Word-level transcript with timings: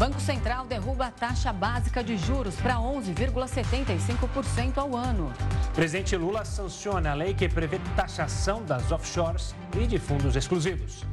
Banco 0.00 0.18
Central 0.18 0.64
derruba 0.64 1.08
a 1.08 1.10
taxa 1.10 1.52
básica 1.52 2.02
de 2.02 2.16
juros 2.16 2.56
para 2.56 2.76
11,75% 2.76 4.78
ao 4.78 4.96
ano. 4.96 5.30
Presidente 5.74 6.16
Lula 6.16 6.42
sanciona 6.42 7.10
a 7.10 7.14
lei 7.14 7.34
que 7.34 7.46
prevê 7.46 7.78
taxação 7.94 8.62
das 8.62 8.90
offshores 8.90 9.54
e 9.78 9.86
de 9.86 9.98
fundos 9.98 10.36
exclusivos. 10.36 11.04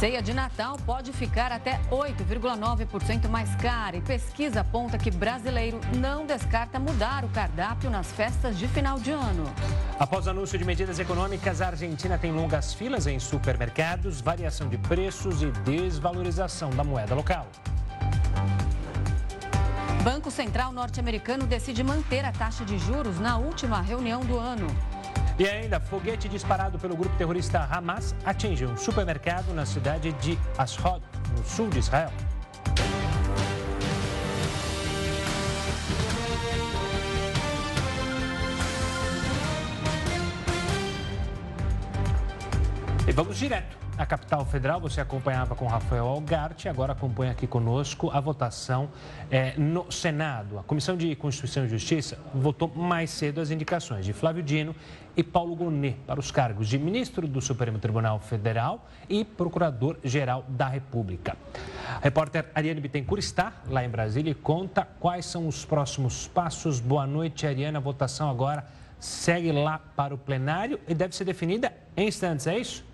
Ceia 0.00 0.22
de 0.22 0.32
Natal 0.32 0.78
pode 0.86 1.12
ficar 1.12 1.52
até 1.52 1.78
8,9% 1.90 3.28
mais 3.28 3.54
cara 3.56 3.98
e 3.98 4.00
pesquisa 4.00 4.62
aponta 4.62 4.96
que 4.96 5.10
brasileiro 5.10 5.78
não 5.94 6.24
descarta 6.24 6.78
mudar 6.78 7.26
o 7.26 7.28
cardápio 7.28 7.90
nas 7.90 8.10
festas 8.10 8.58
de 8.58 8.66
final 8.68 8.98
de 8.98 9.10
ano. 9.10 9.44
Após 9.98 10.26
anúncio 10.26 10.58
de 10.58 10.64
medidas 10.64 10.98
econômicas, 10.98 11.60
a 11.60 11.66
Argentina 11.66 12.16
tem 12.16 12.32
longas 12.32 12.72
filas 12.72 13.06
em 13.06 13.18
supermercados, 13.18 14.22
variação 14.22 14.66
de 14.66 14.78
preços 14.78 15.42
e 15.42 15.50
desvalorização 15.62 16.70
da 16.70 16.82
moeda 16.82 17.14
local. 17.14 17.46
Banco 20.02 20.30
Central 20.30 20.72
norte-americano 20.72 21.46
decide 21.46 21.82
manter 21.82 22.24
a 22.24 22.32
taxa 22.32 22.64
de 22.64 22.78
juros 22.78 23.18
na 23.18 23.38
última 23.38 23.80
reunião 23.80 24.20
do 24.24 24.38
ano. 24.38 24.66
E 25.38 25.48
ainda, 25.48 25.80
foguete 25.80 26.28
disparado 26.28 26.78
pelo 26.78 26.94
grupo 26.96 27.16
terrorista 27.16 27.66
Hamas 27.70 28.14
atinge 28.24 28.66
um 28.66 28.76
supermercado 28.76 29.52
na 29.52 29.64
cidade 29.64 30.12
de 30.12 30.38
Ashdod, 30.56 31.02
no 31.36 31.44
sul 31.44 31.68
de 31.70 31.78
Israel. 31.78 32.12
E 43.06 43.12
vamos 43.12 43.36
direto 43.36 43.83
a 43.96 44.04
capital 44.04 44.44
federal, 44.44 44.80
você 44.80 45.00
acompanhava 45.00 45.54
com 45.54 45.66
Rafael 45.66 46.06
Algarte, 46.06 46.68
agora 46.68 46.92
acompanha 46.92 47.30
aqui 47.30 47.46
conosco 47.46 48.10
a 48.10 48.20
votação 48.20 48.90
é, 49.30 49.56
no 49.56 49.90
Senado. 49.90 50.58
A 50.58 50.64
Comissão 50.64 50.96
de 50.96 51.14
Constituição 51.14 51.64
e 51.64 51.68
Justiça 51.68 52.18
votou 52.34 52.68
mais 52.68 53.10
cedo 53.10 53.40
as 53.40 53.50
indicações 53.50 54.04
de 54.04 54.12
Flávio 54.12 54.42
Dino 54.42 54.74
e 55.16 55.22
Paulo 55.22 55.54
Gonet 55.54 55.96
para 56.06 56.18
os 56.18 56.32
cargos 56.32 56.68
de 56.68 56.76
ministro 56.76 57.28
do 57.28 57.40
Supremo 57.40 57.78
Tribunal 57.78 58.18
Federal 58.18 58.84
e 59.08 59.24
procurador-geral 59.24 60.44
da 60.48 60.66
República. 60.66 61.36
A 61.96 62.00
repórter 62.00 62.46
Ariane 62.52 62.80
Bittencourt 62.80 63.22
está 63.22 63.52
lá 63.68 63.84
em 63.84 63.88
Brasília 63.88 64.32
e 64.32 64.34
conta 64.34 64.88
quais 64.98 65.24
são 65.24 65.46
os 65.46 65.64
próximos 65.64 66.26
passos. 66.26 66.80
Boa 66.80 67.06
noite, 67.06 67.46
Ariane. 67.46 67.76
A 67.76 67.80
votação 67.80 68.28
agora 68.28 68.66
segue 68.98 69.52
lá 69.52 69.78
para 69.78 70.12
o 70.14 70.18
plenário 70.18 70.80
e 70.88 70.94
deve 70.94 71.14
ser 71.14 71.24
definida 71.24 71.72
em 71.96 72.08
instantes, 72.08 72.48
é 72.48 72.58
isso? 72.58 72.93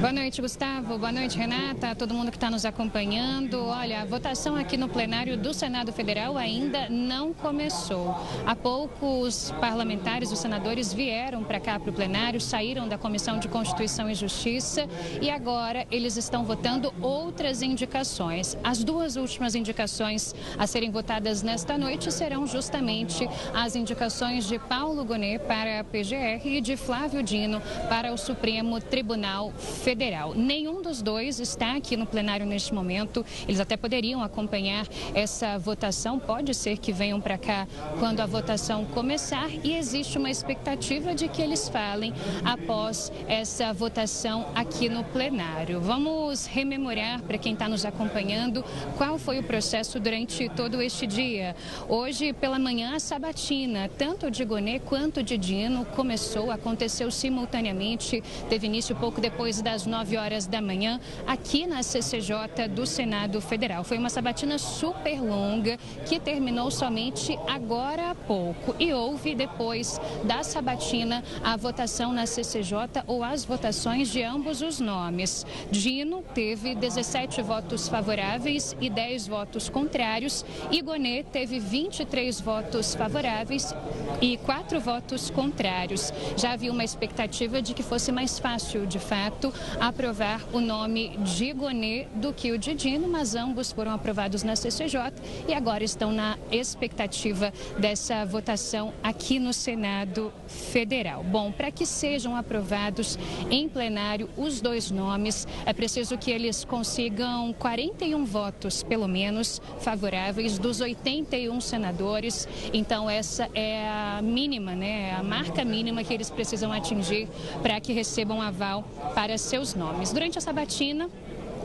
Boa 0.00 0.14
noite, 0.14 0.40
Gustavo. 0.40 0.96
Boa 0.96 1.12
noite, 1.12 1.36
Renata. 1.36 1.94
Todo 1.94 2.14
mundo 2.14 2.30
que 2.30 2.38
está 2.38 2.50
nos 2.50 2.64
acompanhando. 2.64 3.66
Olha, 3.66 4.00
a 4.00 4.04
votação 4.06 4.56
aqui 4.56 4.74
no 4.78 4.88
plenário 4.88 5.36
do 5.36 5.52
Senado 5.52 5.92
Federal 5.92 6.38
ainda 6.38 6.88
não 6.88 7.34
começou. 7.34 8.16
Há 8.46 8.56
pouco, 8.56 9.20
os 9.20 9.50
parlamentares, 9.60 10.32
os 10.32 10.38
senadores 10.38 10.90
vieram 10.90 11.44
para 11.44 11.60
cá 11.60 11.78
para 11.78 11.90
o 11.90 11.92
plenário, 11.92 12.40
saíram 12.40 12.88
da 12.88 12.96
Comissão 12.96 13.38
de 13.38 13.46
Constituição 13.46 14.08
e 14.08 14.14
Justiça 14.14 14.88
e 15.20 15.28
agora 15.28 15.86
eles 15.90 16.16
estão 16.16 16.44
votando 16.44 16.94
outras 17.02 17.60
indicações. 17.60 18.56
As 18.64 18.82
duas 18.82 19.16
últimas 19.16 19.54
indicações 19.54 20.34
a 20.56 20.66
serem 20.66 20.90
votadas 20.90 21.42
nesta 21.42 21.76
noite 21.76 22.10
serão 22.10 22.46
justamente 22.46 23.28
as 23.52 23.76
indicações 23.76 24.48
de 24.48 24.58
Paulo 24.58 25.04
Gonet 25.04 25.40
para 25.40 25.80
a 25.80 25.84
PGR 25.84 26.40
e 26.42 26.62
de 26.62 26.74
Flávio 26.74 27.22
Dino 27.22 27.60
para 27.90 28.14
o 28.14 28.16
Supremo 28.16 28.80
Tribunal 28.80 29.52
Federal. 29.52 29.89
Federal. 29.90 30.34
Nenhum 30.36 30.80
dos 30.80 31.02
dois 31.02 31.40
está 31.40 31.74
aqui 31.74 31.96
no 31.96 32.06
plenário 32.06 32.46
neste 32.46 32.72
momento. 32.72 33.26
Eles 33.48 33.58
até 33.58 33.76
poderiam 33.76 34.22
acompanhar 34.22 34.86
essa 35.16 35.58
votação. 35.58 36.16
Pode 36.16 36.54
ser 36.54 36.78
que 36.78 36.92
venham 36.92 37.20
para 37.20 37.36
cá 37.36 37.66
quando 37.98 38.20
a 38.20 38.26
votação 38.26 38.84
começar 38.84 39.50
e 39.64 39.74
existe 39.74 40.16
uma 40.16 40.30
expectativa 40.30 41.12
de 41.12 41.26
que 41.26 41.42
eles 41.42 41.68
falem 41.68 42.14
após 42.44 43.10
essa 43.26 43.72
votação 43.72 44.46
aqui 44.54 44.88
no 44.88 45.02
plenário. 45.02 45.80
Vamos 45.80 46.46
rememorar 46.46 47.20
para 47.22 47.36
quem 47.36 47.54
está 47.54 47.68
nos 47.68 47.84
acompanhando 47.84 48.64
qual 48.96 49.18
foi 49.18 49.40
o 49.40 49.42
processo 49.42 49.98
durante 49.98 50.48
todo 50.50 50.80
este 50.80 51.04
dia. 51.04 51.56
Hoje 51.88 52.32
pela 52.32 52.60
manhã 52.60 52.94
a 52.94 53.00
sabatina, 53.00 53.90
tanto 53.98 54.30
de 54.30 54.44
Gonê 54.44 54.78
quanto 54.78 55.20
de 55.20 55.36
Dino, 55.36 55.84
começou, 55.84 56.52
aconteceu 56.52 57.10
simultaneamente, 57.10 58.22
teve 58.48 58.68
início 58.68 58.94
pouco 58.94 59.20
depois 59.20 59.60
das 59.60 59.79
às 59.80 59.86
9 59.86 60.16
horas 60.18 60.46
da 60.46 60.60
manhã, 60.60 61.00
aqui 61.26 61.66
na 61.66 61.82
CCJ 61.82 62.68
do 62.68 62.84
Senado 62.84 63.40
Federal. 63.40 63.82
Foi 63.82 63.96
uma 63.96 64.10
sabatina 64.10 64.58
super 64.58 65.22
longa 65.22 65.78
que 66.06 66.20
terminou 66.20 66.70
somente 66.70 67.38
agora 67.48 68.10
há 68.10 68.14
pouco. 68.14 68.74
E 68.78 68.92
houve, 68.92 69.34
depois 69.34 69.98
da 70.24 70.42
sabatina, 70.42 71.24
a 71.42 71.56
votação 71.56 72.12
na 72.12 72.26
CCJ 72.26 73.04
ou 73.06 73.24
as 73.24 73.44
votações 73.44 74.08
de 74.10 74.22
ambos 74.22 74.60
os 74.60 74.80
nomes. 74.80 75.46
Dino 75.70 76.22
teve 76.34 76.74
17 76.74 77.40
votos 77.40 77.88
favoráveis 77.88 78.76
e 78.80 78.90
10 78.90 79.28
votos 79.28 79.68
contrários. 79.68 80.44
E 80.70 80.82
Gonê 80.82 81.22
teve 81.22 81.58
23 81.58 82.38
votos 82.40 82.94
favoráveis 82.94 83.74
e 84.20 84.36
4 84.38 84.78
votos 84.78 85.30
contrários. 85.30 86.12
Já 86.36 86.52
havia 86.52 86.70
uma 86.70 86.84
expectativa 86.84 87.62
de 87.62 87.72
que 87.72 87.82
fosse 87.82 88.12
mais 88.12 88.38
fácil, 88.38 88.86
de 88.86 88.98
fato, 88.98 89.52
aprovar 89.78 90.42
o 90.52 90.60
nome 90.60 91.16
de 91.18 91.52
Gonê 91.52 92.06
do 92.14 92.32
que 92.32 92.52
o 92.52 92.58
de 92.58 92.74
Dino, 92.74 93.08
mas 93.08 93.34
ambos 93.34 93.70
foram 93.72 93.92
aprovados 93.92 94.42
na 94.42 94.56
CCJ 94.56 95.12
e 95.46 95.54
agora 95.54 95.84
estão 95.84 96.12
na 96.12 96.38
expectativa 96.50 97.52
dessa 97.78 98.24
votação 98.24 98.92
aqui 99.02 99.38
no 99.38 99.52
Senado 99.52 100.32
Federal. 100.46 101.22
Bom, 101.22 101.52
para 101.52 101.70
que 101.70 101.84
sejam 101.84 102.34
aprovados 102.34 103.18
em 103.50 103.68
plenário 103.68 104.28
os 104.36 104.60
dois 104.60 104.90
nomes, 104.90 105.46
é 105.66 105.72
preciso 105.72 106.16
que 106.16 106.30
eles 106.30 106.64
consigam 106.64 107.52
41 107.52 108.24
votos, 108.24 108.82
pelo 108.82 109.06
menos, 109.06 109.60
favoráveis 109.80 110.58
dos 110.58 110.80
81 110.80 111.60
senadores. 111.60 112.48
Então, 112.72 113.10
essa 113.10 113.48
é 113.54 113.86
a 113.88 114.20
mínima, 114.22 114.74
né? 114.74 115.14
A 115.14 115.22
marca 115.22 115.64
mínima 115.64 116.02
que 116.02 116.14
eles 116.14 116.30
precisam 116.30 116.72
atingir 116.72 117.28
para 117.62 117.80
que 117.80 117.92
recebam 117.92 118.40
aval 118.40 118.84
para 119.14 119.36
seus 119.36 119.59
seus 119.60 119.74
nomes. 119.74 120.10
Durante 120.10 120.38
a 120.38 120.40
sabatina, 120.40 121.10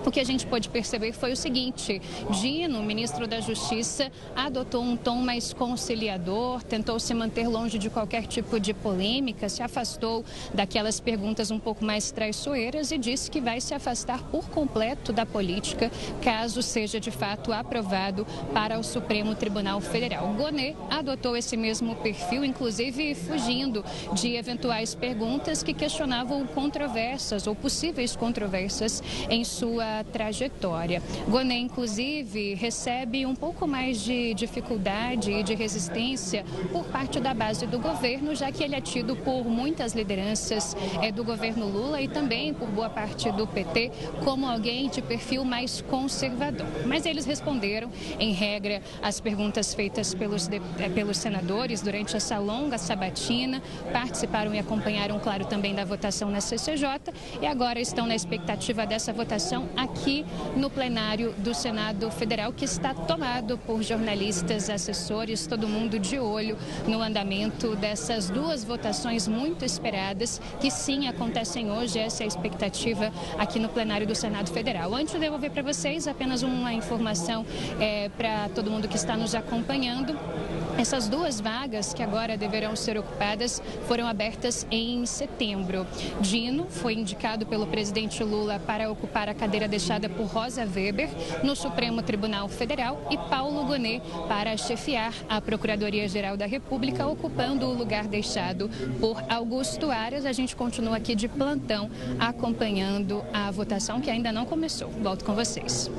o 0.05 0.11
que 0.11 0.19
a 0.19 0.23
gente 0.23 0.45
pôde 0.45 0.69
perceber 0.69 1.11
foi 1.11 1.31
o 1.31 1.35
seguinte: 1.35 2.01
Dino, 2.39 2.83
ministro 2.83 3.27
da 3.27 3.39
Justiça, 3.39 4.11
adotou 4.35 4.83
um 4.83 4.95
tom 4.95 5.17
mais 5.17 5.53
conciliador, 5.53 6.61
tentou 6.63 6.99
se 6.99 7.13
manter 7.13 7.47
longe 7.47 7.77
de 7.77 7.89
qualquer 7.89 8.27
tipo 8.27 8.59
de 8.59 8.73
polêmica, 8.73 9.49
se 9.49 9.63
afastou 9.63 10.23
daquelas 10.53 10.99
perguntas 10.99 11.51
um 11.51 11.59
pouco 11.59 11.83
mais 11.83 12.11
traiçoeiras 12.11 12.91
e 12.91 12.97
disse 12.97 13.31
que 13.31 13.41
vai 13.41 13.59
se 13.59 13.73
afastar 13.73 14.21
por 14.23 14.49
completo 14.49 15.11
da 15.11 15.25
política 15.25 15.91
caso 16.21 16.61
seja 16.61 16.99
de 16.99 17.11
fato 17.11 17.51
aprovado 17.51 18.25
para 18.53 18.79
o 18.79 18.83
Supremo 18.83 19.35
Tribunal 19.35 19.81
Federal. 19.81 20.27
Gonet 20.33 20.75
adotou 20.89 21.35
esse 21.35 21.57
mesmo 21.57 21.95
perfil, 21.95 22.43
inclusive 22.43 23.15
fugindo 23.15 23.83
de 24.13 24.35
eventuais 24.35 24.93
perguntas 24.93 25.63
que 25.63 25.73
questionavam 25.73 26.45
controversas 26.45 27.47
ou 27.47 27.55
possíveis 27.55 28.15
controvérsias 28.15 29.01
em 29.29 29.43
sua 29.43 29.94
trajetória. 30.03 31.01
Goné, 31.27 31.57
inclusive, 31.57 32.53
recebe 32.53 33.25
um 33.25 33.35
pouco 33.35 33.67
mais 33.67 34.01
de 34.01 34.33
dificuldade 34.33 35.31
e 35.31 35.43
de 35.43 35.55
resistência 35.55 36.45
por 36.71 36.85
parte 36.85 37.19
da 37.19 37.33
base 37.33 37.65
do 37.65 37.79
governo, 37.79 38.35
já 38.35 38.51
que 38.51 38.63
ele 38.63 38.75
é 38.75 38.81
tido 38.81 39.15
por 39.15 39.45
muitas 39.45 39.93
lideranças 39.93 40.75
é, 41.01 41.11
do 41.11 41.23
governo 41.23 41.67
Lula 41.67 42.01
e 42.01 42.07
também 42.07 42.53
por 42.53 42.67
boa 42.69 42.89
parte 42.89 43.31
do 43.31 43.47
PT 43.47 43.91
como 44.23 44.45
alguém 44.45 44.89
de 44.89 45.01
perfil 45.01 45.43
mais 45.43 45.81
conservador. 45.81 46.67
Mas 46.85 47.05
eles 47.05 47.25
responderam, 47.25 47.91
em 48.19 48.33
regra, 48.33 48.81
as 49.01 49.19
perguntas 49.19 49.73
feitas 49.73 50.13
pelos, 50.13 50.47
de, 50.47 50.61
é, 50.79 50.89
pelos 50.89 51.17
senadores 51.17 51.81
durante 51.81 52.15
essa 52.15 52.37
longa 52.37 52.77
sabatina, 52.77 53.61
participaram 53.91 54.53
e 54.53 54.59
acompanharam, 54.59 55.19
claro, 55.19 55.45
também 55.45 55.73
da 55.73 55.85
votação 55.85 56.29
na 56.29 56.41
CCJ 56.41 56.85
e 57.41 57.45
agora 57.45 57.79
estão 57.79 58.05
na 58.05 58.15
expectativa 58.15 58.85
dessa 58.85 59.11
votação 59.13 59.67
aqui 59.85 60.25
no 60.55 60.69
plenário 60.69 61.33
do 61.37 61.53
Senado 61.53 62.09
Federal, 62.11 62.51
que 62.51 62.65
está 62.65 62.93
tomado 62.93 63.57
por 63.57 63.81
jornalistas, 63.81 64.69
assessores, 64.69 65.47
todo 65.47 65.67
mundo 65.67 65.97
de 65.99 66.19
olho 66.19 66.57
no 66.87 67.01
andamento 67.01 67.75
dessas 67.75 68.29
duas 68.29 68.63
votações 68.63 69.27
muito 69.27 69.63
esperadas, 69.63 70.41
que 70.59 70.69
sim 70.69 71.07
acontecem 71.07 71.71
hoje. 71.71 71.99
Essa 71.99 72.23
é 72.23 72.25
a 72.25 72.27
expectativa 72.27 73.11
aqui 73.37 73.59
no 73.59 73.69
plenário 73.69 74.07
do 74.07 74.15
Senado 74.15 74.51
Federal. 74.51 74.93
Antes 74.93 75.13
de 75.13 75.19
devolver 75.19 75.51
para 75.51 75.61
vocês, 75.61 76.07
apenas 76.07 76.41
uma 76.41 76.73
informação 76.73 77.45
é, 77.79 78.09
para 78.09 78.49
todo 78.49 78.71
mundo 78.71 78.87
que 78.87 78.95
está 78.95 79.15
nos 79.15 79.35
acompanhando. 79.35 80.17
Essas 80.77 81.07
duas 81.07 81.39
vagas 81.39 81.93
que 81.93 82.03
agora 82.03 82.37
deverão 82.37 82.75
ser 82.75 82.97
ocupadas 82.97 83.61
foram 83.87 84.07
abertas 84.07 84.67
em 84.69 85.05
setembro. 85.05 85.87
Dino 86.19 86.67
foi 86.69 86.93
indicado 86.93 87.45
pelo 87.45 87.65
presidente 87.65 88.23
Lula 88.23 88.59
para 88.59 88.91
ocupar 88.91 89.29
a 89.29 89.33
cadeira 89.33 89.67
deixada 89.67 90.09
por 90.09 90.25
Rosa 90.25 90.65
Weber 90.65 91.09
no 91.43 91.55
Supremo 91.55 92.01
Tribunal 92.01 92.49
Federal 92.49 93.07
e 93.09 93.17
Paulo 93.17 93.63
Gonet 93.65 94.01
para 94.27 94.57
chefiar 94.57 95.13
a 95.29 95.39
Procuradoria-Geral 95.39 96.35
da 96.35 96.45
República, 96.45 97.07
ocupando 97.07 97.67
o 97.67 97.73
lugar 97.73 98.05
deixado 98.05 98.69
por 98.99 99.23
Augusto 99.29 99.89
Aras. 99.89 100.25
A 100.25 100.33
gente 100.33 100.55
continua 100.55 100.97
aqui 100.97 101.15
de 101.15 101.29
plantão 101.29 101.89
acompanhando 102.19 103.23
a 103.33 103.49
votação 103.49 104.01
que 104.01 104.09
ainda 104.09 104.31
não 104.31 104.45
começou. 104.45 104.89
Volto 104.89 105.23
com 105.23 105.33
vocês. 105.33 105.89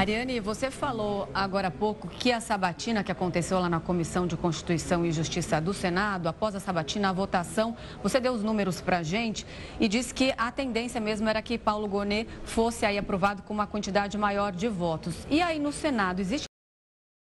Ariane, 0.00 0.40
você 0.40 0.70
falou 0.70 1.28
agora 1.34 1.68
há 1.68 1.70
pouco 1.70 2.08
que 2.08 2.32
a 2.32 2.40
sabatina 2.40 3.04
que 3.04 3.12
aconteceu 3.12 3.60
lá 3.60 3.68
na 3.68 3.78
Comissão 3.78 4.26
de 4.26 4.34
Constituição 4.34 5.04
e 5.04 5.12
Justiça 5.12 5.60
do 5.60 5.74
Senado, 5.74 6.26
após 6.26 6.54
a 6.54 6.58
sabatina, 6.58 7.10
a 7.10 7.12
votação, 7.12 7.76
você 8.02 8.18
deu 8.18 8.32
os 8.32 8.42
números 8.42 8.80
para 8.80 9.00
a 9.00 9.02
gente 9.02 9.46
e 9.78 9.86
disse 9.86 10.14
que 10.14 10.32
a 10.38 10.50
tendência 10.50 11.02
mesmo 11.02 11.28
era 11.28 11.42
que 11.42 11.58
Paulo 11.58 11.86
Gonet 11.86 12.26
fosse 12.44 12.86
aí 12.86 12.96
aprovado 12.96 13.42
com 13.42 13.52
uma 13.52 13.66
quantidade 13.66 14.16
maior 14.16 14.52
de 14.52 14.68
votos. 14.68 15.26
E 15.28 15.42
aí 15.42 15.58
no 15.58 15.70
Senado, 15.70 16.18
existe 16.18 16.46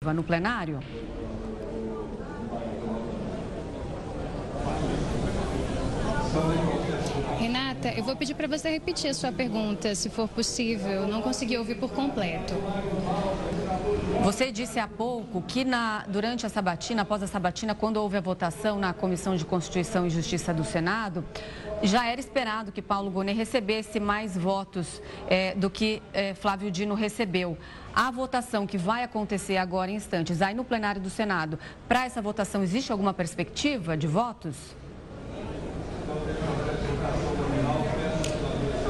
no 0.05 0.23
plenário? 0.23 0.79
Eu 7.91 8.05
vou 8.05 8.15
pedir 8.15 8.35
para 8.35 8.47
você 8.47 8.71
repetir 8.71 9.11
a 9.11 9.15
sua 9.15 9.33
pergunta, 9.33 9.95
se 9.95 10.09
for 10.09 10.29
possível. 10.29 11.07
Não 11.09 11.21
consegui 11.21 11.59
ouvir 11.59 11.75
por 11.75 11.91
completo. 11.91 12.55
Você 14.23 14.53
disse 14.53 14.79
há 14.79 14.87
pouco 14.87 15.43
que 15.43 15.65
na, 15.65 16.05
durante 16.07 16.47
a 16.47 16.49
sabatina, 16.49 17.03
após 17.03 17.25
a 17.25 17.27
sabatina, 17.27 17.75
quando 17.75 17.97
houve 17.97 18.17
a 18.17 18.21
votação 18.21 18.79
na 18.79 18.93
Comissão 18.93 19.35
de 19.35 19.45
Constituição 19.45 20.07
e 20.07 20.11
Justiça 20.11 20.55
do 20.55 20.63
Senado, 20.63 21.25
já 21.83 22.07
era 22.07 22.21
esperado 22.21 22.71
que 22.71 22.81
Paulo 22.81 23.11
Gonet 23.11 23.37
recebesse 23.37 23.99
mais 23.99 24.39
votos 24.39 25.03
é, 25.29 25.55
do 25.57 25.69
que 25.69 26.01
é, 26.13 26.35
Flávio 26.35 26.71
Dino 26.71 26.95
recebeu. 26.95 27.59
A 27.93 28.13
votação 28.13 28.65
que 28.65 28.79
vai 28.79 29.03
acontecer 29.03 29.57
agora 29.57 29.91
em 29.91 29.97
instantes, 29.97 30.41
aí 30.41 30.55
no 30.55 30.65
plenário 30.65 31.01
do 31.01 31.11
Senado, 31.11 31.59
para 31.89 32.07
essa 32.07 32.23
votação, 32.23 32.63
existe 32.63 32.93
alguma 32.93 33.13
perspectiva 33.13 33.97
de 33.97 34.07
votos? 34.07 34.55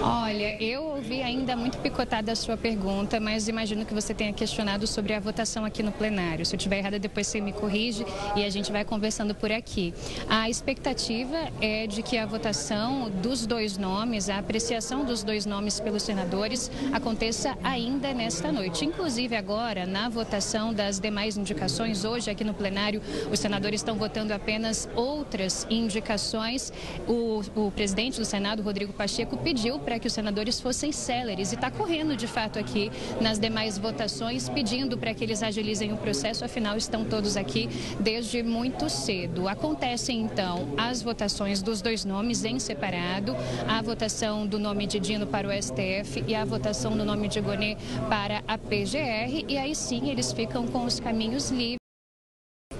Olha, 0.04 0.60
eu 0.60 0.82
ouvi 0.82 1.22
ainda 1.22 1.54
muito 1.54 1.78
picotada 1.78 2.32
a 2.32 2.34
sua 2.34 2.56
pergunta, 2.56 3.20
mas 3.20 3.46
imagino 3.46 3.86
que 3.86 3.94
você 3.94 4.12
tenha 4.12 4.32
questionado 4.32 4.84
sobre 4.84 5.14
a 5.14 5.20
votação 5.20 5.64
aqui 5.64 5.80
no 5.80 5.92
plenário. 5.92 6.44
Se 6.44 6.56
eu 6.56 6.56
estiver 6.56 6.78
errada, 6.78 6.98
depois 6.98 7.28
você 7.28 7.40
me 7.40 7.52
corrige 7.52 8.04
e 8.34 8.44
a 8.44 8.50
gente 8.50 8.72
vai 8.72 8.84
conversando 8.84 9.32
por 9.32 9.52
aqui. 9.52 9.94
A 10.28 10.50
expectativa 10.50 11.36
é 11.60 11.86
de 11.86 12.02
que 12.02 12.18
a 12.18 12.26
votação 12.26 13.08
dos 13.22 13.46
dois 13.46 13.78
nomes, 13.78 14.28
a 14.28 14.38
apreciação 14.38 15.04
dos 15.04 15.22
dois 15.22 15.46
nomes 15.46 15.78
pelos 15.78 16.02
senadores, 16.02 16.68
aconteça 16.92 17.56
ainda 17.62 18.12
nesta 18.12 18.50
noite. 18.50 18.84
Inclusive, 18.84 19.36
agora, 19.36 19.86
na 19.86 20.08
votação 20.08 20.74
das 20.74 20.98
demais 20.98 21.36
indicações, 21.36 22.04
hoje 22.04 22.28
aqui 22.28 22.42
no 22.42 22.54
plenário, 22.54 23.00
os 23.30 23.38
senadores 23.38 23.80
estão 23.80 23.94
votando 23.94 24.34
apenas 24.34 24.88
outras 24.96 25.64
indicações. 25.70 26.72
O, 27.06 27.40
o 27.54 27.70
presidente 27.70 28.18
do 28.18 28.24
Senado, 28.24 28.64
Rodrigo 28.64 28.92
Pacheco, 28.92 29.36
pediu 29.36 29.78
para 29.78 29.91
para 29.92 29.98
que 29.98 30.06
os 30.06 30.14
senadores 30.14 30.58
fossem 30.58 30.90
céleres. 30.90 31.52
E 31.52 31.54
está 31.54 31.70
correndo 31.70 32.16
de 32.16 32.26
fato 32.26 32.58
aqui 32.58 32.90
nas 33.20 33.38
demais 33.38 33.76
votações, 33.76 34.48
pedindo 34.48 34.96
para 34.96 35.12
que 35.12 35.22
eles 35.22 35.42
agilizem 35.42 35.92
o 35.92 35.98
processo, 35.98 36.46
afinal 36.46 36.78
estão 36.78 37.04
todos 37.04 37.36
aqui 37.36 37.68
desde 38.00 38.42
muito 38.42 38.88
cedo. 38.88 39.46
Acontecem 39.46 40.22
então 40.22 40.66
as 40.78 41.02
votações 41.02 41.60
dos 41.60 41.82
dois 41.82 42.06
nomes 42.06 42.42
em 42.42 42.58
separado, 42.58 43.36
a 43.68 43.82
votação 43.82 44.46
do 44.46 44.58
nome 44.58 44.86
de 44.86 44.98
Dino 44.98 45.26
para 45.26 45.46
o 45.46 45.50
STF 45.52 46.24
e 46.26 46.34
a 46.34 46.42
votação 46.42 46.96
do 46.96 47.04
nome 47.04 47.28
de 47.28 47.42
Gonê 47.42 47.76
para 48.08 48.42
a 48.48 48.56
PGR, 48.56 49.44
e 49.46 49.58
aí 49.58 49.74
sim 49.74 50.08
eles 50.08 50.32
ficam 50.32 50.66
com 50.66 50.86
os 50.86 50.98
caminhos 50.98 51.50
livres 51.50 51.81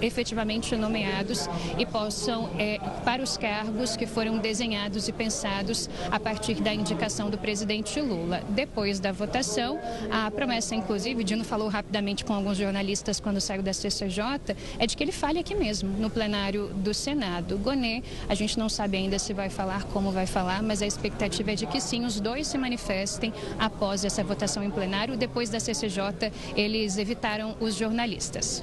efetivamente 0.02 0.76
nomeados 0.76 1.48
e 1.78 1.86
possam 1.86 2.50
é, 2.58 2.78
para 3.04 3.22
os 3.22 3.36
cargos 3.36 3.96
que 3.96 4.06
foram 4.06 4.38
desenhados 4.38 5.08
e 5.08 5.12
pensados 5.12 5.88
a 6.10 6.18
partir 6.18 6.54
da 6.60 6.74
indicação 6.74 7.30
do 7.30 7.38
presidente 7.38 8.00
Lula. 8.00 8.42
Depois 8.48 9.00
da 9.00 9.12
votação, 9.12 9.78
a 10.10 10.30
promessa, 10.30 10.74
inclusive, 10.74 11.24
Dino 11.24 11.44
falou 11.44 11.68
rapidamente 11.68 12.24
com 12.24 12.34
alguns 12.34 12.58
jornalistas 12.58 13.20
quando 13.20 13.40
saiu 13.40 13.62
da 13.62 13.72
CCJ, 13.72 14.56
é 14.78 14.86
de 14.86 14.96
que 14.96 15.04
ele 15.04 15.12
fale 15.12 15.38
aqui 15.38 15.54
mesmo, 15.54 15.90
no 15.98 16.10
plenário 16.10 16.68
do 16.74 16.92
Senado. 16.92 17.56
Gonê, 17.58 18.02
a 18.28 18.34
gente 18.34 18.58
não 18.58 18.68
sabe 18.68 18.96
ainda 18.96 19.18
se 19.18 19.32
vai 19.32 19.48
falar, 19.48 19.84
como 19.84 20.10
vai 20.10 20.26
falar, 20.26 20.62
mas 20.62 20.82
a 20.82 20.86
expectativa 20.86 21.52
é 21.52 21.54
de 21.54 21.66
que 21.66 21.80
sim, 21.80 22.04
os 22.04 22.20
dois 22.20 22.46
se 22.46 22.58
manifestem 22.58 23.32
após 23.58 24.04
essa 24.04 24.22
votação 24.24 24.62
em 24.62 24.70
plenário. 24.70 25.16
Depois 25.16 25.48
da 25.48 25.60
CCJ, 25.60 26.32
eles 26.56 26.98
evitaram 26.98 27.56
os 27.60 27.74
jornalistas. 27.74 28.62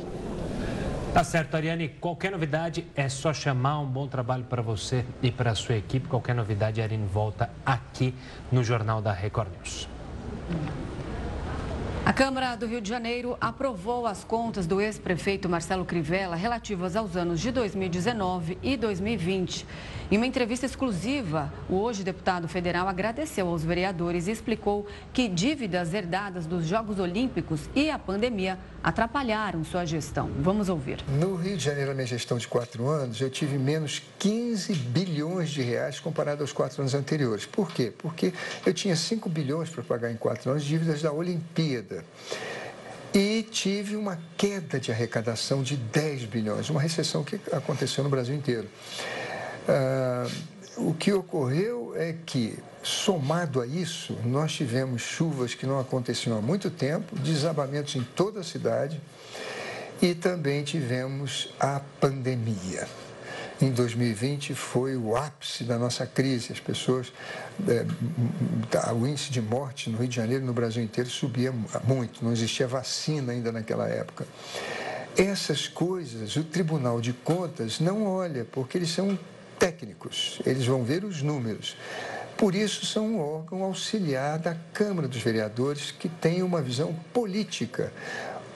Tá 1.14 1.24
certo, 1.24 1.56
Ariane. 1.56 1.90
Qualquer 1.90 2.32
novidade 2.32 2.86
é 2.96 3.10
só 3.10 3.34
chamar. 3.34 3.80
Um 3.80 3.88
bom 3.88 4.08
trabalho 4.08 4.44
para 4.44 4.62
você 4.62 5.04
e 5.24 5.32
para 5.32 5.52
a 5.52 5.56
sua 5.56 5.76
equipe. 5.76 6.08
Qualquer 6.08 6.36
novidade, 6.36 6.82
Ariane 6.82 7.06
volta 7.06 7.50
aqui 7.66 8.14
no 8.52 8.64
Jornal 8.64 9.02
da 9.02 9.12
Record 9.12 9.50
News. 9.58 9.90
A 12.10 12.12
Câmara 12.12 12.56
do 12.56 12.66
Rio 12.66 12.82
de 12.82 12.90
Janeiro 12.90 13.38
aprovou 13.40 14.08
as 14.08 14.24
contas 14.24 14.66
do 14.66 14.82
ex-prefeito 14.82 15.48
Marcelo 15.48 15.86
Crivella 15.86 16.36
relativas 16.36 16.96
aos 16.96 17.16
anos 17.16 17.40
de 17.40 17.52
2019 17.52 18.58
e 18.64 18.76
2020. 18.76 19.64
Em 20.10 20.18
uma 20.18 20.26
entrevista 20.26 20.66
exclusiva, 20.66 21.54
o 21.70 21.76
hoje 21.76 22.04
deputado 22.04 22.48
federal 22.48 22.88
agradeceu 22.88 23.48
aos 23.48 23.64
vereadores 23.64 24.28
e 24.28 24.32
explicou 24.32 24.88
que 25.14 25.28
dívidas 25.28 25.94
herdadas 25.94 26.48
dos 26.48 26.66
Jogos 26.66 26.98
Olímpicos 26.98 27.70
e 27.76 27.92
a 27.92 28.00
pandemia 28.00 28.58
atrapalharam 28.84 29.64
sua 29.64 29.86
gestão. 29.86 30.32
Vamos 30.40 30.68
ouvir. 30.68 31.04
No 31.08 31.36
Rio 31.36 31.56
de 31.56 31.64
Janeiro, 31.64 31.92
na 31.92 31.96
minha 31.96 32.08
gestão 32.08 32.40
de 32.40 32.48
quatro 32.48 32.88
anos, 32.88 33.22
eu 33.22 33.30
tive 33.30 33.60
menos 33.60 34.02
15 34.18 34.74
bilhões 34.74 35.52
de 35.52 35.62
reais 35.62 36.00
comparado 36.00 36.42
aos 36.42 36.52
quatro 36.52 36.82
anos 36.82 36.96
anteriores. 36.96 37.46
Por 37.46 37.70
quê? 37.70 37.94
Porque 37.96 38.34
eu 38.66 38.74
tinha 38.74 38.96
5 38.96 39.30
bilhões 39.30 39.70
para 39.70 39.84
pagar 39.84 40.12
em 40.12 40.18
quatro 40.18 40.50
anos 40.50 40.64
dívidas 40.64 41.04
da 41.04 41.12
Olimpíada. 41.12 41.99
E 43.14 43.44
tive 43.44 43.96
uma 43.96 44.20
queda 44.38 44.80
de 44.80 44.92
arrecadação 44.92 45.64
de 45.64 45.76
10 45.76 46.26
bilhões, 46.26 46.70
uma 46.70 46.82
recessão 46.82 47.24
que 47.24 47.40
aconteceu 47.52 48.04
no 48.04 48.10
Brasil 48.10 48.36
inteiro. 48.36 48.68
Ah, 49.68 50.28
o 50.78 50.94
que 50.94 51.12
ocorreu 51.12 51.94
é 51.96 52.16
que, 52.26 52.58
somado 52.82 53.62
a 53.62 53.68
isso, 53.68 54.18
nós 54.24 54.54
tivemos 54.54 55.02
chuvas 55.02 55.54
que 55.54 55.66
não 55.66 55.80
aconteciam 55.80 56.38
há 56.38 56.42
muito 56.42 56.70
tempo, 56.70 57.16
desabamentos 57.18 57.96
em 57.96 58.04
toda 58.04 58.40
a 58.40 58.44
cidade 58.44 59.02
e 60.02 60.16
também 60.16 60.64
tivemos 60.64 61.54
a 61.60 61.82
pandemia. 62.00 62.88
Em 63.62 63.72
2020 63.72 64.56
foi 64.56 64.96
o 64.96 65.18
ápice 65.18 65.66
da 65.66 65.78
nossa 65.78 66.06
crise. 66.06 66.54
As 66.54 66.62
pessoas, 66.62 67.12
é, 67.68 67.86
o 68.94 69.06
índice 69.06 69.32
de 69.32 69.42
morte 69.42 69.90
no 69.90 69.98
Rio 69.98 70.08
de 70.08 70.16
Janeiro 70.16 70.44
e 70.44 70.46
no 70.46 70.54
Brasil 70.54 70.82
inteiro 70.82 71.10
subia 71.10 71.54
muito. 71.86 72.24
Não 72.24 72.32
existia 72.32 72.68
vacina 72.68 73.34
ainda 73.34 73.52
naquela 73.52 73.88
época. 73.90 74.26
Essas 75.18 75.68
coisas 75.68 76.38
o 76.38 76.44
Tribunal 76.46 77.02
de 77.02 77.12
Contas 77.12 77.82
não 77.82 78.06
olha, 78.06 78.46
porque 78.50 78.78
eles 78.78 78.92
são 78.92 79.20
técnicos, 79.58 80.40
eles 80.46 80.66
vão 80.66 80.86
ver 80.86 81.04
os 81.04 81.22
números. 81.22 81.76
Por 82.38 82.56
isso, 82.56 82.86
são 82.86 83.16
um 83.16 83.20
órgão 83.20 83.62
auxiliar 83.64 84.40
da 84.40 84.56
Câmara 84.72 85.10
dos 85.10 85.22
Vereadores 85.22 85.92
que 85.92 86.08
tem 86.08 86.42
uma 86.42 86.62
visão 86.62 86.96
política. 87.14 87.92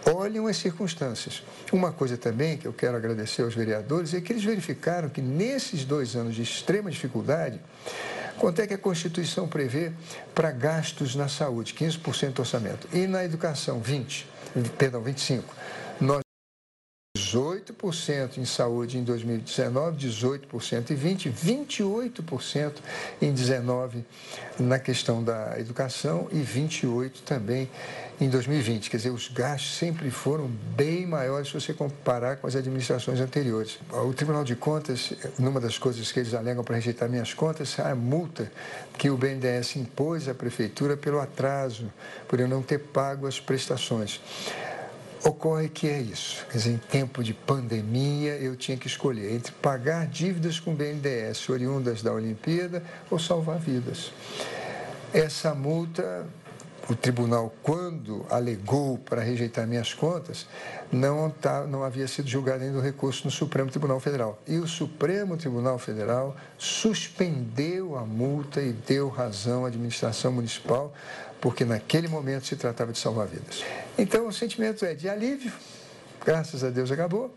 Olham 0.06 0.48
as 0.48 0.58
circunstâncias. 0.58 1.44
Uma 1.72 1.92
coisa 1.92 2.18
também 2.18 2.58
que 2.58 2.68
eu 2.68 2.74
quero 2.74 2.98
agradecer 2.98 3.42
aos 3.42 3.56
vereadores 3.56 4.14
é 4.14 4.20
que 4.20 4.34
eles 4.34 4.44
verificaram 4.44 5.10
que 5.10 5.22
nesses 5.22 5.86
dois 5.86 6.16
anos 6.16 6.36
de 6.36 6.42
extrema 6.42 6.92
dificuldade, 6.92 7.62
quanto 8.38 8.62
é 8.62 8.68
que 8.68 8.74
a 8.74 8.78
Constituição 8.78 9.48
prevê 9.48 9.92
para 10.36 10.52
gastos 10.52 11.16
na 11.16 11.30
saúde? 11.30 11.74
15% 11.74 12.34
do 12.34 12.42
orçamento. 12.42 12.88
E 12.92 13.08
na 13.08 13.24
educação, 13.24 13.82
20%, 13.82 14.26
perdão, 14.78 15.02
25%. 15.02 15.44
Nós 16.02 16.24
18% 17.16 18.38
em 18.38 18.46
saúde 18.46 18.98
em 18.98 19.04
2019, 19.04 20.08
18% 20.08 20.92
em 20.92 20.96
20, 20.96 21.30
28% 21.30 22.74
em 23.22 23.32
19 23.32 24.04
na 24.60 24.80
questão 24.80 25.24
da 25.24 25.60
educação 25.60 26.28
e 26.32 26.40
28 26.40 27.22
também 27.22 27.70
em 28.24 28.30
2020. 28.30 28.90
Quer 28.90 28.98
dizer, 28.98 29.10
os 29.10 29.28
gastos 29.28 29.78
sempre 29.78 30.10
foram 30.10 30.48
bem 30.76 31.06
maiores 31.06 31.48
se 31.48 31.54
você 31.54 31.74
comparar 31.74 32.38
com 32.38 32.48
as 32.48 32.56
administrações 32.56 33.20
anteriores. 33.20 33.80
O 33.92 34.14
Tribunal 34.14 34.44
de 34.44 34.56
Contas, 34.56 35.14
numa 35.38 35.60
das 35.60 35.78
coisas 35.78 36.12
que 36.12 36.20
eles 36.20 36.34
alegam 36.34 36.64
para 36.64 36.76
rejeitar 36.76 37.10
minhas 37.10 37.34
contas, 37.34 37.78
é 37.78 37.84
a 37.84 37.96
multa 37.96 38.52
que 38.98 39.10
o 39.10 39.18
BNDES 39.18 39.76
impôs 39.76 40.28
à 40.28 40.34
prefeitura 40.34 40.96
pelo 40.96 41.20
atraso, 41.20 41.92
por 42.28 42.40
eu 42.40 42.48
não 42.48 42.62
ter 42.62 42.80
pago 42.80 43.28
as 43.28 43.40
prestações. 43.40 44.22
Ocorre 45.26 45.70
que 45.70 45.88
é 45.88 46.02
isso. 46.02 46.46
Quer 46.52 46.58
dizer, 46.58 46.72
em 46.72 46.78
tempo 46.78 47.24
de 47.24 47.34
pandemia, 47.34 48.36
eu 48.36 48.58
tinha 48.58 48.76
que 48.76 48.88
escolher 48.88 49.34
entre 49.34 49.54
pagar 49.54 50.06
dívidas 50.06 50.60
com 50.60 50.76
BNDES 50.76 51.48
oriundas 51.50 52.02
da 52.02 52.12
Olimpíada 52.12 52.84
ou 53.10 53.18
salvar 53.18 53.58
vidas. 53.58 54.12
Essa 55.14 55.54
multa, 55.56 56.28
o 56.90 56.96
tribunal, 56.96 57.54
quando 57.64 58.26
alegou 58.30 58.98
para 58.98 59.22
rejeitar 59.22 59.66
minhas 59.66 59.94
contas, 59.94 60.46
não, 60.92 61.30
tá, 61.30 61.66
não 61.66 61.84
havia 61.84 62.08
sido 62.08 62.28
julgado 62.28 62.64
ainda 62.64 62.78
o 62.78 62.82
recurso 62.82 63.26
no 63.26 63.32
Supremo 63.32 63.70
Tribunal 63.70 64.00
Federal. 64.00 64.42
E 64.46 64.58
o 64.58 64.68
Supremo 64.68 65.38
Tribunal 65.38 65.80
Federal 65.80 66.36
suspendeu 66.58 67.98
a 67.98 68.06
multa 68.06 68.62
e 68.62 68.74
deu 68.74 69.08
razão 69.08 69.64
à 69.64 69.70
administração 69.70 70.32
municipal 70.32 70.94
porque 71.44 71.66
naquele 71.66 72.08
momento 72.08 72.46
se 72.48 72.56
tratava 72.56 72.94
de 72.94 73.00
salvar 73.00 73.28
vidas. 73.28 73.66
Então, 73.98 74.28
o 74.28 74.32
sentimento 74.32 74.86
é 74.86 74.94
de 74.94 75.10
alívio, 75.10 75.52
graças 76.26 76.64
a 76.64 76.70
Deus 76.70 76.90
acabou, 76.90 77.34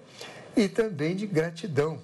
e 0.56 0.68
também 0.68 1.16
de 1.16 1.26
gratidão 1.26 1.98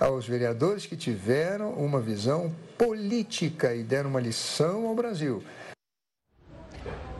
aos 0.00 0.26
vereadores 0.26 0.84
que 0.84 0.96
tiveram 0.96 1.70
uma 1.74 2.00
visão 2.00 2.52
política 2.76 3.72
e 3.72 3.84
deram 3.84 4.10
uma 4.10 4.20
lição 4.20 4.88
ao 4.88 4.96
Brasil. 4.96 5.44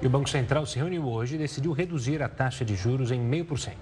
E 0.05 0.07
o 0.07 0.11
Banco 0.11 0.29
Central 0.29 0.67
se 0.67 0.79
reuniu 0.79 1.09
hoje 1.09 1.37
e 1.37 1.39
decidiu 1.39 1.73
reduzir 1.73 2.23
a 2.23 2.29
taxa 2.29 2.63
de 2.63 2.77
juros 2.77 3.11
em 3.11 3.19
0,5%. 3.31 3.73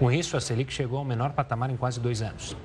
Com 0.00 0.10
isso, 0.10 0.36
a 0.36 0.40
Selic 0.40 0.72
chegou 0.72 0.98
ao 0.98 1.04
menor 1.04 1.30
patamar 1.30 1.70
em 1.70 1.76
quase 1.76 2.00
dois 2.00 2.22
anos. 2.22 2.56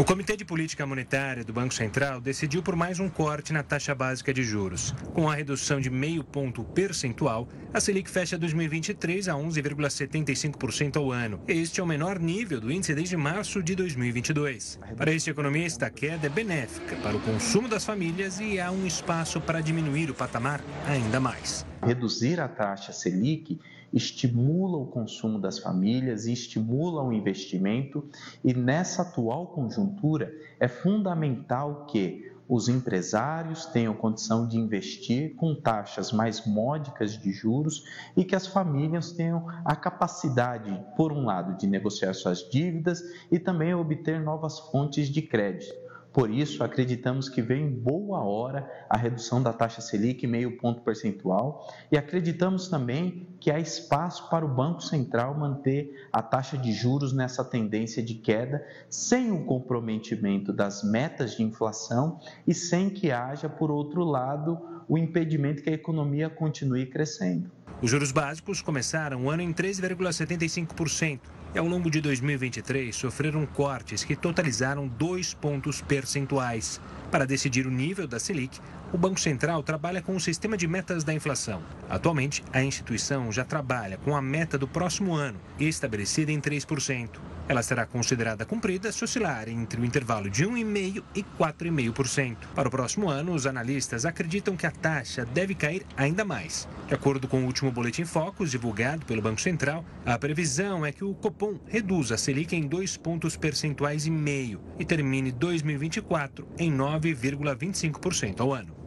O 0.00 0.04
Comitê 0.04 0.34
de 0.34 0.46
Política 0.46 0.86
Monetária 0.86 1.44
do 1.44 1.52
Banco 1.52 1.74
Central 1.74 2.22
decidiu 2.22 2.62
por 2.62 2.74
mais 2.74 2.98
um 2.98 3.10
corte 3.10 3.52
na 3.52 3.62
taxa 3.62 3.94
básica 3.94 4.32
de 4.32 4.42
juros. 4.42 4.94
Com 5.12 5.28
a 5.28 5.34
redução 5.34 5.78
de 5.78 5.90
meio 5.90 6.24
ponto 6.24 6.64
percentual, 6.64 7.46
a 7.70 7.78
Selic 7.82 8.08
fecha 8.08 8.38
2023 8.38 9.28
a 9.28 9.34
11,75% 9.34 10.96
ao 10.96 11.12
ano. 11.12 11.42
Este 11.46 11.80
é 11.80 11.82
o 11.82 11.86
menor 11.86 12.18
nível 12.18 12.58
do 12.58 12.72
índice 12.72 12.94
desde 12.94 13.14
março 13.14 13.62
de 13.62 13.74
2022. 13.74 14.80
Para 14.96 15.12
este 15.12 15.28
economista, 15.28 15.84
a 15.84 15.90
queda 15.90 16.28
é 16.28 16.30
benéfica 16.30 16.96
para 16.96 17.14
o 17.14 17.20
consumo 17.20 17.68
das 17.68 17.84
famílias 17.84 18.40
e 18.40 18.58
há 18.58 18.70
um 18.70 18.86
espaço 18.86 19.38
para 19.38 19.60
diminuir 19.60 20.10
o 20.10 20.14
patamar 20.14 20.62
ainda 20.86 21.20
mais. 21.20 21.66
Reduzir 21.82 22.40
a 22.40 22.48
taxa 22.48 22.90
Selic 22.94 23.60
estimula 23.92 24.76
o 24.76 24.86
consumo 24.86 25.38
das 25.38 25.58
famílias 25.58 26.26
e 26.26 26.32
estimula 26.32 27.02
o 27.02 27.12
investimento, 27.12 28.04
e 28.44 28.54
nessa 28.54 29.02
atual 29.02 29.48
conjuntura 29.48 30.32
é 30.58 30.68
fundamental 30.68 31.86
que 31.86 32.30
os 32.48 32.68
empresários 32.68 33.66
tenham 33.66 33.94
condição 33.94 34.44
de 34.44 34.58
investir 34.58 35.36
com 35.36 35.54
taxas 35.54 36.10
mais 36.10 36.44
módicas 36.44 37.16
de 37.16 37.30
juros 37.30 37.84
e 38.16 38.24
que 38.24 38.34
as 38.34 38.44
famílias 38.44 39.12
tenham 39.12 39.46
a 39.64 39.76
capacidade, 39.76 40.84
por 40.96 41.12
um 41.12 41.26
lado, 41.26 41.56
de 41.56 41.68
negociar 41.68 42.12
suas 42.12 42.40
dívidas 42.50 43.04
e 43.30 43.38
também 43.38 43.72
obter 43.72 44.20
novas 44.20 44.58
fontes 44.58 45.08
de 45.08 45.22
crédito. 45.22 45.89
Por 46.12 46.28
isso, 46.28 46.64
acreditamos 46.64 47.28
que 47.28 47.40
vem 47.40 47.66
em 47.66 47.70
boa 47.70 48.20
hora 48.20 48.68
a 48.88 48.96
redução 48.96 49.40
da 49.40 49.52
taxa 49.52 49.80
Selic 49.80 50.26
meio 50.26 50.56
ponto 50.58 50.80
percentual 50.80 51.72
e 51.90 51.96
acreditamos 51.96 52.68
também 52.68 53.28
que 53.38 53.50
há 53.50 53.60
espaço 53.60 54.28
para 54.28 54.44
o 54.44 54.48
Banco 54.48 54.82
Central 54.82 55.38
manter 55.38 56.08
a 56.12 56.20
taxa 56.20 56.58
de 56.58 56.72
juros 56.72 57.12
nessa 57.12 57.44
tendência 57.44 58.02
de 58.02 58.14
queda, 58.14 58.66
sem 58.88 59.30
o 59.30 59.44
comprometimento 59.44 60.52
das 60.52 60.82
metas 60.82 61.36
de 61.36 61.44
inflação 61.44 62.18
e 62.46 62.52
sem 62.52 62.90
que 62.90 63.12
haja, 63.12 63.48
por 63.48 63.70
outro 63.70 64.02
lado, 64.02 64.58
o 64.88 64.98
impedimento 64.98 65.62
que 65.62 65.70
a 65.70 65.74
economia 65.74 66.28
continue 66.28 66.86
crescendo. 66.86 67.50
Os 67.80 67.88
juros 67.88 68.10
básicos 68.10 68.60
começaram 68.60 69.24
o 69.24 69.30
ano 69.30 69.42
em 69.42 69.54
3,75% 69.54 71.20
e 71.54 71.58
ao 71.58 71.66
longo 71.66 71.90
de 71.90 72.00
2023 72.00 72.94
sofreram 72.94 73.44
cortes 73.44 74.04
que 74.04 74.14
totalizaram 74.14 74.86
dois 74.86 75.34
pontos 75.34 75.80
percentuais. 75.80 76.80
Para 77.10 77.26
decidir 77.26 77.66
o 77.66 77.70
nível 77.70 78.06
da 78.06 78.20
Selic, 78.20 78.60
o 78.92 78.98
Banco 78.98 79.20
Central 79.20 79.62
trabalha 79.62 80.02
com 80.02 80.16
o 80.16 80.20
sistema 80.20 80.56
de 80.56 80.66
metas 80.66 81.04
da 81.04 81.14
inflação. 81.14 81.62
Atualmente, 81.88 82.42
a 82.52 82.62
instituição 82.62 83.30
já 83.30 83.44
trabalha 83.44 83.96
com 83.98 84.16
a 84.16 84.22
meta 84.22 84.58
do 84.58 84.66
próximo 84.66 85.14
ano, 85.14 85.38
estabelecida 85.58 86.32
em 86.32 86.40
3%. 86.40 87.08
Ela 87.48 87.62
será 87.62 87.84
considerada 87.86 88.44
cumprida 88.44 88.92
se 88.92 89.02
oscilar 89.02 89.48
entre 89.48 89.80
o 89.80 89.84
intervalo 89.84 90.30
de 90.30 90.44
1,5% 90.44 91.02
e 91.14 91.22
4,5%. 91.22 92.36
Para 92.54 92.68
o 92.68 92.70
próximo 92.70 93.08
ano, 93.08 93.32
os 93.32 93.46
analistas 93.46 94.04
acreditam 94.04 94.56
que 94.56 94.66
a 94.66 94.70
taxa 94.70 95.24
deve 95.24 95.54
cair 95.54 95.84
ainda 95.96 96.24
mais. 96.24 96.68
De 96.86 96.94
acordo 96.94 97.26
com 97.26 97.42
o 97.42 97.46
último 97.46 97.70
boletim 97.70 98.04
Focus 98.04 98.50
divulgado 98.50 99.04
pelo 99.06 99.22
Banco 99.22 99.40
Central, 99.40 99.84
a 100.06 100.18
previsão 100.18 100.86
é 100.86 100.92
que 100.92 101.04
o 101.04 101.14
Copom 101.14 101.58
reduza 101.66 102.14
a 102.14 102.18
Selic 102.18 102.54
em 102.54 102.66
dois 102.66 102.96
pontos 102.96 103.36
percentuais 103.36 104.06
e 104.06 104.10
meio 104.10 104.60
e 104.78 104.84
termine 104.84 105.32
2024 105.32 106.46
em 106.58 106.72
9,25% 106.72 108.40
ao 108.40 108.52
ano. 108.52 108.79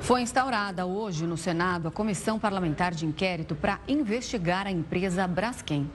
Foi 0.00 0.22
instaurada 0.22 0.86
hoje 0.86 1.26
no 1.26 1.36
Senado 1.36 1.88
a 1.88 1.90
Comissão 1.90 2.38
Parlamentar 2.38 2.94
de 2.94 3.04
Inquérito 3.04 3.54
para 3.54 3.78
investigar 3.86 4.66
a 4.66 4.70
empresa 4.70 5.26
Braskem. 5.26 5.90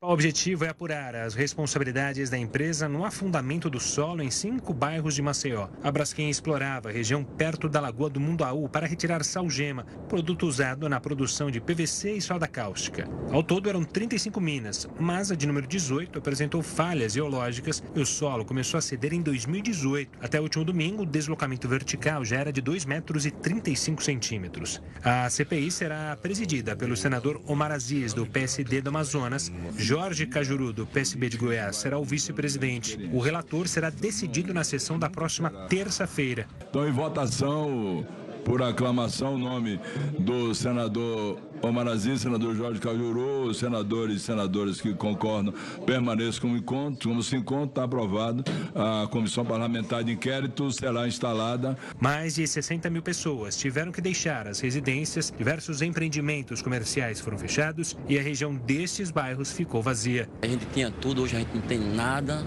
O 0.00 0.12
objetivo 0.12 0.64
é 0.64 0.68
apurar 0.68 1.16
as 1.16 1.34
responsabilidades 1.34 2.30
da 2.30 2.38
empresa 2.38 2.88
no 2.88 3.04
afundamento 3.04 3.68
do 3.68 3.80
solo 3.80 4.22
em 4.22 4.30
cinco 4.30 4.72
bairros 4.72 5.12
de 5.12 5.20
Maceió. 5.20 5.66
A 5.82 5.90
Braskem 5.90 6.30
explorava 6.30 6.88
a 6.88 6.92
região 6.92 7.24
perto 7.24 7.68
da 7.68 7.80
Lagoa 7.80 8.08
do 8.08 8.20
Mundaú 8.20 8.68
para 8.68 8.86
retirar 8.86 9.24
salgema, 9.24 9.84
produto 10.08 10.46
usado 10.46 10.88
na 10.88 11.00
produção 11.00 11.50
de 11.50 11.60
PVC 11.60 12.12
e 12.12 12.20
soda 12.20 12.46
cáustica. 12.46 13.08
Ao 13.32 13.42
todo 13.42 13.68
eram 13.68 13.82
35 13.82 14.40
minas, 14.40 14.86
mas 15.00 15.32
a 15.32 15.34
de 15.34 15.48
número 15.48 15.66
18 15.66 16.16
apresentou 16.16 16.62
falhas 16.62 17.14
geológicas 17.14 17.82
e 17.92 17.98
o 17.98 18.06
solo 18.06 18.44
começou 18.44 18.78
a 18.78 18.80
ceder 18.80 19.12
em 19.12 19.20
2018. 19.20 20.16
Até 20.22 20.38
o 20.38 20.44
último 20.44 20.64
domingo, 20.64 21.02
o 21.02 21.06
deslocamento 21.06 21.68
vertical 21.68 22.24
já 22.24 22.36
era 22.36 22.52
de 22.52 22.60
2 22.60 22.84
metros 22.84 23.26
e 23.26 23.32
35 23.32 24.00
centímetros. 24.00 24.80
A 25.02 25.28
CPI 25.28 25.72
será 25.72 26.16
presidida 26.22 26.76
pelo 26.76 26.96
senador 26.96 27.42
Omar 27.48 27.72
Aziz, 27.72 28.12
do 28.12 28.24
PSD 28.24 28.80
do 28.80 28.90
Amazonas, 28.90 29.50
Jorge 29.88 30.26
Cajuru, 30.26 30.70
do 30.70 30.86
PSB 30.86 31.30
de 31.30 31.38
Goiás, 31.38 31.76
será 31.76 31.96
o 31.96 32.04
vice-presidente. 32.04 33.08
O 33.10 33.20
relator 33.20 33.66
será 33.66 33.88
decidido 33.88 34.52
na 34.52 34.62
sessão 34.62 34.98
da 34.98 35.08
próxima 35.08 35.48
terça-feira. 35.66 36.46
Então, 36.68 36.86
em 36.86 36.92
votação 36.92 38.06
por 38.48 38.62
aclamação 38.62 39.34
o 39.34 39.38
nome 39.38 39.78
do 40.18 40.54
senador 40.54 41.38
Omar 41.60 41.86
Aziz, 41.86 42.22
senador 42.22 42.56
Jorge 42.56 42.80
Cajuru, 42.80 43.42
os 43.42 43.58
senadores 43.58 44.16
e 44.16 44.20
senadoras 44.20 44.80
que 44.80 44.94
concordam 44.94 45.52
permaneçam 45.84 46.40
como 46.40 46.56
encontro, 46.56 47.10
como 47.10 47.22
se 47.22 47.36
encontra, 47.36 47.68
está 47.68 47.84
aprovado. 47.84 48.42
A 48.74 49.06
comissão 49.08 49.44
parlamentar 49.44 50.02
de 50.02 50.12
inquérito 50.12 50.72
será 50.72 51.06
instalada. 51.06 51.76
Mais 52.00 52.36
de 52.36 52.46
60 52.46 52.88
mil 52.88 53.02
pessoas 53.02 53.54
tiveram 53.54 53.92
que 53.92 54.00
deixar 54.00 54.48
as 54.48 54.60
residências, 54.60 55.32
diversos 55.36 55.82
empreendimentos 55.82 56.62
comerciais 56.62 57.20
foram 57.20 57.36
fechados 57.36 57.98
e 58.08 58.18
a 58.18 58.22
região 58.22 58.54
destes 58.54 59.10
bairros 59.10 59.52
ficou 59.52 59.82
vazia. 59.82 60.26
A 60.40 60.46
gente 60.46 60.64
tinha 60.72 60.90
tudo, 60.90 61.22
hoje 61.22 61.36
a 61.36 61.40
gente 61.40 61.54
não 61.54 61.62
tem 61.62 61.78
nada. 61.78 62.46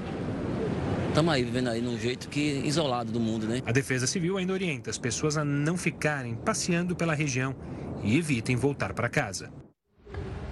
Estamos 1.12 1.34
aí 1.34 1.44
vivendo 1.44 1.68
aí 1.68 1.82
num 1.82 1.98
jeito 2.00 2.30
que 2.30 2.62
isolado 2.64 3.12
do 3.12 3.20
mundo, 3.20 3.46
né? 3.46 3.62
A 3.66 3.74
Defesa 3.74 4.08
Civil 4.08 4.38
ainda 4.38 4.54
orienta 4.54 4.90
as 4.90 4.98
pessoas 4.98 5.36
a 5.36 5.44
não 5.44 5.76
ficarem 5.76 6.36
passeando 6.36 6.96
pela 6.96 7.14
região 7.14 7.54
e 8.02 8.18
evitem 8.18 8.56
voltar 8.56 8.94
para 8.94 9.10
casa. 9.10 9.52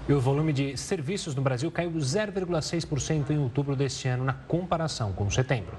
E 0.08 0.12
o 0.12 0.20
volume 0.20 0.52
de 0.52 0.76
serviços 0.76 1.34
no 1.34 1.42
Brasil 1.42 1.72
caiu 1.72 1.90
0,6% 1.92 3.30
em 3.30 3.38
outubro 3.38 3.74
deste 3.74 4.10
ano 4.10 4.26
na 4.26 4.34
comparação 4.34 5.14
com 5.14 5.30
setembro. 5.32 5.78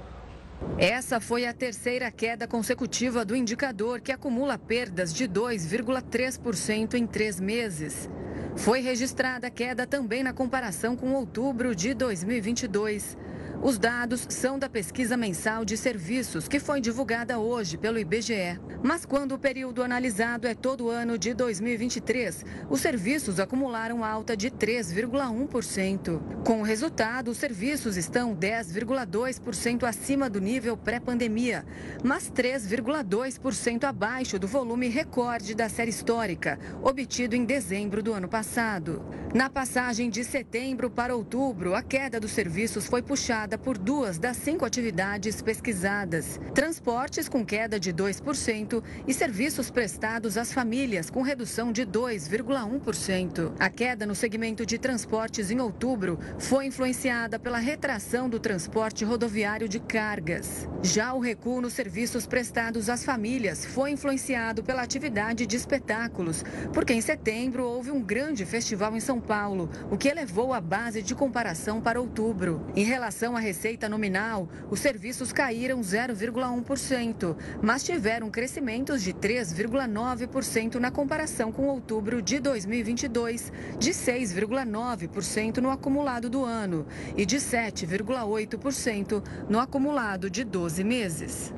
Essa 0.79 1.19
foi 1.19 1.45
a 1.45 1.53
terceira 1.53 2.09
queda 2.09 2.47
consecutiva 2.47 3.23
do 3.23 3.35
indicador, 3.35 4.01
que 4.01 4.11
acumula 4.11 4.57
perdas 4.57 5.13
de 5.13 5.27
2,3% 5.27 6.95
em 6.95 7.05
três 7.05 7.39
meses. 7.39 8.09
Foi 8.55 8.81
registrada 8.81 9.47
queda 9.51 9.85
também 9.85 10.23
na 10.23 10.33
comparação 10.33 10.95
com 10.95 11.13
outubro 11.13 11.75
de 11.75 11.93
2022. 11.93 13.15
Os 13.63 13.77
dados 13.77 14.25
são 14.27 14.57
da 14.57 14.67
pesquisa 14.67 15.15
mensal 15.15 15.63
de 15.63 15.77
serviços, 15.77 16.47
que 16.47 16.59
foi 16.59 16.81
divulgada 16.81 17.37
hoje 17.37 17.77
pelo 17.77 17.99
IBGE. 17.99 18.59
Mas 18.81 19.05
quando 19.05 19.33
o 19.33 19.39
período 19.39 19.83
analisado 19.83 20.47
é 20.47 20.55
todo 20.55 20.85
o 20.85 20.89
ano 20.89 21.15
de 21.15 21.31
2023, 21.35 22.43
os 22.71 22.81
serviços 22.81 23.39
acumularam 23.39 24.03
alta 24.03 24.35
de 24.35 24.49
3,1%. 24.49 26.43
Com 26.43 26.61
o 26.61 26.63
resultado, 26.63 27.29
os 27.29 27.37
serviços 27.37 27.97
estão 27.97 28.35
10,2% 28.35 29.83
acima 29.83 30.27
do 30.27 30.41
nível 30.41 30.75
pré-pandemia, 30.75 31.63
mas 32.03 32.31
3,2% 32.31 33.83
abaixo 33.83 34.39
do 34.39 34.47
volume 34.47 34.87
recorde 34.87 35.53
da 35.53 35.69
série 35.69 35.91
histórica, 35.91 36.57
obtido 36.81 37.35
em 37.35 37.45
dezembro 37.45 38.01
do 38.01 38.11
ano 38.11 38.27
passado. 38.27 39.05
Na 39.35 39.49
passagem 39.49 40.09
de 40.09 40.23
setembro 40.23 40.89
para 40.89 41.15
outubro, 41.15 41.75
a 41.75 41.83
queda 41.83 42.19
dos 42.19 42.31
serviços 42.31 42.87
foi 42.87 43.03
puxada 43.03 43.50
por 43.57 43.77
duas 43.77 44.17
das 44.17 44.37
cinco 44.37 44.65
atividades 44.65 45.41
pesquisadas: 45.41 46.39
transportes 46.53 47.27
com 47.27 47.45
queda 47.45 47.79
de 47.79 47.93
2% 47.93 48.83
e 49.07 49.13
serviços 49.13 49.69
prestados 49.69 50.37
às 50.37 50.53
famílias 50.53 51.09
com 51.09 51.21
redução 51.21 51.71
de 51.71 51.85
2,1%. 51.85 53.53
A 53.59 53.69
queda 53.69 54.05
no 54.05 54.15
segmento 54.15 54.65
de 54.65 54.77
transportes 54.77 55.51
em 55.51 55.59
outubro 55.59 56.19
foi 56.39 56.65
influenciada 56.65 57.37
pela 57.37 57.59
retração 57.59 58.29
do 58.29 58.39
transporte 58.39 59.03
rodoviário 59.03 59.67
de 59.67 59.79
cargas. 59.79 60.67
Já 60.81 61.13
o 61.13 61.19
recuo 61.19 61.61
nos 61.61 61.73
serviços 61.73 62.25
prestados 62.25 62.89
às 62.89 63.03
famílias 63.03 63.65
foi 63.65 63.91
influenciado 63.91 64.63
pela 64.63 64.81
atividade 64.81 65.45
de 65.45 65.55
espetáculos, 65.55 66.43
porque 66.73 66.93
em 66.93 67.01
setembro 67.01 67.63
houve 67.65 67.91
um 67.91 68.01
grande 68.01 68.45
festival 68.45 68.95
em 68.95 68.99
São 68.99 69.19
Paulo, 69.19 69.69
o 69.89 69.97
que 69.97 70.07
elevou 70.07 70.53
a 70.53 70.61
base 70.61 71.01
de 71.01 71.13
comparação 71.13 71.81
para 71.81 71.99
outubro. 71.99 72.65
Em 72.75 72.83
relação 72.83 73.35
à 73.35 73.39
receita 73.41 73.89
nominal, 73.89 74.47
os 74.69 74.79
serviços 74.79 75.33
caíram 75.33 75.81
0,1%, 75.81 77.35
mas 77.61 77.83
tiveram 77.83 78.29
crescimentos 78.31 79.03
de 79.03 79.13
3,9% 79.13 80.75
na 80.75 80.89
comparação 80.89 81.51
com 81.51 81.67
outubro 81.67 82.21
de 82.21 82.39
2022, 82.39 83.51
de 83.77 83.91
6,9% 83.91 85.57
no 85.57 85.69
acumulado 85.69 86.29
do 86.29 86.45
ano 86.45 86.85
e 87.17 87.25
de 87.25 87.35
7,8% 87.37 89.21
no 89.49 89.59
acumulado 89.59 90.29
de 90.29 90.45
12 90.45 90.83
meses. 90.83 91.53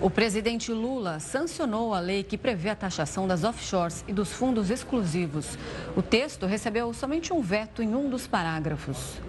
O 0.00 0.10
presidente 0.10 0.70
Lula 0.72 1.18
sancionou 1.18 1.94
a 1.94 2.00
lei 2.00 2.22
que 2.22 2.36
prevê 2.36 2.68
a 2.68 2.76
taxação 2.76 3.26
das 3.26 3.44
offshores 3.44 4.04
e 4.06 4.12
dos 4.12 4.30
fundos 4.30 4.70
exclusivos. 4.70 5.58
O 5.96 6.02
texto 6.02 6.44
recebeu 6.46 6.92
somente 6.92 7.32
um 7.32 7.40
veto 7.40 7.82
em 7.82 7.94
um 7.94 8.08
dos 8.10 8.26
parágrafos. 8.26 9.20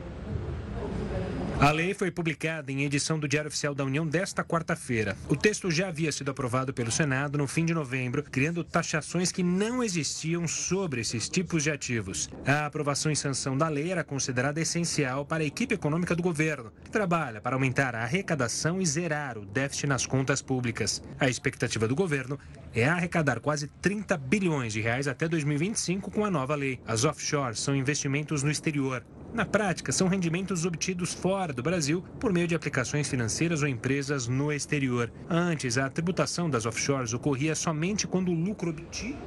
A 1.59 1.71
lei 1.71 1.91
foi 1.95 2.11
publicada 2.11 2.71
em 2.71 2.83
edição 2.83 3.17
do 3.17 3.27
Diário 3.27 3.47
Oficial 3.47 3.73
da 3.73 3.83
União 3.83 4.05
desta 4.05 4.43
quarta-feira. 4.43 5.17
O 5.27 5.35
texto 5.35 5.71
já 5.71 5.87
havia 5.87 6.11
sido 6.11 6.29
aprovado 6.29 6.71
pelo 6.71 6.91
Senado 6.91 7.35
no 7.35 7.47
fim 7.47 7.65
de 7.65 7.73
novembro, 7.73 8.21
criando 8.21 8.63
taxações 8.63 9.31
que 9.31 9.41
não 9.41 9.83
existiam 9.83 10.47
sobre 10.47 11.01
esses 11.01 11.27
tipos 11.27 11.63
de 11.63 11.71
ativos. 11.71 12.29
A 12.45 12.67
aprovação 12.67 13.11
e 13.11 13.15
sanção 13.15 13.57
da 13.57 13.67
lei 13.69 13.91
era 13.91 14.03
considerada 14.03 14.61
essencial 14.61 15.25
para 15.25 15.43
a 15.43 15.47
equipe 15.47 15.73
econômica 15.73 16.15
do 16.15 16.21
governo, 16.21 16.71
que 16.83 16.91
trabalha 16.91 17.41
para 17.41 17.55
aumentar 17.55 17.95
a 17.95 18.03
arrecadação 18.03 18.79
e 18.79 18.85
zerar 18.85 19.35
o 19.35 19.43
déficit 19.43 19.87
nas 19.87 20.05
contas 20.05 20.43
públicas. 20.43 21.01
A 21.19 21.27
expectativa 21.27 21.87
do 21.87 21.95
governo 21.95 22.37
é 22.75 22.87
arrecadar 22.87 23.39
quase 23.39 23.67
30 23.81 24.15
bilhões 24.15 24.73
de 24.73 24.81
reais 24.81 25.07
até 25.07 25.27
2025 25.27 26.11
com 26.11 26.23
a 26.23 26.29
nova 26.29 26.53
lei. 26.53 26.79
As 26.85 27.03
offshores 27.03 27.59
são 27.59 27.75
investimentos 27.75 28.43
no 28.43 28.51
exterior 28.51 29.03
na 29.37 29.45
prática, 29.45 29.91
são 29.91 30.07
rendimentos 30.07 30.65
obtidos 30.65 31.13
fora 31.13 31.53
do 31.53 31.61
Brasil 31.61 32.03
por 32.19 32.33
meio 32.33 32.47
de 32.47 32.55
aplicações 32.55 33.07
financeiras 33.07 33.61
ou 33.61 33.67
empresas 33.67 34.27
no 34.27 34.51
exterior. 34.51 35.11
Antes, 35.29 35.77
a 35.77 35.87
tributação 35.91 36.49
das 36.49 36.65
offshores 36.65 37.13
ocorria 37.13 37.53
somente 37.53 38.07
quando 38.07 38.31
o 38.31 38.33
lucro 38.33 38.71
obtido. 38.71 39.19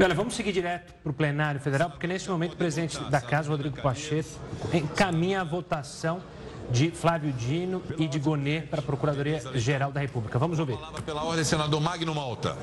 Olha, 0.00 0.12
vamos 0.12 0.34
seguir 0.34 0.50
direto 0.50 0.92
para 1.00 1.10
o 1.10 1.14
plenário 1.14 1.60
federal, 1.60 1.88
porque 1.88 2.08
nesse 2.08 2.28
momento 2.28 2.54
o 2.54 2.56
presidente 2.56 2.98
da 3.04 3.20
Casa, 3.20 3.48
Rodrigo 3.48 3.80
Pacheco, 3.80 4.28
encaminha 4.74 5.42
a 5.42 5.44
votação 5.44 6.20
de 6.68 6.90
Flávio 6.90 7.32
Dino 7.32 7.80
e 7.98 8.08
de 8.08 8.18
Gonê 8.18 8.62
para 8.62 8.80
a 8.80 8.82
Procuradoria-Geral 8.82 9.92
da 9.92 10.00
República. 10.00 10.36
Vamos 10.36 10.58
ouvir. 10.58 10.76
Pela 11.06 11.22
ordem, 11.22 11.44
senador 11.44 11.80
Magno 11.80 12.12
Malta. 12.12 12.56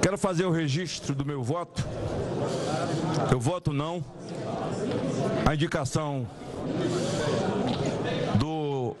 Quero 0.00 0.16
fazer 0.16 0.44
o 0.44 0.52
registro 0.52 1.12
do 1.12 1.26
meu 1.26 1.42
voto. 1.42 1.84
Eu 3.32 3.40
voto 3.40 3.72
não 3.72 4.04
a 5.44 5.54
indicação 5.54 6.26
do 8.38 8.96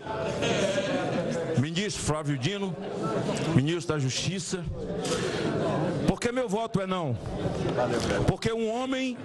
ministro 1.58 2.02
Flávio 2.02 2.36
Dino, 2.36 2.74
ministro 3.54 3.94
da 3.94 3.98
Justiça. 4.00 4.64
Porque 6.22 6.30
meu 6.30 6.48
voto 6.48 6.80
é 6.80 6.86
não. 6.86 7.18
Porque 8.28 8.52
um 8.52 8.72
homem 8.72 9.18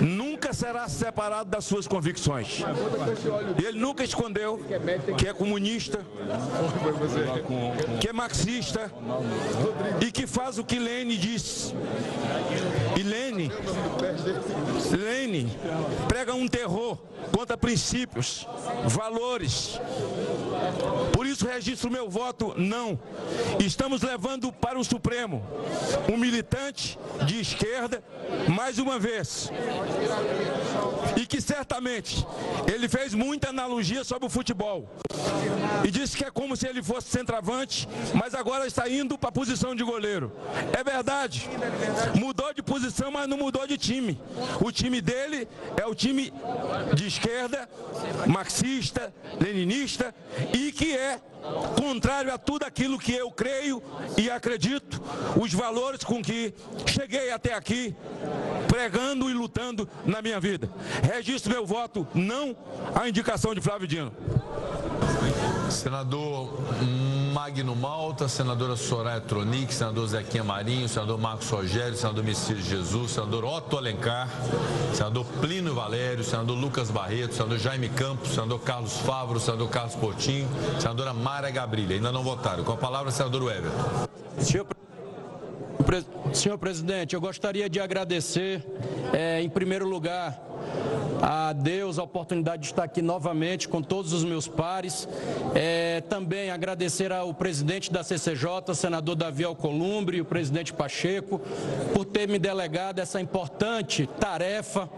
nunca 0.00 0.52
será 0.52 0.88
separado 0.88 1.48
das 1.48 1.64
suas 1.64 1.86
convicções. 1.86 2.58
Ele 3.56 3.78
nunca 3.78 4.02
escondeu 4.02 4.60
que 5.16 5.28
é 5.28 5.32
comunista, 5.32 6.04
que 8.00 8.08
é 8.08 8.12
marxista 8.12 8.90
e 10.04 10.10
que 10.10 10.26
faz 10.26 10.58
o 10.58 10.64
que 10.64 10.76
Lênin 10.76 11.16
disse. 11.16 11.72
E 12.98 13.02
Lênin, 13.04 13.52
Lênin 14.90 15.56
prega 16.08 16.34
um 16.34 16.48
terror 16.48 16.98
contra 17.30 17.56
princípios, 17.56 18.44
valores. 18.86 19.80
Por 21.12 21.26
isso 21.26 21.46
registro 21.46 21.90
meu 21.90 22.10
voto 22.10 22.54
não. 22.56 22.98
Estamos 23.60 24.02
levando 24.02 24.52
para 24.52 24.78
o 24.78 24.84
Supremo 24.84 25.42
um 26.12 26.16
militante 26.16 26.98
de 27.26 27.40
esquerda, 27.40 28.02
mais 28.48 28.78
uma 28.78 28.98
vez. 28.98 29.50
E 31.16 31.26
que 31.26 31.40
certamente 31.40 32.26
ele 32.72 32.88
fez 32.88 33.14
muita 33.14 33.50
analogia 33.50 34.04
sobre 34.04 34.26
o 34.26 34.30
futebol. 34.30 34.88
E 35.84 35.90
disse 35.90 36.16
que 36.16 36.24
é 36.24 36.30
como 36.30 36.56
se 36.56 36.66
ele 36.66 36.82
fosse 36.82 37.08
centroavante, 37.08 37.88
mas 38.14 38.34
agora 38.34 38.66
está 38.66 38.88
indo 38.88 39.18
para 39.18 39.30
a 39.30 39.32
posição 39.32 39.74
de 39.74 39.82
goleiro. 39.82 40.32
É 40.78 40.84
verdade. 40.84 41.48
Mudou 42.14 42.52
de 42.54 42.62
posição, 42.62 43.10
mas 43.10 43.28
não 43.28 43.36
mudou 43.36 43.66
de 43.66 43.76
time. 43.76 44.20
O 44.60 44.70
time 44.70 45.00
dele 45.00 45.48
é 45.76 45.86
o 45.86 45.94
time 45.94 46.32
de 46.94 47.06
esquerda, 47.06 47.68
marxista, 48.26 49.12
leninista 49.40 50.14
e 50.54 50.70
que 50.72 50.96
é 50.96 51.20
contrário 51.78 52.32
a 52.32 52.38
tudo 52.38 52.64
aquilo 52.64 52.98
que 52.98 53.12
eu 53.12 53.30
creio 53.30 53.82
e 54.16 54.30
acredito, 54.30 55.00
os 55.40 55.52
valores 55.52 56.04
com 56.04 56.22
que 56.22 56.54
cheguei 56.86 57.30
até 57.32 57.54
aqui, 57.54 57.94
pregando 58.68 59.28
e 59.28 59.34
lutando 59.34 59.88
na 60.04 60.22
minha 60.22 60.40
vida. 60.40 60.70
Registro 61.02 61.52
meu 61.52 61.66
voto 61.66 62.06
não 62.14 62.56
à 62.94 63.08
indicação 63.08 63.54
de 63.54 63.60
Flávio 63.60 63.86
Dino. 63.86 64.12
Senador 65.70 66.58
Magno 67.32 67.74
Malta, 67.74 68.28
senadora 68.28 68.76
Soraya 68.76 69.18
Tronic, 69.18 69.72
senador 69.72 70.06
Zequinha 70.06 70.44
Marinho, 70.44 70.86
senador 70.86 71.18
Marcos 71.18 71.48
Rogério, 71.48 71.96
senador 71.96 72.22
Messias 72.22 72.62
Jesus, 72.62 73.12
senador 73.12 73.42
Otto 73.44 73.78
Alencar, 73.78 74.28
senador 74.92 75.24
Plínio 75.40 75.74
Valério, 75.74 76.22
senador 76.22 76.58
Lucas 76.58 76.90
Barreto, 76.90 77.34
senador 77.34 77.58
Jaime 77.58 77.88
Campos, 77.88 78.32
senador 78.32 78.60
Carlos 78.60 78.98
Favro, 78.98 79.40
senador 79.40 79.70
Carlos 79.70 79.94
Portinho, 79.94 80.46
senadora 80.78 81.14
Mara 81.14 81.50
Gabrilha. 81.50 81.96
Ainda 81.96 82.12
não 82.12 82.22
votaram. 82.22 82.64
Com 82.64 82.72
a 82.72 82.76
palavra, 82.76 83.10
senador 83.10 83.50
Everton. 83.50 84.08
Senhor, 84.38 84.66
senhor 86.34 86.58
presidente, 86.58 87.14
eu 87.14 87.20
gostaria 87.20 87.68
de 87.68 87.80
agradecer, 87.80 88.62
é, 89.14 89.40
em 89.40 89.48
primeiro 89.48 89.88
lugar, 89.88 90.38
a 91.22 91.52
Deus 91.52 92.00
a 92.00 92.02
oportunidade 92.02 92.62
de 92.62 92.68
estar 92.68 92.82
aqui 92.82 93.00
novamente 93.00 93.68
com 93.68 93.80
todos 93.80 94.12
os 94.12 94.24
meus 94.24 94.48
pares. 94.48 95.08
É, 95.54 96.00
também 96.08 96.50
agradecer 96.50 97.12
ao 97.12 97.32
presidente 97.32 97.92
da 97.92 98.02
CCJ, 98.02 98.74
senador 98.74 99.14
Davi 99.14 99.44
Alcolumbre, 99.44 100.16
e 100.16 100.20
o 100.20 100.24
presidente 100.24 100.72
Pacheco, 100.72 101.40
por 101.94 102.04
ter 102.04 102.28
me 102.28 102.40
delegado 102.40 102.98
essa 102.98 103.20
importante 103.20 104.08
tarefa 104.18 104.90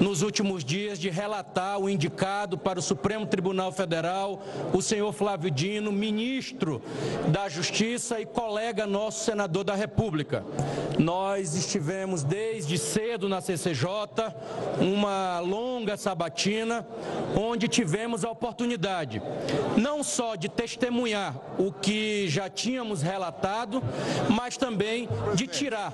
nos 0.00 0.22
últimos 0.22 0.64
dias 0.64 0.98
de 0.98 1.10
relatar 1.10 1.78
o 1.78 1.90
indicado 1.90 2.56
para 2.56 2.78
o 2.78 2.82
Supremo 2.82 3.26
Tribunal 3.26 3.70
Federal, 3.70 4.42
o 4.72 4.80
senhor 4.80 5.12
Flávio 5.12 5.50
Dino, 5.50 5.92
ministro 5.92 6.80
da 7.28 7.50
Justiça 7.50 8.18
e 8.18 8.24
colega 8.24 8.86
nosso 8.86 9.24
senador 9.24 9.62
da 9.62 9.74
República. 9.74 10.42
Nós 10.98 11.54
estivemos 11.54 12.24
desde 12.24 12.78
cedo 12.78 13.28
na 13.28 13.42
CCJ, 13.42 13.86
uma 14.80 15.38
longa 15.40 15.65
sabatina, 15.96 16.86
onde 17.36 17.68
tivemos 17.68 18.24
a 18.24 18.30
oportunidade 18.30 19.22
não 19.76 20.02
só 20.02 20.34
de 20.34 20.48
testemunhar 20.48 21.34
o 21.58 21.72
que 21.72 22.28
já 22.28 22.48
tínhamos 22.48 23.02
relatado, 23.02 23.82
mas 24.28 24.56
também 24.56 25.08
de 25.34 25.46
tirar 25.46 25.92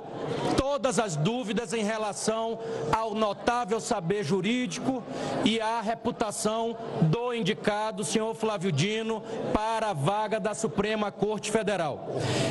todas 0.56 0.98
as 0.98 1.16
dúvidas 1.16 1.72
em 1.72 1.82
relação 1.82 2.58
ao 2.92 3.14
notável 3.14 3.80
saber 3.80 4.22
jurídico 4.22 5.02
e 5.44 5.60
à 5.60 5.80
reputação 5.80 6.76
do 7.02 7.34
indicado, 7.34 8.04
senhor 8.04 8.34
Flávio 8.34 8.72
Dino, 8.72 9.22
para 9.52 9.90
a 9.90 9.92
vaga 9.92 10.38
da 10.38 10.54
Suprema 10.54 11.10
Corte 11.10 11.50
Federal. 11.50 12.08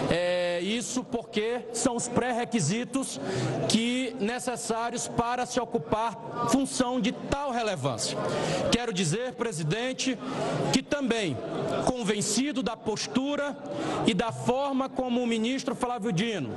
É, 0.09 0.50
isso 0.61 1.03
porque 1.03 1.61
são 1.73 1.95
os 1.95 2.07
pré-requisitos 2.07 3.19
que 3.67 4.15
necessários 4.19 5.07
para 5.07 5.45
se 5.45 5.59
ocupar 5.59 6.49
função 6.49 7.01
de 7.01 7.11
tal 7.11 7.51
relevância. 7.51 8.17
Quero 8.71 8.93
dizer, 8.93 9.33
presidente, 9.33 10.17
que 10.71 10.81
também 10.81 11.37
convencido 11.85 12.61
da 12.61 12.77
postura 12.77 13.57
e 14.05 14.13
da 14.13 14.31
forma 14.31 14.87
como 14.87 15.21
o 15.21 15.27
ministro 15.27 15.75
Flávio 15.75 16.11
Dino 16.11 16.49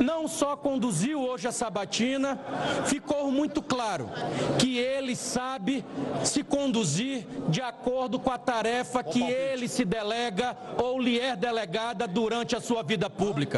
não 0.00 0.28
só 0.28 0.56
conduziu 0.56 1.20
hoje 1.20 1.48
a 1.48 1.52
sabatina, 1.52 2.38
ficou 2.86 3.30
muito 3.30 3.62
claro 3.62 4.08
que 4.58 4.78
ele 4.78 5.14
sabe 5.14 5.84
se 6.24 6.42
conduzir 6.42 7.26
de 7.48 7.60
acordo 7.60 8.18
com 8.18 8.30
a 8.30 8.38
tarefa 8.38 9.02
que 9.02 9.22
ele 9.22 9.68
se 9.68 9.84
delega 9.84 10.56
ou 10.82 11.00
lhe 11.00 11.18
é 11.18 11.36
delegada 11.36 12.06
durante 12.06 12.56
a 12.56 12.60
sua 12.60 12.82
vida 12.82 13.08
pública. 13.08 13.51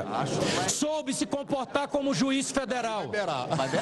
Soube 0.68 1.12
se 1.12 1.26
comportar 1.26 1.88
como 1.88 2.14
juiz 2.14 2.50
federal. 2.50 3.04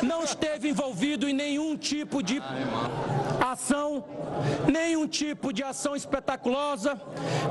Não 0.03 0.25
esteve 0.25 0.69
envolvido 0.69 1.29
em 1.29 1.33
nenhum 1.33 1.77
tipo 1.77 2.23
de 2.23 2.41
ação, 3.41 4.05
nenhum 4.71 5.07
tipo 5.07 5.53
de 5.53 5.63
ação 5.63 5.95
espetaculosa, 5.97 7.01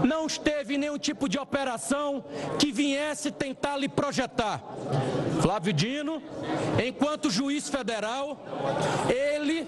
não 0.04 0.26
esteve 0.26 0.76
em 0.76 0.78
nenhum 0.78 0.97
tipo 0.97 1.28
de 1.28 1.38
operação 1.38 2.24
que 2.58 2.71
viesse 2.71 3.32
tentar 3.32 3.78
lhe 3.78 3.89
projetar. 3.89 4.62
Flávio 5.41 5.74
Dino, 5.74 6.21
enquanto 6.86 7.30
juiz 7.30 7.67
federal, 7.69 8.38
ele 9.10 9.67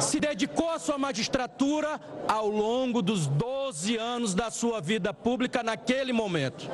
se 0.00 0.18
dedicou 0.18 0.70
à 0.70 0.78
sua 0.78 0.98
magistratura 0.98 2.00
ao 2.26 2.48
longo 2.48 3.00
dos 3.02 3.26
12 3.26 3.96
anos 3.96 4.34
da 4.34 4.50
sua 4.50 4.80
vida 4.80 5.14
pública 5.14 5.62
naquele 5.62 6.12
momento. 6.12 6.68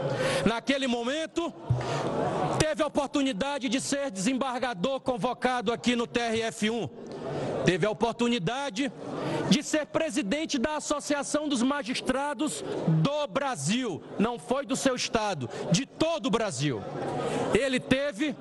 Naquele 0.46 0.86
momento, 0.86 1.52
teve 2.58 2.82
a 2.82 2.86
oportunidade 2.86 3.68
de 3.68 3.80
ser 3.80 4.10
desembargador 4.10 5.00
convocado 5.00 5.72
aqui 5.72 5.96
no 5.96 6.06
TRF1. 6.06 6.88
Teve 7.64 7.86
a 7.86 7.90
oportunidade 7.90 8.90
de 9.48 9.62
ser 9.62 9.86
presidente 9.86 10.58
da 10.58 10.76
Associação 10.76 11.48
dos 11.48 11.62
Magistrados 11.62 12.64
do 12.86 13.26
Brasil. 13.26 14.02
Não 14.18 14.38
foi 14.38 14.64
do 14.66 14.76
seu 14.76 14.94
estado, 14.94 15.48
de 15.70 15.86
todo 15.86 16.26
o 16.26 16.30
Brasil. 16.30 16.82
Ele 17.54 17.80
teve 17.80 18.34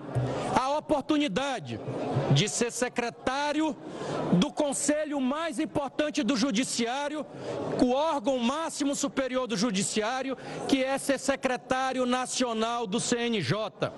a 0.56 0.78
oportunidade 0.78 1.80
de 2.32 2.50
ser 2.50 2.72
secretário 2.72 3.76
do 4.34 4.52
conselho 4.52 5.20
mais 5.22 5.60
importante 5.60 6.24
do 6.24 6.36
Judiciário, 6.36 7.26
o 7.82 7.92
órgão 7.92 8.38
máximo 8.38 8.96
superior 8.96 9.48
do 9.48 9.56
Judiciário, 9.56 10.38
que 10.68 10.84
é 10.84 10.98
ser 10.98 11.20
secretário 11.20 12.06
nacional 12.06 12.86
do 12.86 13.00
CNJ. 13.00 13.92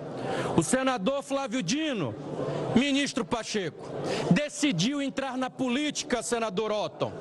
O 0.55 0.63
senador 0.63 1.23
Flávio 1.23 1.63
Dino, 1.63 2.13
ministro 2.75 3.25
Pacheco, 3.25 3.89
decidiu 4.31 5.01
entrar 5.19 5.37
na 5.37 5.49
política, 5.49 6.23
senador 6.23 6.71
Otton. 6.71 7.11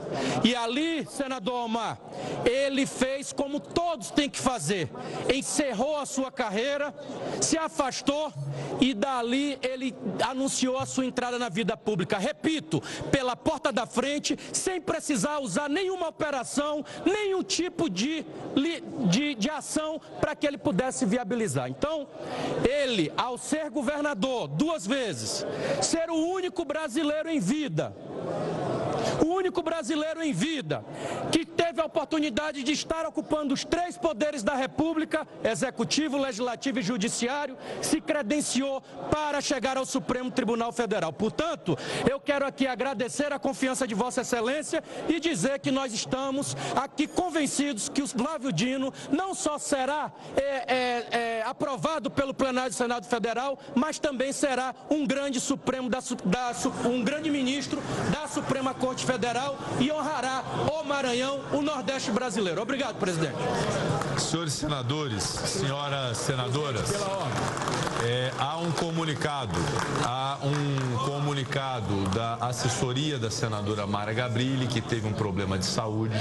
E 0.45 0.55
ali, 0.55 1.05
senador 1.07 1.65
Omar, 1.65 1.99
ele 2.45 2.87
fez 2.87 3.33
como 3.33 3.59
todos 3.59 4.13
têm 4.13 4.31
que 4.31 4.39
fazer: 4.39 4.89
encerrou 5.35 5.97
a 5.97 6.07
sua 6.07 6.31
carreira, 6.31 6.95
se 7.41 7.59
afastou 7.59 8.33
e 8.81 8.95
dali 8.95 9.59
ele 9.63 9.97
anunciou 10.25 10.79
a 10.79 10.87
sua 10.87 11.07
entrada 11.07 11.41
na 11.41 11.49
vida 11.49 11.77
pública. 11.77 12.19
Repito, 12.19 12.81
pela 13.11 13.35
porta 13.35 13.73
da 13.73 13.85
frente, 13.85 14.39
sem 14.53 14.81
precisar 14.81 15.41
usar 15.41 15.69
nenhuma 15.69 16.07
operação, 16.09 16.85
nenhum 17.05 17.43
tipo 17.43 17.91
de, 17.91 18.25
de, 19.11 19.35
de 19.35 19.51
ação 19.51 20.01
para 20.21 20.37
que 20.37 20.47
ele 20.47 20.59
pudesse 20.59 21.05
viabilizar. 21.05 21.69
Então, 21.69 22.07
ele, 22.65 23.13
ao 23.17 23.37
ser 23.37 23.71
governador 23.71 24.47
duas 24.47 24.87
vezes, 24.87 25.45
ser 25.83 26.11
o 26.11 26.15
único 26.15 26.65
brasileiro 26.65 27.29
em 27.29 27.41
vida 27.41 27.78
Да. 27.79 27.93
O 29.25 29.27
único 29.27 29.63
brasileiro 29.63 30.23
em 30.23 30.33
vida 30.33 30.85
que 31.31 31.45
teve 31.45 31.81
a 31.81 31.85
oportunidade 31.85 32.63
de 32.63 32.73
estar 32.73 33.07
ocupando 33.07 33.55
os 33.55 33.65
três 33.65 33.97
poderes 33.97 34.43
da 34.43 34.55
República, 34.55 35.27
executivo, 35.45 36.17
legislativo 36.17 36.79
e 36.79 36.83
judiciário, 36.83 37.57
se 37.83 38.01
credenciou 38.01 38.81
para 39.11 39.41
chegar 39.41 39.77
ao 39.77 39.87
Supremo 39.87 40.31
Tribunal 40.31 40.73
Federal. 40.73 41.13
Portanto, 41.13 41.77
eu 42.09 42.21
quero 42.21 42.47
aqui 42.47 42.67
agradecer 42.67 43.33
a 43.33 43.39
confiança 43.39 43.87
de 43.87 43.95
Vossa 43.95 44.23
Excelência 44.23 44.83
e 45.09 45.21
dizer 45.21 45.59
que 45.59 45.71
nós 45.71 45.93
estamos 45.93 46.57
aqui 46.75 47.07
convencidos 47.07 47.89
que 47.89 48.03
o 48.03 48.07
Flávio 48.07 48.53
Dino 48.53 48.93
não 49.11 49.35
só 49.35 49.59
será 49.59 50.13
é, 50.37 50.43
é, 50.43 51.07
é, 51.11 51.43
aprovado 51.45 52.11
pelo 52.11 52.35
plenário 52.35 52.71
do 52.71 52.77
Senado 52.77 53.07
Federal, 53.07 53.59
mas 53.75 53.99
também 53.99 54.33
será 54.33 54.75
um 54.91 55.07
grande 55.07 55.41
Supremo 55.41 55.89
da, 55.89 55.99
da, 56.25 56.53
um 56.89 57.03
grande 57.03 57.31
ministro 57.31 57.81
da 58.11 58.27
Suprema 58.29 58.75
Corte 58.75 58.98
Federal 59.05 59.57
e 59.81 59.91
honrará 59.91 60.43
o 60.73 60.85
Maranhão, 60.85 61.41
o 61.53 61.63
Nordeste 61.63 62.11
brasileiro. 62.11 62.61
Obrigado, 62.61 62.97
presidente. 62.97 63.37
Senhores 64.19 64.53
senadores, 64.53 65.23
senhoras 65.23 66.17
senadoras, 66.17 66.91
é, 68.05 68.33
há 68.39 68.57
um 68.59 68.71
comunicado, 68.73 69.59
há 70.05 70.39
um 70.43 70.97
comunicado 71.05 72.09
da 72.15 72.35
assessoria 72.35 73.19
da 73.19 73.31
senadora 73.31 73.87
Mara 73.87 74.13
Gabrilli, 74.13 74.67
que 74.67 74.81
teve 74.81 75.07
um 75.07 75.13
problema 75.13 75.59
de 75.59 75.65
saúde, 75.65 76.15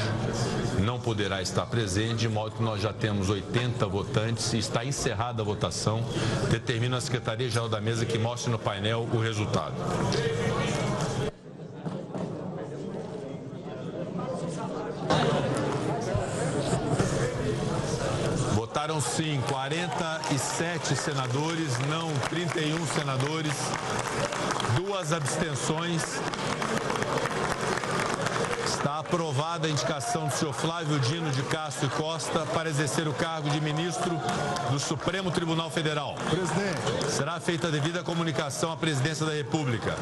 não 0.80 1.00
poderá 1.00 1.42
estar 1.42 1.66
presente, 1.66 2.20
de 2.20 2.30
modo 2.30 2.56
que 2.56 2.64
nós 2.64 2.82
já 2.82 2.92
temos 2.94 3.30
80 3.30 3.86
votantes 3.88 4.54
e 4.54 4.58
está 4.58 4.84
encerrada 4.84 5.42
a 5.42 5.46
votação. 5.46 6.04
Determina 6.50 6.98
a 6.98 7.02
Secretaria-Geral 7.02 7.70
da 7.70 7.80
Mesa 7.80 8.06
que 8.06 8.18
mostre 8.18 8.52
no 8.52 8.60
painel 8.60 9.08
o 9.14 9.20
resultado. 9.20 9.76
Votaram 18.54 19.02
sim 19.02 19.42
47 19.50 20.96
senadores, 20.96 21.78
não 21.88 22.10
31 22.30 22.86
senadores, 22.88 23.54
duas 24.76 25.12
abstenções. 25.12 26.04
Está 28.66 29.00
aprovada 29.00 29.68
a 29.68 29.70
indicação 29.70 30.28
do 30.28 30.34
senhor 30.34 30.54
Flávio 30.54 31.00
Dino 31.00 31.30
de 31.32 31.44
Castro 31.44 31.88
e 31.88 31.90
Costa 31.90 32.46
para 32.54 32.70
exercer 32.70 33.08
o 33.08 33.14
cargo 33.14 33.50
de 33.50 33.60
ministro 33.60 34.20
do 34.70 34.80
Supremo 34.80 35.32
Tribunal 35.32 35.70
Federal. 35.70 36.16
Presidente. 36.30 37.12
Será 37.12 37.40
feita 37.40 37.68
a 37.68 37.72
devida 37.72 38.04
comunicação 38.04 38.72
à 38.72 38.78
presidência 38.78 39.26
da 39.26 39.34
República. 39.34 39.96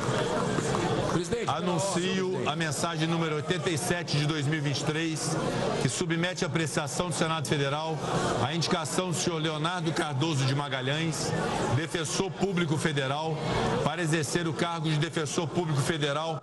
Anuncio 1.47 2.43
a 2.45 2.57
mensagem 2.57 3.07
número 3.07 3.35
87 3.35 4.17
de 4.17 4.25
2023, 4.25 5.37
que 5.81 5.87
submete 5.87 6.43
à 6.43 6.47
apreciação 6.47 7.07
do 7.07 7.15
Senado 7.15 7.47
Federal 7.47 7.97
a 8.45 8.53
indicação 8.53 9.11
do 9.11 9.15
senhor 9.15 9.41
Leonardo 9.41 9.93
Cardoso 9.93 10.43
de 10.43 10.53
Magalhães, 10.53 11.31
defensor 11.77 12.29
público 12.31 12.77
federal, 12.77 13.37
para 13.85 14.01
exercer 14.01 14.45
o 14.45 14.53
cargo 14.53 14.89
de 14.89 14.97
defensor 14.97 15.47
público 15.47 15.79
federal 15.79 16.41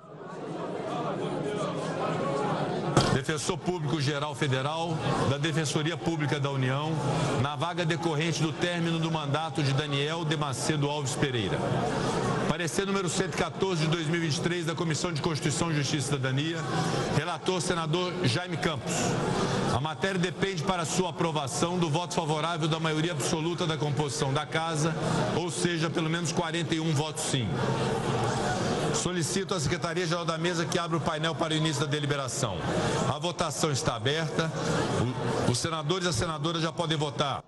Defensor 3.13 3.59
Público 3.59 4.01
Geral 4.01 4.35
Federal, 4.35 4.97
da 5.29 5.37
Defensoria 5.37 5.99
Pública 5.99 6.41
da 6.41 6.51
União, 6.51 6.93
na 7.43 7.55
vaga 7.55 7.85
decorrente 7.85 8.43
do 8.43 8.53
término 8.53 8.99
do 8.99 9.11
mandato 9.11 9.63
de 9.63 9.75
Daniel 9.75 10.25
Demacedo 10.25 10.89
Alves 10.89 11.15
Pereira. 11.15 11.59
Parecer 12.49 12.87
número 12.87 13.09
114 13.09 13.83
de 13.83 13.89
2023 13.89 14.67
da 14.67 14.75
Comissão 14.75 15.13
de 15.13 15.23
Constituição, 15.23 15.73
Justiça 15.73 15.97
e 15.97 16.03
Cidadania, 16.03 16.59
relator 17.17 17.61
senador 17.61 18.13
Jaime 18.25 18.57
Campos. 18.57 18.93
A 19.75 19.81
matéria 19.81 20.19
depende 20.19 20.63
para 20.63 20.85
sua 20.85 21.11
aprovação 21.11 21.79
do 21.79 21.89
voto 21.89 22.15
favorável 22.15 22.69
da 22.69 22.79
maioria 22.79 23.13
absoluta 23.13 23.67
da 23.67 23.77
composição 23.77 24.33
da 24.33 24.45
Casa, 24.45 24.95
ou 25.37 25.51
seja, 25.51 25.89
pelo 25.89 26.11
menos 26.11 26.31
41 26.33 26.93
votos 26.93 27.25
sim. 27.25 27.49
Solicito 28.95 29.55
à 29.55 29.61
Secretaria-Geral 29.61 30.25
da 30.25 30.37
Mesa 30.37 30.65
que 30.67 30.79
abra 30.79 30.99
o 30.99 31.01
painel 31.01 31.35
para 31.35 31.55
o 31.55 31.57
início 31.57 31.81
da 31.81 31.91
deliberação. 31.91 32.59
A 33.09 33.19
votação 33.19 33.73
está 33.73 33.97
aberta. 33.97 34.53
Os 35.51 35.59
senadores 35.59 36.07
e 36.07 36.09
as 36.11 36.15
senadoras 36.15 36.63
já 36.63 36.71
podem 36.71 36.97
votar. 36.97 37.43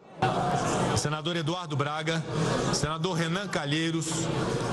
Senador 0.97 1.37
Eduardo 1.37 1.77
Braga, 1.77 2.23
senador 2.73 3.15
Renan 3.15 3.49
Calheiros, 3.49 4.07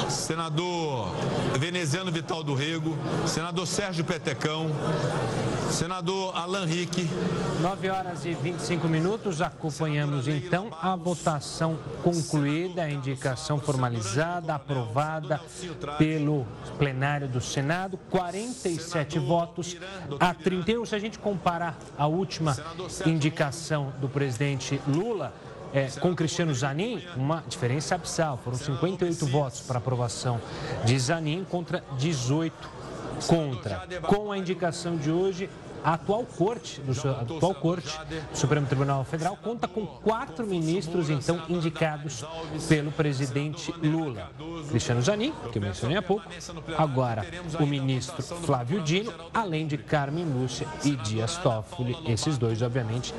senador 0.09 1.09
Veneziano 1.57 2.11
Vital 2.11 2.43
do 2.43 2.53
Rego, 2.53 2.97
senador 3.25 3.65
Sérgio 3.65 4.05
Petecão, 4.05 4.69
senador 5.71 6.35
Alan 6.37 6.65
Rick. 6.65 7.09
9 7.61 7.89
horas 7.89 8.25
e 8.25 8.33
25 8.33 8.87
minutos, 8.87 9.41
acompanhamos 9.41 10.27
então 10.27 10.69
a 10.81 10.95
votação 10.95 11.77
concluída, 12.03 12.83
a 12.83 12.89
indicação 12.89 13.59
formalizada, 13.59 14.53
aprovada 14.53 15.41
pelo 15.97 16.45
plenário 16.77 17.27
do 17.27 17.41
Senado, 17.41 17.97
47 18.09 19.17
votos 19.19 19.75
a 20.19 20.33
31. 20.33 20.85
Se 20.85 20.95
a 20.95 20.99
gente 20.99 21.17
comparar 21.17 21.77
a 21.97 22.05
última 22.05 22.55
indicação 23.05 23.91
do 23.99 24.07
presidente 24.07 24.79
Lula, 24.87 25.33
é, 25.73 25.87
com 25.99 26.15
Cristiano 26.15 26.53
Zanin, 26.53 27.01
uma 27.15 27.43
diferença 27.47 27.95
abissal. 27.95 28.37
Foram 28.43 28.57
58 28.57 29.25
votos 29.27 29.61
para 29.61 29.77
aprovação 29.77 30.39
de 30.85 30.97
Zanin 30.97 31.45
contra 31.49 31.83
18 31.97 32.81
contra. 33.27 33.87
Com 34.07 34.31
a 34.31 34.37
indicação 34.37 34.97
de 34.97 35.11
hoje, 35.11 35.49
a 35.83 35.93
atual 35.93 36.23
corte, 36.25 36.79
do, 36.81 37.09
a 37.09 37.21
atual 37.21 37.55
corte 37.55 37.97
do 38.31 38.37
Supremo 38.37 38.67
Tribunal 38.67 39.03
Federal 39.03 39.35
conta 39.35 39.67
com 39.67 39.85
quatro 39.85 40.45
ministros, 40.45 41.09
então, 41.09 41.41
indicados 41.49 42.23
pelo 42.67 42.91
presidente 42.91 43.73
Lula. 43.81 44.29
Cristiano 44.69 45.01
Zanin, 45.01 45.33
que 45.51 45.57
eu 45.57 45.61
mencionei 45.61 45.97
há 45.97 46.01
pouco, 46.01 46.25
agora 46.77 47.25
o 47.59 47.65
ministro 47.65 48.21
Flávio 48.21 48.81
Dino, 48.81 49.11
além 49.33 49.65
de 49.65 49.77
Carmen 49.77 50.25
Lúcia 50.25 50.67
e 50.83 50.95
Dias 50.97 51.37
Toffoli, 51.37 51.97
esses 52.07 52.37
dois, 52.37 52.61
obviamente, 52.61 53.13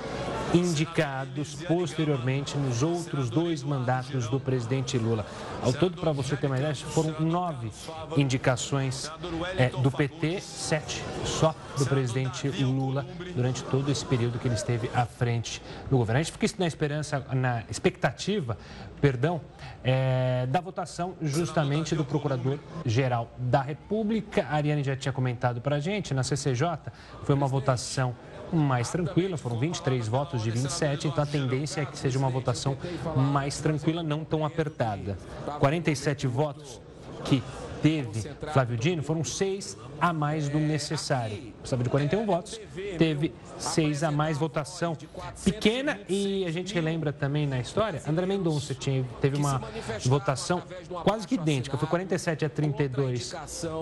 indicados 0.54 1.54
posteriormente 1.66 2.56
nos 2.56 2.82
outros 2.82 3.30
dois 3.30 3.62
mandatos 3.62 4.28
do 4.28 4.38
presidente 4.38 4.98
Lula. 4.98 5.24
Ao 5.62 5.72
todo, 5.72 6.00
para 6.00 6.12
você 6.12 6.36
ter 6.36 6.46
uma 6.46 6.58
ideia, 6.58 6.74
foram 6.74 7.20
nove 7.20 7.70
indicações 8.16 9.10
é, 9.56 9.68
do 9.68 9.90
PT, 9.90 10.40
sete 10.40 11.02
só 11.24 11.54
do 11.78 11.86
presidente 11.86 12.48
Lula 12.48 13.06
durante 13.34 13.62
todo 13.64 13.90
esse 13.90 14.04
período 14.04 14.38
que 14.38 14.46
ele 14.46 14.54
esteve 14.54 14.90
à 14.94 15.06
frente 15.06 15.62
do 15.90 15.96
governo. 15.96 16.20
A 16.20 16.22
gente 16.22 16.32
fica 16.32 16.46
na 16.58 16.66
esperança, 16.66 17.24
na 17.32 17.62
expectativa, 17.70 18.58
perdão, 19.00 19.40
é, 19.82 20.46
da 20.48 20.60
votação 20.60 21.14
justamente 21.22 21.94
do 21.94 22.04
Procurador-Geral 22.04 23.30
da 23.38 23.62
República. 23.62 24.46
A 24.48 24.56
Ariane 24.56 24.84
já 24.84 24.96
tinha 24.96 25.12
comentado 25.12 25.60
para 25.60 25.76
a 25.76 25.80
gente, 25.80 26.12
na 26.12 26.22
CCJ, 26.22 26.92
foi 27.22 27.34
uma 27.34 27.46
votação 27.46 28.14
mais 28.56 28.90
tranquila, 28.90 29.36
foram 29.36 29.58
23 29.58 30.06
votos 30.08 30.42
de 30.42 30.50
27, 30.50 31.08
então 31.08 31.22
a 31.22 31.26
tendência 31.26 31.80
é 31.80 31.84
que 31.84 31.98
seja 31.98 32.18
uma 32.18 32.28
votação 32.28 32.76
mais 33.16 33.58
tranquila, 33.60 34.02
não 34.02 34.24
tão 34.24 34.44
apertada. 34.44 35.16
47 35.58 36.26
votos 36.26 36.80
que 37.24 37.42
teve 37.83 38.31
Flávio 38.53 38.77
Dino 38.77 39.03
foram 39.03 39.25
seis 39.25 39.77
a 40.01 40.12
mais 40.12 40.49
do 40.49 40.59
necessário. 40.59 41.53
Precisava 41.59 41.83
de 41.83 41.90
41 41.90 42.25
votos, 42.25 42.61
teve 42.97 43.35
seis 43.59 44.03
a 44.03 44.11
mais 44.11 44.38
votação 44.38 44.97
pequena 45.45 46.01
e 46.09 46.45
a 46.45 46.51
gente 46.51 46.73
relembra 46.75 47.12
também 47.12 47.47
na 47.47 47.59
história, 47.59 48.01
André 48.07 48.27
Mendonça 48.27 48.75
tinha, 48.75 49.05
teve 49.21 49.37
uma 49.37 49.61
votação 50.05 50.62
quase 51.05 51.27
que 51.27 51.35
idêntica, 51.35 51.77
foi 51.77 51.88
47 51.88 52.45
a 52.45 52.49
32 52.49 53.35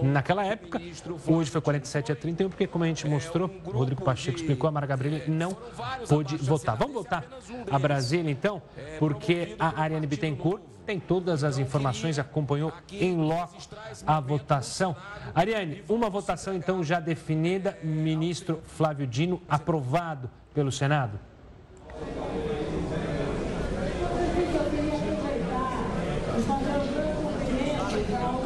naquela 0.03 0.45
época, 0.45 0.81
hoje 1.27 1.51
foi 1.51 1.61
47 1.61 2.13
a 2.13 2.17
31, 2.17 2.49
porque 2.49 2.67
como 2.67 2.85
a 2.85 2.87
gente 2.87 3.07
mostrou, 3.07 3.51
o 3.65 3.71
Rodrigo 3.71 4.03
Pacheco 4.03 4.39
explicou, 4.39 4.69
a 4.69 4.71
Mara 4.71 4.87
Gabriela 4.87 5.23
não 5.29 5.57
pôde 6.09 6.37
votar. 6.37 6.77
Vamos 6.77 6.95
voltar 6.95 7.25
a 7.71 7.79
Brasília 7.79 8.31
então, 8.31 8.63
porque 8.99 9.55
a 9.59 9.83
Ariane 9.83 10.07
Bittencourt 10.07 10.63
tem 10.91 10.99
todas 10.99 11.45
as 11.45 11.57
informações, 11.57 12.19
acompanhou 12.19 12.73
em 12.91 13.17
loco 13.17 13.57
a 14.05 14.19
votação. 14.19 14.97
Ariane, 15.33 15.85
uma 15.89 16.11
votação 16.11 16.53
então 16.53 16.83
já 16.83 16.99
definida, 16.99 17.79
ministro 17.81 18.61
Flávio 18.65 19.07
Dino 19.07 19.41
aprovado 19.49 20.29
pelo 20.53 20.73
Senado? 20.73 21.30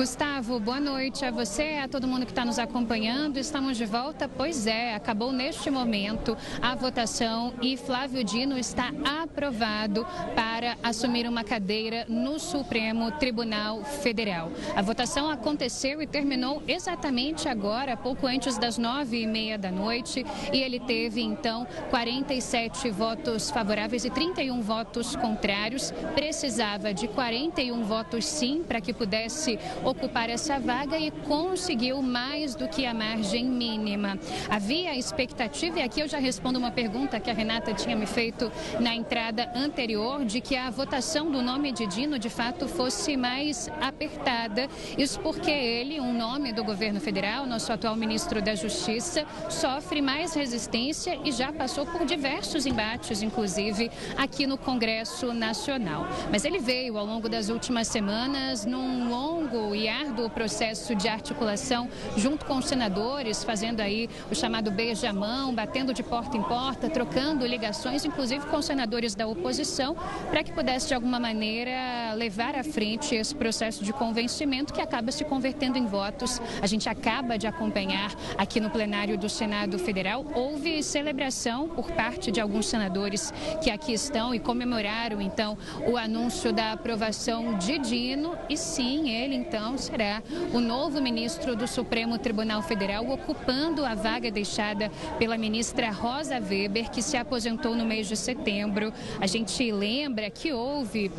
Gustavo, 0.04 0.60
boa 0.60 0.78
noite 0.78 1.24
a 1.24 1.30
você, 1.30 1.80
a 1.82 1.88
todo 1.88 2.06
mundo 2.06 2.26
que 2.26 2.32
está 2.32 2.44
nos 2.44 2.58
acompanhando. 2.58 3.38
Estamos 3.38 3.74
de 3.74 3.86
volta? 3.86 4.28
Pois 4.28 4.66
é, 4.66 4.94
acabou 4.94 5.32
neste 5.32 5.70
momento 5.70 6.36
a 6.60 6.74
votação 6.74 7.54
e 7.62 7.74
Flávio 7.74 8.22
Dino 8.22 8.58
está 8.58 8.92
aprovado 9.22 10.06
para 10.34 10.76
assumir 10.82 11.26
uma 11.26 11.42
cadeira 11.42 12.04
no 12.06 12.38
Supremo 12.38 13.12
Tribunal 13.12 13.82
Federal. 13.82 14.52
A 14.76 14.82
votação 14.82 15.30
aconteceu 15.30 16.02
e 16.02 16.06
terminou 16.06 16.62
exatamente 16.68 17.48
agora, 17.48 17.96
pouco 17.96 18.26
antes 18.26 18.58
das 18.58 18.76
nove 18.76 19.22
e 19.22 19.26
meia 19.26 19.56
da 19.56 19.70
noite, 19.70 20.22
e 20.52 20.58
ele 20.58 20.80
teve 20.80 21.22
então 21.22 21.66
47 21.88 22.90
votos 22.90 23.50
favoráveis 23.50 24.04
e 24.04 24.10
31 24.10 24.60
votos 24.60 25.16
contrários. 25.16 25.92
Precisava 26.14 26.92
de 26.92 27.08
41 27.08 27.82
votos 27.84 28.26
sim 28.26 28.62
para 28.62 28.82
que 28.82 28.92
pudesse 28.92 29.58
ocupar 29.96 30.28
essa 30.28 30.58
vaga 30.58 30.98
e 30.98 31.10
conseguiu 31.10 32.02
mais 32.02 32.54
do 32.54 32.68
que 32.68 32.84
a 32.84 32.92
margem 32.92 33.44
mínima. 33.44 34.18
Havia 34.50 34.96
expectativa, 34.96 35.78
e 35.78 35.82
aqui 35.82 36.00
eu 36.00 36.08
já 36.08 36.18
respondo 36.18 36.58
uma 36.58 36.70
pergunta 36.70 37.20
que 37.20 37.30
a 37.30 37.34
Renata 37.34 37.72
tinha 37.72 37.96
me 37.96 38.06
feito 38.06 38.50
na 38.80 38.94
entrada 38.94 39.50
anterior, 39.54 40.24
de 40.24 40.40
que 40.40 40.56
a 40.56 40.68
votação 40.70 41.30
do 41.30 41.40
nome 41.40 41.72
de 41.72 41.86
Dino 41.86 42.18
de 42.18 42.28
fato 42.28 42.66
fosse 42.66 43.16
mais 43.16 43.68
apertada. 43.80 44.68
Isso 44.98 45.20
porque 45.20 45.50
ele, 45.50 46.00
um 46.00 46.12
nome 46.12 46.52
do 46.52 46.64
governo 46.64 47.00
federal, 47.00 47.46
nosso 47.46 47.72
atual 47.72 47.94
ministro 47.94 48.42
da 48.42 48.54
Justiça, 48.54 49.24
sofre 49.48 50.02
mais 50.02 50.34
resistência 50.34 51.18
e 51.24 51.30
já 51.30 51.52
passou 51.52 51.86
por 51.86 52.04
diversos 52.04 52.66
embates, 52.66 53.22
inclusive 53.22 53.90
aqui 54.16 54.46
no 54.46 54.58
Congresso 54.58 55.32
Nacional. 55.32 56.06
Mas 56.30 56.44
ele 56.44 56.58
veio 56.58 56.98
ao 56.98 57.06
longo 57.06 57.28
das 57.28 57.48
últimas 57.48 57.86
semanas 57.86 58.64
num 58.64 59.08
longo 59.08 59.74
e 59.74 59.83
árduo 59.88 60.30
processo 60.30 60.94
de 60.94 61.08
articulação 61.08 61.88
junto 62.16 62.44
com 62.44 62.56
os 62.56 62.66
senadores, 62.66 63.44
fazendo 63.44 63.80
aí 63.80 64.08
o 64.30 64.34
chamado 64.34 64.70
beijamão, 64.70 65.54
batendo 65.54 65.92
de 65.92 66.02
porta 66.02 66.36
em 66.36 66.42
porta, 66.42 66.88
trocando 66.88 67.46
ligações, 67.46 68.04
inclusive 68.04 68.46
com 68.46 68.60
senadores 68.62 69.14
da 69.14 69.26
oposição, 69.26 69.96
para 70.30 70.42
que 70.42 70.52
pudesse 70.52 70.88
de 70.88 70.94
alguma 70.94 71.18
maneira 71.18 72.14
levar 72.14 72.54
à 72.54 72.64
frente 72.64 73.14
esse 73.14 73.34
processo 73.34 73.84
de 73.84 73.92
convencimento 73.92 74.72
que 74.72 74.80
acaba 74.80 75.10
se 75.10 75.24
convertendo 75.24 75.78
em 75.78 75.86
votos. 75.86 76.40
A 76.62 76.66
gente 76.66 76.88
acaba 76.88 77.36
de 77.38 77.46
acompanhar 77.46 78.12
aqui 78.36 78.60
no 78.60 78.70
plenário 78.70 79.16
do 79.18 79.28
Senado 79.28 79.78
Federal. 79.78 80.24
Houve 80.34 80.82
celebração 80.82 81.68
por 81.68 81.90
parte 81.92 82.30
de 82.30 82.40
alguns 82.40 82.66
senadores 82.66 83.32
que 83.62 83.70
aqui 83.70 83.92
estão 83.92 84.34
e 84.34 84.38
comemoraram 84.38 85.20
então 85.20 85.56
o 85.86 85.96
anúncio 85.96 86.52
da 86.52 86.72
aprovação 86.72 87.56
de 87.58 87.78
Dino 87.78 88.36
e 88.48 88.56
sim, 88.56 89.10
ele 89.10 89.34
então 89.34 89.73
então 89.74 89.78
será 89.78 90.22
o 90.52 90.60
novo 90.60 91.00
ministro 91.02 91.56
do 91.56 91.66
Supremo 91.66 92.16
Tribunal 92.16 92.62
Federal, 92.62 93.10
ocupando 93.10 93.84
a 93.84 93.92
vaga 93.92 94.30
deixada 94.30 94.88
pela 95.18 95.36
ministra 95.36 95.90
Rosa 95.90 96.38
Weber, 96.38 96.90
que 96.92 97.02
se 97.02 97.16
aposentou 97.16 97.74
no 97.74 97.84
mês 97.84 98.06
de 98.06 98.16
setembro. 98.16 98.92
A 99.20 99.26
gente 99.26 99.72
lembra 99.72 100.30
que 100.30 100.52
houve 100.52 101.10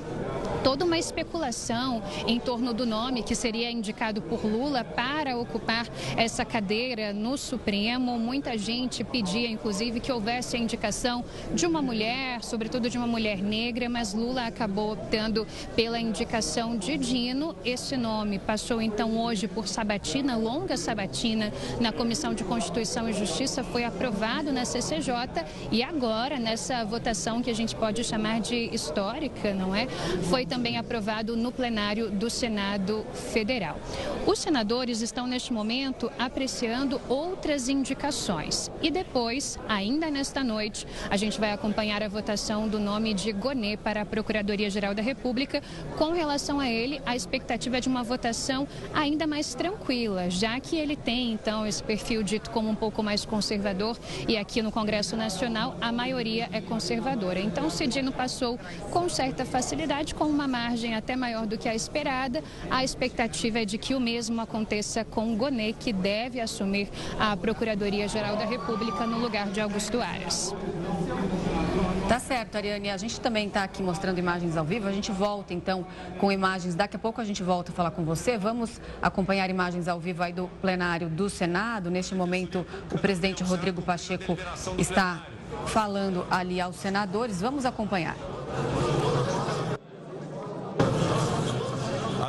toda 0.64 0.86
uma 0.86 0.98
especulação 0.98 2.02
em 2.26 2.40
torno 2.40 2.74
do 2.74 2.86
nome 2.86 3.24
que 3.24 3.36
seria 3.36 3.70
indicado 3.70 4.22
por 4.22 4.46
Lula 4.46 4.84
para 4.86 5.38
ocupar 5.38 5.88
essa 6.16 6.46
cadeira 6.46 7.12
no 7.12 7.38
Supremo. 7.38 8.18
Muita 8.18 8.58
gente 8.58 9.04
pedia, 9.04 9.50
inclusive, 9.50 10.00
que 10.00 10.12
houvesse 10.12 10.56
a 10.56 10.60
indicação 10.60 11.26
de 11.54 11.66
uma 11.66 11.82
mulher, 11.82 12.42
sobretudo 12.42 12.90
de 12.90 12.98
uma 12.98 13.06
mulher 13.06 13.44
negra, 13.44 13.90
mas 13.90 14.14
Lula 14.14 14.48
acabou 14.48 14.94
optando 14.94 15.46
pela 15.76 16.00
indicação 16.00 16.78
de 16.78 16.98
Dino. 16.98 17.56
Esse 17.66 17.98
nome 17.98 18.40
passou 18.46 18.82
então 18.82 19.18
hoje 19.18 19.48
por 19.48 19.68
sabatina, 19.68 20.38
longa 20.38 20.78
sabatina, 20.78 21.52
na 21.80 21.92
Comissão 21.92 22.34
de 22.34 22.44
Constituição 22.44 23.10
e 23.10 23.14
Justiça, 23.14 23.64
foi 23.64 23.84
aprovado 23.84 24.54
na 24.54 24.64
CCJ 24.64 25.16
e 25.72 25.82
agora, 25.82 26.38
nessa 26.38 26.86
votação 26.86 27.42
que 27.42 27.50
a 27.50 27.56
gente 27.56 27.76
pode 27.76 28.04
chamar 28.04 28.40
de 28.40 28.56
histórica, 28.74 29.54
não 29.54 29.74
é? 29.76 29.88
Foi 30.30 30.46
também 30.46 30.78
aprovado 30.78 31.36
no 31.36 31.52
plenário 31.52 32.12
do 32.12 32.30
Senado 32.30 33.06
Federal. 33.14 33.78
Os 34.28 34.40
senadores 34.40 35.02
estão 35.02 35.26
neste 35.26 35.52
momento 35.52 36.12
apreciando 36.20 37.02
outras 37.10 37.68
indicações 37.68 38.70
e 38.82 38.92
depois, 38.92 39.58
ainda 39.68 40.12
nesta 40.12 40.44
noite, 40.44 40.86
a 41.10 41.18
gente 41.18 41.40
vai 41.40 41.52
acompanhar 41.52 42.04
a 42.04 42.08
votação 42.08 42.68
do 42.68 42.80
nome 42.80 43.14
de 43.14 43.32
Gonê 43.32 43.76
para 43.78 44.02
a 44.02 44.06
Procuradoria-Geral 44.06 44.94
da 44.94 45.02
República. 45.02 45.62
Com 45.98 46.12
relação 46.12 46.60
a 46.60 46.70
ele, 46.70 47.02
a 47.06 47.16
expectativa 47.16 47.78
é 47.78 47.80
de 47.80 47.88
uma 47.88 48.04
votação 48.04 48.25
ainda 48.94 49.28
mais 49.28 49.54
tranquila, 49.54 50.30
já 50.30 50.60
que 50.60 50.76
ele 50.76 50.96
tem, 50.96 51.34
então, 51.34 51.66
esse 51.66 51.84
perfil 51.84 52.24
dito 52.24 52.50
como 52.50 52.70
um 52.70 52.76
pouco 52.76 53.04
mais 53.04 53.26
conservador 53.26 53.98
e 54.28 54.38
aqui 54.38 54.62
no 54.62 54.72
Congresso 54.72 55.16
Nacional 55.16 55.76
a 55.82 55.92
maioria 55.92 56.50
é 56.52 56.62
conservadora. 56.62 57.40
Então, 57.40 57.70
Cedino 57.70 58.12
passou 58.12 58.60
com 58.92 59.08
certa 59.10 59.46
facilidade, 59.46 60.16
com 60.16 60.26
uma 60.26 60.48
margem 60.48 60.96
até 60.96 61.16
maior 61.16 61.46
do 61.46 61.58
que 61.58 61.68
a 61.68 61.76
esperada. 61.76 62.44
A 62.70 62.84
expectativa 62.84 63.60
é 63.60 63.66
de 63.66 63.78
que 63.78 63.94
o 63.94 64.00
mesmo 64.00 64.42
aconteça 64.42 65.04
com 65.04 65.36
Gonê, 65.36 65.74
que 65.74 65.92
deve 65.92 66.40
assumir 66.40 66.90
a 67.20 67.36
Procuradoria-Geral 67.36 68.36
da 68.36 68.46
República 68.46 69.06
no 69.06 69.20
lugar 69.20 69.50
de 69.50 69.62
Augusto 69.62 70.02
Aras. 70.02 70.54
Tá 72.08 72.20
certo, 72.20 72.56
Ariane. 72.56 72.92
A 72.92 72.98
gente 72.98 73.20
também 73.20 73.48
está 73.48 73.64
aqui 73.64 73.82
mostrando 73.82 74.20
imagens 74.20 74.56
ao 74.56 74.64
vivo. 74.64 74.88
A 74.88 74.92
gente 74.92 75.12
volta 75.12 75.56
então 75.56 75.86
com 76.20 76.32
imagens. 76.32 76.76
Daqui 76.76 76.96
a 76.96 77.00
pouco 77.00 77.20
a 77.20 77.26
gente 77.26 77.42
volta 77.42 77.72
a 77.72 77.76
falar 77.76 77.92
com 77.92 78.06
você. 78.06 78.38
Vamos 78.38 78.80
acompanhar 79.02 79.50
imagens 79.50 79.88
ao 79.88 80.00
vivo 80.00 80.22
aí 80.22 80.32
do 80.32 80.48
plenário 80.62 81.10
do 81.10 81.30
Senado. 81.30 81.90
Neste 81.90 82.14
momento, 82.14 82.66
o 82.92 83.00
presidente 83.00 83.44
Rodrigo 83.44 83.82
Pacheco 83.82 84.38
está 84.78 85.26
falando 85.66 86.28
ali 86.30 86.62
aos 86.62 86.76
senadores. 86.76 87.42
Vamos 87.42 87.66
acompanhar. 87.66 88.16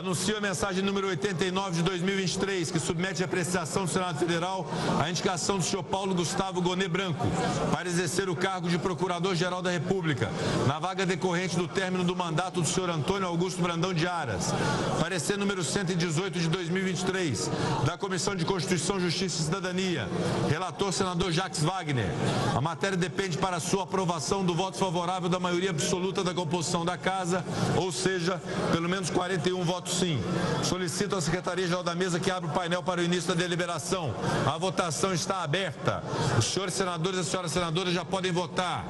Anuncio 0.07 0.39
a 0.39 0.41
mensagem 0.41 0.85
número 0.85 1.09
89 1.09 1.79
de 1.79 1.83
2023, 1.83 2.71
que 2.71 2.79
submete 2.79 3.25
à 3.25 3.27
apreciação 3.27 3.87
do 3.87 3.91
Senado 3.91 4.17
Federal 4.21 4.65
a 5.03 5.11
indicação 5.11 5.59
do 5.59 5.65
senhor 5.65 5.83
Paulo 5.83 6.15
Gustavo 6.15 6.63
Gonê 6.63 6.87
Branco 6.87 7.27
para 7.73 7.89
exercer 7.89 8.29
o 8.29 8.37
cargo 8.37 8.69
de 8.69 8.79
Procurador-Geral 8.79 9.61
da 9.61 9.73
República, 9.73 10.31
na 10.69 10.79
vaga 10.79 11.05
decorrente 11.05 11.57
do 11.57 11.67
término 11.67 12.05
do 12.05 12.15
mandato 12.15 12.61
do 12.61 12.69
senhor 12.69 12.89
Antônio 12.89 13.27
Augusto 13.27 13.61
Brandão 13.61 13.93
de 13.93 14.07
Aras. 14.07 14.55
Parecer 15.01 15.37
número 15.37 15.65
118 15.65 16.39
de 16.39 16.49
2023, 16.51 17.51
da 17.85 17.99
Comissão 17.99 18.37
de 18.37 18.45
Constituição, 18.45 19.01
Justiça 19.01 19.43
e 19.43 19.45
Cidadania. 19.47 20.09
Relator, 20.49 20.93
senador 20.93 21.33
Jacques 21.33 21.65
Wagner. 21.65 22.07
A 22.55 22.61
matéria 22.61 22.97
depende 22.97 23.39
para 23.39 23.59
sua 23.59 23.83
aprovação 23.83 24.45
do 24.45 24.55
voto 24.55 24.79
favorável 24.79 25.29
da 25.29 25.41
maioria 25.41 25.71
absoluta 25.71 26.23
da 26.23 26.33
composição 26.33 26.85
da 26.85 26.97
Casa, 26.97 27.45
ou 27.77 27.91
seja, 27.91 28.41
pelo 28.71 28.89
menos 28.89 29.11
41 29.11 29.65
votos 29.65 29.96
sim. 29.97 30.23
Solicito 30.63 31.17
à 31.17 31.21
Secretaria-Geral 31.21 31.83
da 31.83 31.95
Mesa 31.95 32.21
que 32.21 32.31
abra 32.31 32.49
o 32.49 32.53
painel 32.53 32.83
para 32.83 33.01
o 33.01 33.05
início 33.05 33.35
da 33.35 33.35
deliberação. 33.35 34.15
A 34.47 34.59
votação 34.59 35.13
está 35.15 35.43
aberta. 35.43 36.03
Os 36.39 36.45
senhores 36.45 36.75
senadores 36.75 37.19
e 37.19 37.21
as 37.23 37.27
senhoras 37.27 37.53
senadoras 37.53 37.95
já 37.95 38.05
podem 38.05 38.31
votar. 38.31 38.85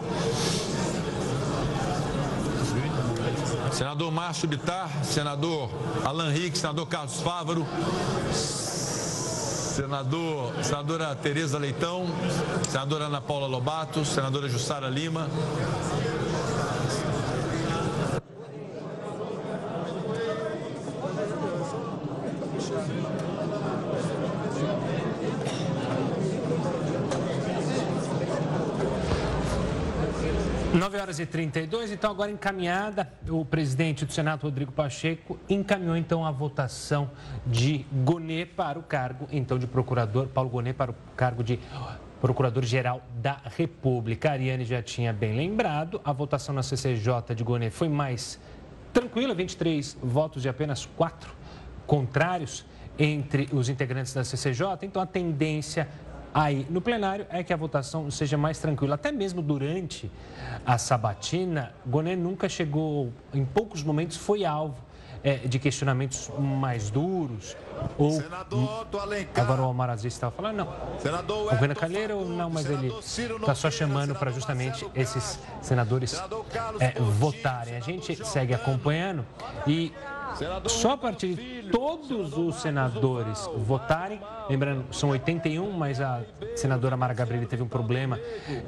Senador 3.72 4.10
Márcio 4.10 4.48
Bitar, 4.48 4.90
senador 5.04 5.70
Alan 6.04 6.30
Rick, 6.30 6.56
senador 6.56 6.86
Carlos 6.86 7.20
Fávaro, 7.20 7.66
senador, 9.76 10.52
senadora 10.62 11.14
Tereza 11.14 11.58
Leitão, 11.58 12.06
senadora 12.68 13.04
Ana 13.04 13.20
Paula 13.20 13.46
Lobato, 13.46 14.04
senadora 14.04 14.48
Jussara 14.48 14.88
Lima. 14.88 15.28
9 30.76 30.98
horas 30.98 31.18
e 31.18 31.24
32, 31.24 31.90
então 31.90 32.10
agora 32.10 32.30
encaminhada, 32.30 33.10
o 33.30 33.46
presidente 33.46 34.04
do 34.04 34.12
Senado, 34.12 34.42
Rodrigo 34.42 34.70
Pacheco, 34.70 35.38
encaminhou 35.48 35.96
então 35.96 36.24
a 36.24 36.30
votação 36.30 37.10
de 37.46 37.86
Gonê 38.04 38.44
para 38.44 38.78
o 38.78 38.82
cargo, 38.82 39.26
então, 39.32 39.58
de 39.58 39.66
procurador, 39.66 40.26
Paulo 40.28 40.50
Gonê 40.50 40.74
para 40.74 40.90
o 40.90 40.94
cargo 41.16 41.42
de 41.42 41.58
Procurador-Geral 42.20 43.02
da 43.22 43.40
República. 43.56 44.28
A 44.28 44.32
Ariane 44.32 44.66
já 44.66 44.82
tinha 44.82 45.14
bem 45.14 45.34
lembrado, 45.34 45.98
a 46.04 46.12
votação 46.12 46.54
na 46.54 46.62
CCJ 46.62 47.34
de 47.34 47.42
Gonê 47.42 47.70
foi 47.70 47.88
mais 47.88 48.38
tranquila, 48.92 49.34
23 49.34 49.96
votos 50.02 50.44
e 50.44 50.48
apenas 50.48 50.84
4 50.84 51.32
contrários 51.86 52.66
entre 52.98 53.48
os 53.52 53.68
integrantes 53.68 54.12
da 54.12 54.24
CCJ, 54.24 54.66
então 54.82 55.00
a 55.00 55.06
tendência 55.06 55.88
aí 56.36 56.66
no 56.68 56.82
plenário 56.82 57.26
é 57.30 57.42
que 57.42 57.50
a 57.50 57.56
votação 57.56 58.10
seja 58.10 58.36
mais 58.36 58.58
tranquila. 58.58 58.96
Até 58.96 59.10
mesmo 59.10 59.40
durante 59.40 60.10
a 60.66 60.76
sabatina, 60.76 61.72
Goné 61.86 62.14
nunca 62.14 62.46
chegou, 62.46 63.10
em 63.32 63.44
poucos 63.44 63.82
momentos, 63.82 64.18
foi 64.18 64.44
alvo 64.44 64.76
é, 65.24 65.36
de 65.36 65.58
questionamentos 65.58 66.30
mais 66.38 66.90
duros. 66.90 67.56
Ou, 67.96 68.12
Senador 68.12 68.86
agora 69.34 69.62
o 69.62 69.70
Omar 69.70 69.88
Aziz 69.90 70.12
estava 70.12 70.34
falando, 70.34 70.56
não. 70.56 70.98
Senador 70.98 71.52
o 71.52 71.56
Renan 71.56 71.74
Calheiro, 71.74 72.24
não, 72.26 72.50
mas 72.50 72.68
ele 72.68 72.88
está 72.88 73.54
só 73.54 73.70
chamando 73.70 74.14
para 74.14 74.30
justamente 74.30 74.86
esses 74.94 75.38
senadores 75.62 76.22
é, 76.80 77.00
votarem. 77.00 77.76
A 77.76 77.80
gente 77.80 78.14
segue 78.26 78.52
acompanhando 78.52 79.24
e 79.66 79.92
só 80.68 80.92
a 80.92 80.96
partir 80.96 81.34
de 81.34 81.70
todos 81.70 82.36
os 82.36 82.56
senadores 82.56 83.48
votarem, 83.56 84.20
lembrando, 84.48 84.94
são 84.94 85.10
81, 85.10 85.70
mas 85.72 86.00
a 86.00 86.22
senadora 86.54 86.96
Mara 86.96 87.14
Gabrieli 87.14 87.46
teve 87.46 87.62
um 87.62 87.68
problema 87.68 88.18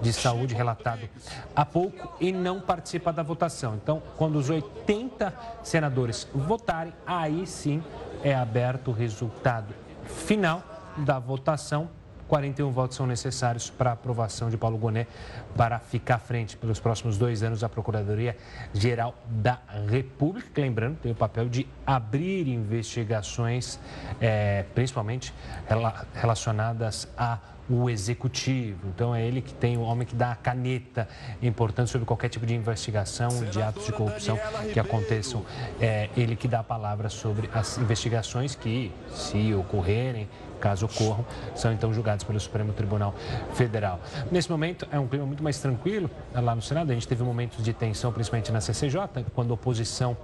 de 0.00 0.12
saúde 0.12 0.54
relatado 0.54 1.08
há 1.54 1.64
pouco 1.64 2.16
e 2.20 2.32
não 2.32 2.60
participa 2.60 3.12
da 3.12 3.22
votação. 3.22 3.74
Então, 3.74 4.02
quando 4.16 4.36
os 4.36 4.48
80 4.50 5.32
senadores 5.62 6.28
votarem, 6.34 6.92
aí 7.06 7.46
sim 7.46 7.82
é 8.22 8.34
aberto 8.34 8.88
o 8.88 8.94
resultado 8.94 9.74
final 10.04 10.62
da 10.96 11.18
votação 11.18 11.88
41 12.28 12.70
votos 12.70 12.96
são 12.96 13.06
necessários 13.06 13.70
para 13.70 13.90
a 13.90 13.92
aprovação 13.94 14.50
de 14.50 14.56
Paulo 14.56 14.76
Goné 14.76 15.06
para 15.56 15.78
ficar 15.78 16.16
à 16.16 16.18
frente 16.18 16.56
pelos 16.56 16.78
próximos 16.78 17.16
dois 17.16 17.42
anos 17.42 17.60
da 17.60 17.68
Procuradoria-Geral 17.68 19.14
da 19.26 19.58
República. 19.88 20.60
Lembrando, 20.60 20.98
tem 20.98 21.10
o 21.10 21.14
papel 21.14 21.48
de 21.48 21.66
abrir 21.86 22.46
investigações, 22.48 23.80
é, 24.20 24.64
principalmente 24.74 25.32
relacionadas 26.14 27.08
a 27.16 27.38
o 27.70 27.90
executivo. 27.90 28.88
Então 28.88 29.14
é 29.14 29.24
ele 29.26 29.42
que 29.42 29.52
tem 29.52 29.76
o 29.76 29.82
homem 29.82 30.06
que 30.06 30.16
dá 30.16 30.32
a 30.32 30.34
caneta 30.34 31.06
importante 31.42 31.90
sobre 31.90 32.06
qualquer 32.06 32.28
tipo 32.28 32.46
de 32.46 32.54
investigação 32.54 33.28
de 33.44 33.60
atos 33.60 33.84
de 33.84 33.92
corrupção 33.92 34.38
que 34.72 34.80
aconteçam. 34.80 35.44
É 35.80 36.08
ele 36.16 36.34
que 36.34 36.48
dá 36.48 36.60
a 36.60 36.64
palavra 36.64 37.08
sobre 37.08 37.50
as 37.52 37.76
investigações 37.78 38.54
que, 38.54 38.90
se 39.10 39.54
ocorrerem, 39.54 40.28
caso 40.58 40.86
ocorram, 40.86 41.24
são 41.54 41.72
então 41.72 41.92
julgados 41.92 42.24
pelo 42.24 42.38
Supremo 42.38 42.72
Tribunal 42.72 43.14
Federal. 43.54 44.00
Nesse 44.30 44.50
momento, 44.50 44.86
é 44.90 44.98
um 44.98 45.06
clima 45.06 45.24
muito 45.24 45.42
mais 45.42 45.58
tranquilo 45.58 46.10
lá 46.34 46.54
no 46.54 46.62
Senado. 46.62 46.90
A 46.90 46.94
gente 46.94 47.08
teve 47.08 47.22
momentos 47.22 47.64
de 47.64 47.72
tensão, 47.72 48.12
principalmente 48.12 48.52
na 48.52 48.60
CCJ, 48.60 49.24
quando 49.34 49.52
oposição 49.52 50.16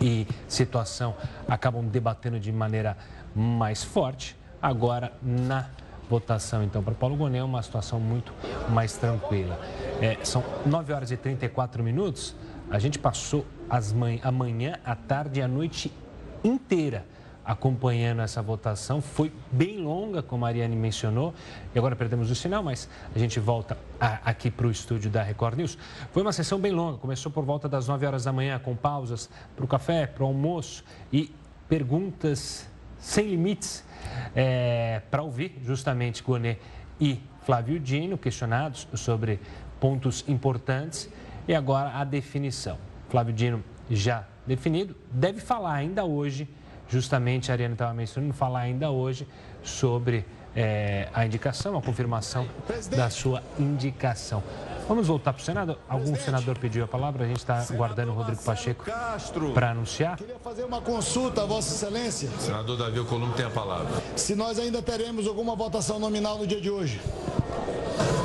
e 0.00 0.26
situação 0.48 1.14
acabam 1.48 1.86
debatendo 1.86 2.38
de 2.38 2.52
maneira 2.52 2.96
mais 3.34 3.82
forte. 3.82 4.36
Agora, 4.60 5.12
na 5.22 5.68
votação, 6.08 6.62
então, 6.62 6.82
para 6.82 6.94
Paulo 6.94 7.16
Gonet, 7.16 7.40
é 7.40 7.44
uma 7.44 7.62
situação 7.62 7.98
muito 7.98 8.32
mais 8.68 8.96
tranquila. 8.96 9.58
É, 10.00 10.18
são 10.22 10.44
9 10.66 10.92
horas 10.92 11.10
e 11.10 11.16
34 11.16 11.82
minutos. 11.82 12.34
A 12.70 12.78
gente 12.78 12.98
passou 12.98 13.46
as 13.68 13.94
a 14.22 14.32
manhã, 14.32 14.78
a 14.84 14.94
tarde 14.94 15.40
e 15.40 15.42
a 15.42 15.48
noite 15.48 15.92
inteira 16.42 17.04
acompanhando 17.44 18.22
essa 18.22 18.40
votação. 18.40 19.00
Foi 19.02 19.30
bem 19.52 19.78
longa, 19.78 20.22
como 20.22 20.44
a 20.44 20.48
Ariane 20.48 20.74
mencionou, 20.74 21.34
e 21.74 21.78
agora 21.78 21.94
perdemos 21.94 22.30
o 22.30 22.34
sinal, 22.34 22.62
mas 22.62 22.88
a 23.14 23.18
gente 23.18 23.38
volta 23.38 23.76
a, 24.00 24.30
aqui 24.30 24.50
para 24.50 24.66
o 24.66 24.70
estúdio 24.70 25.10
da 25.10 25.22
Record 25.22 25.58
News. 25.58 25.78
Foi 26.12 26.22
uma 26.22 26.32
sessão 26.32 26.58
bem 26.58 26.72
longa, 26.72 26.98
começou 26.98 27.30
por 27.30 27.44
volta 27.44 27.68
das 27.68 27.86
9 27.86 28.06
horas 28.06 28.24
da 28.24 28.32
manhã, 28.32 28.58
com 28.58 28.74
pausas 28.74 29.28
para 29.54 29.64
o 29.64 29.68
café, 29.68 30.06
para 30.06 30.24
o 30.24 30.26
almoço 30.26 30.84
e 31.12 31.34
perguntas 31.68 32.66
sem 32.98 33.28
limites 33.28 33.84
é, 34.34 35.02
para 35.10 35.22
ouvir 35.22 35.60
justamente 35.62 36.22
Gonet 36.22 36.58
e 37.00 37.20
Flávio 37.42 37.78
Dino, 37.78 38.16
questionados 38.16 38.88
sobre 38.94 39.38
pontos 39.78 40.24
importantes. 40.26 41.10
E 41.46 41.54
agora 41.54 41.90
a 41.90 42.04
definição. 42.04 42.78
Flávio 43.10 43.34
Dino 43.34 43.62
já 43.90 44.24
definido, 44.46 44.96
deve 45.10 45.40
falar 45.40 45.74
ainda 45.74 46.04
hoje 46.04 46.48
justamente 46.88 47.50
a 47.50 47.54
Ariane 47.54 47.74
estava 47.74 47.92
mencionando, 47.94 48.32
falar 48.34 48.60
ainda 48.60 48.90
hoje 48.90 49.26
sobre 49.62 50.24
é, 50.54 51.08
a 51.12 51.24
indicação, 51.26 51.76
a 51.76 51.82
confirmação 51.82 52.46
Presidente. 52.66 52.98
da 52.98 53.10
sua 53.10 53.42
indicação. 53.58 54.42
Vamos 54.86 55.06
voltar 55.06 55.32
para 55.32 55.40
o 55.40 55.44
Senado? 55.44 55.78
Algum 55.88 56.04
Presidente. 56.04 56.24
senador 56.24 56.58
pediu 56.58 56.84
a 56.84 56.86
palavra, 56.86 57.24
a 57.24 57.26
gente 57.26 57.38
está 57.38 57.58
aguardando 57.70 58.12
o 58.12 58.14
Rodrigo 58.14 58.42
Pacheco 58.42 58.84
para 59.54 59.70
anunciar. 59.70 60.16
Queria 60.16 60.38
fazer 60.38 60.62
uma 60.62 60.80
consulta 60.80 61.42
a 61.42 61.46
Vossa 61.46 61.74
Excelência. 61.74 62.28
Senador 62.38 62.76
Davi 62.76 62.98
Alcolumbre 62.98 63.34
tem 63.36 63.46
a 63.46 63.50
palavra. 63.50 63.90
Se 64.14 64.34
nós 64.34 64.58
ainda 64.58 64.82
teremos 64.82 65.26
alguma 65.26 65.56
votação 65.56 65.98
nominal 65.98 66.38
no 66.38 66.46
dia 66.46 66.60
de 66.60 66.70
hoje. 66.70 67.00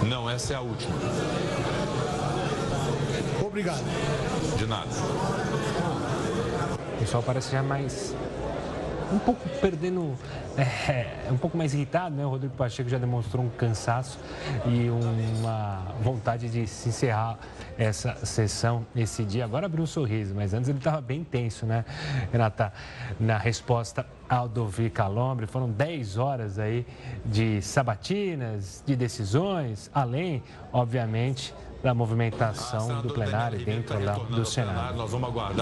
Não, 0.06 0.30
essa 0.30 0.54
é 0.54 0.56
a 0.58 0.62
última. 0.62 0.94
Obrigado. 3.46 3.84
De 4.58 4.66
nada. 4.66 4.90
O 6.94 7.00
pessoal 7.00 7.24
parece 7.24 7.52
já 7.52 7.64
mais 7.64 8.14
um 9.12 9.20
pouco 9.20 9.48
perdendo, 9.62 10.16
é, 10.58 11.32
um 11.32 11.38
pouco 11.38 11.58
mais 11.58 11.74
irritado, 11.74 12.16
né? 12.16 12.26
O 12.26 12.30
Rodrigo 12.30 12.56
Pacheco 12.56 12.90
já 12.90 12.98
demonstrou 12.98 13.44
um 13.44 13.50
cansaço 13.50 14.20
e 14.66 14.90
uma 14.90 15.94
vontade 16.02 16.50
de 16.50 16.68
se 16.68 16.90
encerrar 16.90 17.38
essa 17.78 18.26
sessão 18.26 18.86
esse 18.96 19.24
dia. 19.24 19.46
Agora 19.46 19.66
abriu 19.66 19.84
um 19.84 19.88
sorriso, 19.88 20.34
mas 20.36 20.54
antes 20.54 20.70
ele 20.70 20.78
estava 20.78 21.02
bem 21.02 21.24
tenso, 21.24 21.66
né, 21.66 21.86
Renata? 22.32 22.74
Na 23.20 23.38
resposta 23.38 24.06
ao 24.28 24.48
Dovi 24.48 24.90
Calombre, 24.90 25.48
foram 25.48 25.70
10 25.70 26.18
horas 26.18 26.60
aí 26.60 26.86
de 27.26 27.62
sabatinas, 27.62 28.84
de 28.86 28.96
decisões, 28.96 29.90
além, 29.94 30.44
obviamente, 30.72 31.54
da 31.82 31.94
movimentação 31.94 33.02
do 33.02 33.14
plenário 33.14 33.60
dentro 33.64 34.00
da, 34.04 34.14
do 34.14 34.46
Senado. 34.46 35.06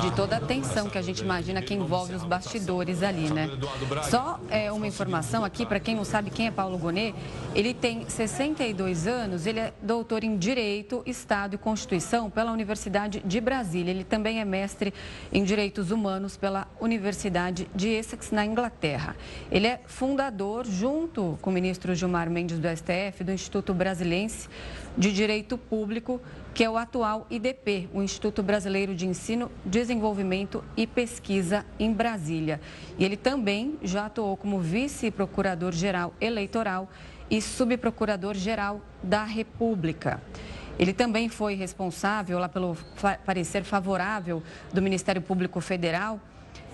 De 0.01 0.15
toda 0.15 0.37
a 0.37 0.41
tensão 0.41 0.89
que 0.89 0.97
a 0.97 1.01
gente 1.01 1.21
imagina 1.21 1.61
que 1.61 1.73
envolve 1.73 2.15
os 2.15 2.23
bastidores 2.23 3.03
ali, 3.03 3.29
né? 3.29 3.49
Só 4.09 4.39
é, 4.49 4.71
uma 4.71 4.87
informação 4.87 5.45
aqui, 5.45 5.65
para 5.65 5.79
quem 5.79 5.95
não 5.95 6.03
sabe 6.03 6.29
quem 6.29 6.47
é 6.47 6.51
Paulo 6.51 6.77
Gonet, 6.77 7.13
ele 7.53 7.73
tem 7.73 8.09
62 8.09 9.07
anos, 9.07 9.45
ele 9.45 9.59
é 9.59 9.73
doutor 9.81 10.23
em 10.23 10.37
Direito, 10.37 11.03
Estado 11.05 11.55
e 11.55 11.57
Constituição 11.57 12.29
pela 12.29 12.51
Universidade 12.51 13.21
de 13.23 13.39
Brasília. 13.39 13.91
Ele 13.91 14.03
também 14.03 14.39
é 14.39 14.45
mestre 14.45 14.93
em 15.31 15.43
Direitos 15.43 15.91
Humanos 15.91 16.35
pela 16.35 16.67
Universidade 16.79 17.69
de 17.75 17.89
Essex, 17.89 18.31
na 18.31 18.45
Inglaterra. 18.45 19.15
Ele 19.51 19.67
é 19.67 19.81
fundador, 19.85 20.65
junto 20.65 21.37
com 21.41 21.49
o 21.49 21.53
ministro 21.53 21.93
Gilmar 21.93 22.29
Mendes 22.29 22.59
do 22.59 22.67
STF, 22.67 23.23
do 23.23 23.31
Instituto 23.31 23.73
Brasilense 23.73 24.49
de 24.97 25.13
Direito 25.13 25.57
Público, 25.57 26.19
que 26.53 26.63
é 26.63 26.69
o 26.69 26.75
atual 26.75 27.27
IDP, 27.29 27.87
o 27.93 28.01
Instituto 28.01 28.41
Brasileiro 28.41 28.95
de 28.95 29.05
Ensino, 29.05 29.51
Desenvolvimento 29.63 30.63
e 30.75 30.87
Pesquisa 30.87 31.65
em 31.79 31.93
Brasília. 31.93 32.59
E 32.97 33.05
ele 33.05 33.15
também 33.15 33.77
já 33.83 34.07
atuou 34.07 34.35
como 34.35 34.59
vice-procurador-geral 34.59 36.13
eleitoral 36.19 36.89
e 37.29 37.41
subprocurador-geral 37.41 38.81
da 39.03 39.23
República. 39.23 40.21
Ele 40.79 40.93
também 40.93 41.29
foi 41.29 41.55
responsável 41.55 42.39
lá 42.39 42.49
pelo 42.49 42.77
parecer 43.25 43.63
favorável 43.63 44.41
do 44.73 44.81
Ministério 44.81 45.21
Público 45.21 45.59
Federal 45.59 46.19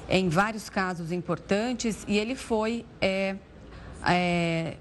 em 0.10 0.30
vários 0.30 0.70
casos 0.70 1.12
importantes 1.12 2.06
e 2.08 2.18
ele 2.18 2.36
foi 2.36 2.86
é, 3.00 3.36
é, 4.06 4.76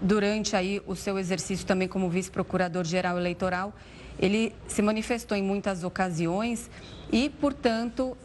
durante 0.00 0.56
aí 0.56 0.80
o 0.86 0.94
seu 0.94 1.18
exercício 1.18 1.66
também 1.66 1.88
como 1.88 2.08
vice-procurador-geral 2.08 3.18
eleitoral, 3.18 3.74
ele 4.18 4.54
se 4.66 4.82
manifestou 4.82 5.36
em 5.36 5.42
muitas 5.42 5.84
ocasiões 5.84 6.70
e, 7.10 7.28
portanto, 7.28 8.16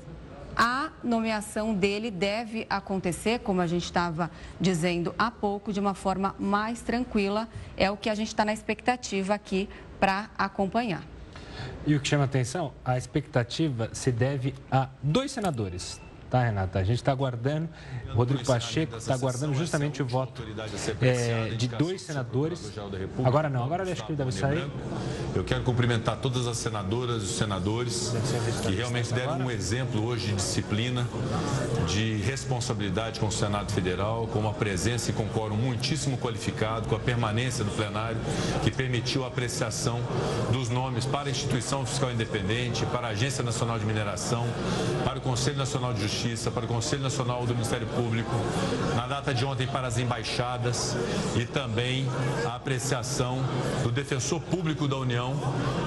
a 0.56 0.90
nomeação 1.04 1.74
dele 1.74 2.10
deve 2.10 2.66
acontecer, 2.68 3.40
como 3.40 3.62
a 3.62 3.68
gente 3.68 3.84
estava 3.84 4.32
dizendo 4.60 5.14
há 5.18 5.30
pouco, 5.30 5.72
de 5.72 5.80
uma 5.80 5.94
forma 5.94 6.36
mais 6.40 6.82
tranquila. 6.82 7.48
É 7.78 7.92
o 7.92 7.98
que 7.98 8.10
a 8.10 8.16
gente 8.16 8.30
está 8.30 8.44
na 8.44 8.54
expectativa 8.54 9.36
aqui 9.36 9.70
para 10.00 10.30
acompanhar. 10.38 11.04
E 11.86 11.96
o 11.96 12.00
que 12.00 12.08
chama 12.08 12.24
atenção, 12.24 12.74
a 12.84 12.98
expectativa 12.98 13.90
se 13.94 14.12
deve 14.12 14.56
a 14.72 14.90
dois 15.02 15.32
senadores, 15.32 16.02
Tá, 16.30 16.44
Renata? 16.44 16.80
A 16.80 16.84
gente 16.84 16.98
está 16.98 17.14
aguardando, 17.14 17.70
Rodrigo 18.14 18.44
Pacheco 18.44 18.98
está 18.98 19.14
aguardando 19.14 19.54
justamente 19.54 20.02
o 20.02 20.06
voto 20.06 20.44
é, 21.02 21.50
de 21.56 21.70
dois 21.70 22.02
senadores. 22.02 22.74
Agora 23.24 23.50
não, 23.50 23.64
agora 23.64 23.84
acho 23.90 24.04
que 24.04 24.12
ele 24.12 24.18
deve 24.18 24.34
sair. 24.34 24.70
Eu 25.34 25.46
quero 25.46 25.64
cumprimentar 25.64 26.18
todas 26.18 26.46
as 26.46 26.58
senadoras 26.58 27.22
e 27.22 27.26
os 27.26 27.38
senadores 27.38 28.14
que 28.66 28.76
realmente 28.76 29.14
deram 29.14 29.40
um 29.40 29.52
exemplo 29.52 30.06
hoje 30.06 30.28
de 30.28 30.34
disciplina, 30.34 31.08
de 31.88 32.18
responsabilidade 32.18 33.22
com 33.22 33.28
o 33.28 33.32
Senado 33.32 33.72
Federal, 33.72 34.28
com 34.28 34.40
uma 34.40 34.54
presença 34.54 35.12
e 35.12 35.14
com 35.14 35.26
quórum 35.30 35.56
muitíssimo 35.56 36.18
qualificado, 36.18 36.90
com 36.90 36.96
a 36.96 37.00
permanência 37.00 37.64
do 37.64 37.72
plenário, 37.72 38.18
que 38.64 38.72
permitiu 38.72 39.24
a 39.24 39.28
apreciação 39.28 40.02
dos 40.52 40.68
nomes 40.68 41.06
para 41.06 41.30
a 41.30 41.32
Instituição 41.32 41.86
Fiscal 41.86 42.12
Independente, 42.12 42.86
para 42.88 43.08
a 43.08 43.12
Agência 43.12 43.44
Nacional 43.44 43.80
de 43.80 43.86
Mineração, 43.86 44.46
para 45.06 45.20
o 45.20 45.22
Conselho 45.22 45.58
Nacional 45.58 45.94
de 45.94 46.02
Justiça 46.02 46.17
Justiça, 46.18 46.50
para 46.50 46.66
o 46.66 46.68
Conselho 46.68 47.04
Nacional 47.04 47.46
do 47.46 47.54
Ministério 47.54 47.86
Público, 47.86 48.32
na 48.96 49.06
data 49.06 49.32
de 49.36 49.46
ontem 49.46 49.68
para 49.68 49.88
as 49.88 50.00
embaixadas 50.00 50.98
e 51.36 51.46
também 51.46 52.08
a 52.44 52.56
apreciação 52.56 53.44
do 53.84 53.92
Defensor 53.92 54.42
Público 54.42 54.88
da 54.88 54.98
União 54.98 55.36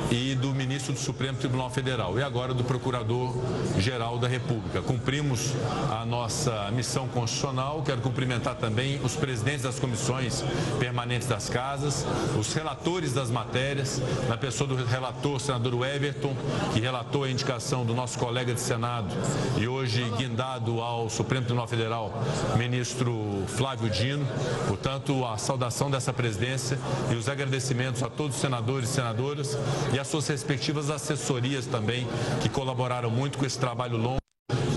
e 0.09 0.37
do 0.37 0.55
Do 0.81 0.99
Supremo 0.99 1.39
Tribunal 1.39 1.71
Federal 1.71 2.19
e 2.19 2.23
agora 2.23 2.53
do 2.53 2.65
Procurador-Geral 2.65 4.19
da 4.19 4.27
República. 4.27 4.81
Cumprimos 4.81 5.53
a 5.89 6.05
nossa 6.05 6.69
missão 6.73 7.07
constitucional. 7.07 7.83
Quero 7.83 8.01
cumprimentar 8.01 8.57
também 8.57 8.99
os 9.05 9.15
presidentes 9.15 9.63
das 9.63 9.79
comissões 9.79 10.43
permanentes 10.81 11.29
das 11.29 11.49
casas, 11.49 12.05
os 12.37 12.53
relatores 12.55 13.13
das 13.13 13.31
matérias, 13.31 14.01
na 14.29 14.37
pessoa 14.37 14.67
do 14.67 14.75
relator, 14.85 15.39
senador 15.39 15.87
Everton, 15.87 16.35
que 16.73 16.81
relatou 16.81 17.23
a 17.23 17.31
indicação 17.31 17.85
do 17.85 17.95
nosso 17.95 18.19
colega 18.19 18.53
de 18.53 18.61
Senado 18.61 19.15
e 19.59 19.69
hoje 19.69 20.03
guindado 20.17 20.81
ao 20.81 21.09
Supremo 21.09 21.45
Tribunal 21.45 21.69
Federal, 21.69 22.11
ministro 22.57 23.45
Flávio 23.49 23.91
Dino. 23.91 24.27
Portanto, 24.67 25.25
a 25.25 25.37
saudação 25.37 25.91
dessa 25.91 26.13
presidência 26.13 26.79
e 27.13 27.15
os 27.15 27.29
agradecimentos 27.29 28.03
a 28.03 28.09
todos 28.09 28.35
os 28.37 28.41
senadores 28.41 28.89
e 28.89 28.93
senadoras 28.93 29.57
e 29.93 29.99
as 29.99 30.09
suas 30.09 30.27
respectivas 30.27 30.70
assessorias 30.91 31.67
também, 31.67 32.07
que 32.41 32.49
colaboraram 32.49 33.11
muito 33.11 33.39
com 33.39 33.45
esse 33.45 33.59
trabalho 33.59 33.97
longo 33.97 34.21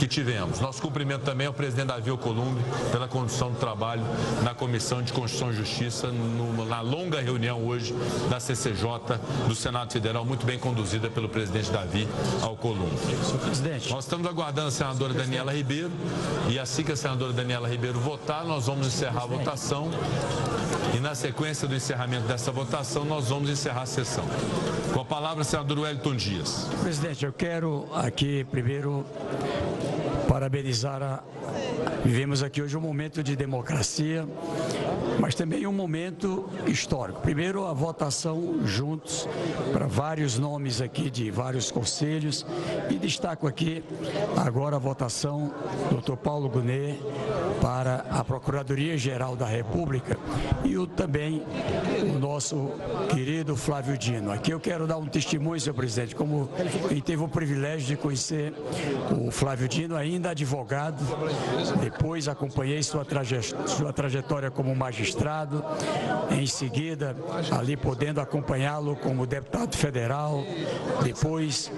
que 0.04 0.08
tivemos. 0.08 0.60
Nosso 0.60 0.82
cumprimento 0.82 1.22
também 1.22 1.48
ao 1.48 1.54
presidente 1.54 1.88
Davi 1.88 2.10
Alcolumbre 2.10 2.62
pela 2.92 3.08
condução 3.08 3.50
do 3.50 3.58
trabalho 3.58 4.04
na 4.44 4.54
Comissão 4.54 5.02
de 5.02 5.14
Constituição 5.14 5.52
e 5.52 5.56
Justiça, 5.56 6.08
no, 6.08 6.66
na 6.66 6.82
longa 6.82 7.22
reunião 7.22 7.66
hoje 7.66 7.96
da 8.30 8.38
CCJ 8.38 9.18
do 9.48 9.56
Senado 9.56 9.94
Federal, 9.94 10.26
muito 10.26 10.46
bem 10.46 10.60
conduzida 10.60 11.10
pelo 11.10 11.30
presidente 11.30 11.72
Davi 11.72 12.06
Alcolumbre. 12.42 12.98
Senhor 13.24 13.40
presidente. 13.40 13.90
Nós 13.92 14.04
estamos 14.04 14.28
aguardando 14.28 14.68
a 14.68 14.72
senadora 14.72 15.14
Daniela 15.14 15.54
Ribeiro 15.54 15.92
e 16.50 16.60
assim 16.60 16.84
que 16.84 16.92
a 16.92 16.98
senadora 16.98 17.32
Daniela 17.32 17.70
Ribeiro 17.70 17.98
votar, 17.98 18.44
nós 18.44 18.66
vamos 18.66 18.88
encerrar 18.88 19.24
a 19.24 19.28
votação 19.28 19.90
e 20.94 21.00
na 21.00 21.16
sequência 21.16 21.66
do 21.66 21.76
encerramento 21.76 22.28
dessa 22.28 22.52
votação, 22.52 23.06
nós 23.06 23.30
vamos 23.30 23.50
encerrar 23.50 23.84
a 23.84 23.86
sessão. 23.86 24.26
Com 24.94 25.00
a 25.00 25.06
palavra, 25.06 25.44
senador 25.44 25.80
Wellington 25.80 26.16
Dias. 26.16 26.68
Presidente, 26.82 27.26
eu 27.26 27.32
quero 27.32 27.88
aqui 27.94 28.46
primeiro 28.52 29.06
parabenizar 30.28 31.02
a. 31.02 31.24
Vivemos 32.04 32.44
aqui 32.44 32.62
hoje 32.62 32.78
um 32.78 32.82
momento 32.82 33.24
de 33.24 33.36
democracia, 33.36 34.28
mas 35.20 35.36
também 35.36 35.66
um 35.68 35.74
momento 35.74 36.50
histórico. 36.68 37.22
Primeiro, 37.22 37.66
a 37.66 37.74
votação 37.74 38.66
juntos 38.66 39.28
para 39.72 39.88
vários 39.88 40.38
nomes 40.38 40.82
aqui 40.82 41.10
de 41.10 41.30
vários 41.32 41.72
conselhos 41.72 42.46
e 42.90 42.96
destaco 42.96 43.48
aqui 43.48 43.84
agora 44.36 44.76
a 44.76 44.80
votação 44.80 45.54
do 45.90 46.02
Dr. 46.02 46.18
Paulo 46.18 46.50
Gunet 46.50 47.00
para 47.62 48.06
a 48.10 48.24
Procuradoria-Geral 48.24 49.36
da 49.36 49.46
República 49.46 50.18
e 50.64 50.78
o, 50.78 50.86
também 50.86 51.44
o 52.14 52.20
nosso 52.20 52.72
querido 53.10 53.56
Flávio 53.56 53.98
Dino. 53.98 54.32
Aqui 54.32 54.52
eu 54.52 54.60
quero 54.60 54.88
dar 54.88 54.98
um 54.98 55.06
testemunho, 55.06 55.60
senhor 55.60 55.76
presidente, 55.76 56.16
como 56.16 56.50
quem 56.90 57.02
teve 57.02 57.24
o 57.24 57.28
privilégio 57.28 57.88
de 57.88 57.98
conhecer 57.98 58.54
o 59.12 59.32
Flávio 59.32 59.68
Dino, 59.68 59.96
ainda 59.96 60.32
advogado, 60.32 61.04
depois 61.82 62.28
acompanhei 62.28 62.82
sua, 62.84 63.06
traje 63.06 63.34
sua 63.66 63.92
trajetória 63.92 64.52
como 64.52 64.76
magistrado, 64.76 65.03
em 66.32 66.46
seguida, 66.46 67.16
ali 67.52 67.76
podendo 67.76 68.20
acompanhá-lo 68.22 68.96
como 68.96 69.26
deputado 69.26 69.76
federal, 69.76 70.44
depois 71.04 71.72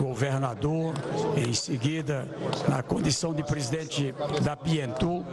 governador, 0.00 0.94
em 1.36 1.52
seguida, 1.52 2.28
na 2.68 2.82
condição 2.82 3.32
de 3.34 3.42
presidente 3.42 4.14
da 4.42 4.56
Pientu, 4.56 5.24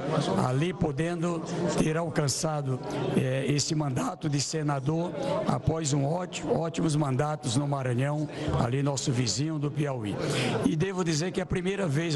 ali 0.46 0.74
podendo 0.74 1.42
ter 1.78 1.98
alcançado 1.98 2.80
eh, 3.16 3.46
esse 3.48 3.74
mandato 3.76 4.30
de 4.30 4.42
senador 4.42 5.12
após 5.48 5.94
um 5.94 6.06
ótimo, 6.06 6.60
ótimos 6.60 6.96
mandatos 6.96 7.56
no 7.56 7.68
Maranhão, 7.68 8.28
ali 8.60 8.84
nosso 8.84 9.12
vizinho 9.12 9.58
do 9.58 9.72
Piauí. 9.72 10.16
E 10.66 10.76
devo 10.76 11.04
dizer 11.04 11.32
que 11.32 11.40
é 11.40 11.44
a 11.44 11.46
primeira 11.46 11.88
vez 11.88 12.16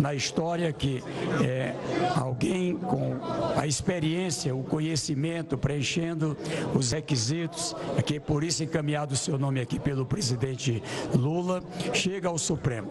na 0.00 0.14
história 0.14 0.72
que 0.72 1.02
é, 1.42 1.74
alguém 2.16 2.76
com 2.76 3.16
a 3.56 3.66
experiência, 3.66 4.43
o 4.52 4.62
conhecimento, 4.62 5.56
preenchendo 5.56 6.36
os 6.74 6.92
requisitos, 6.92 7.74
que 8.04 8.18
por 8.18 8.42
isso 8.44 8.62
encaminhado 8.62 9.14
o 9.14 9.16
seu 9.16 9.38
nome 9.38 9.60
aqui 9.60 9.78
pelo 9.78 10.04
presidente 10.04 10.82
Lula, 11.14 11.62
chega 11.92 12.28
ao 12.28 12.38
Supremo. 12.38 12.90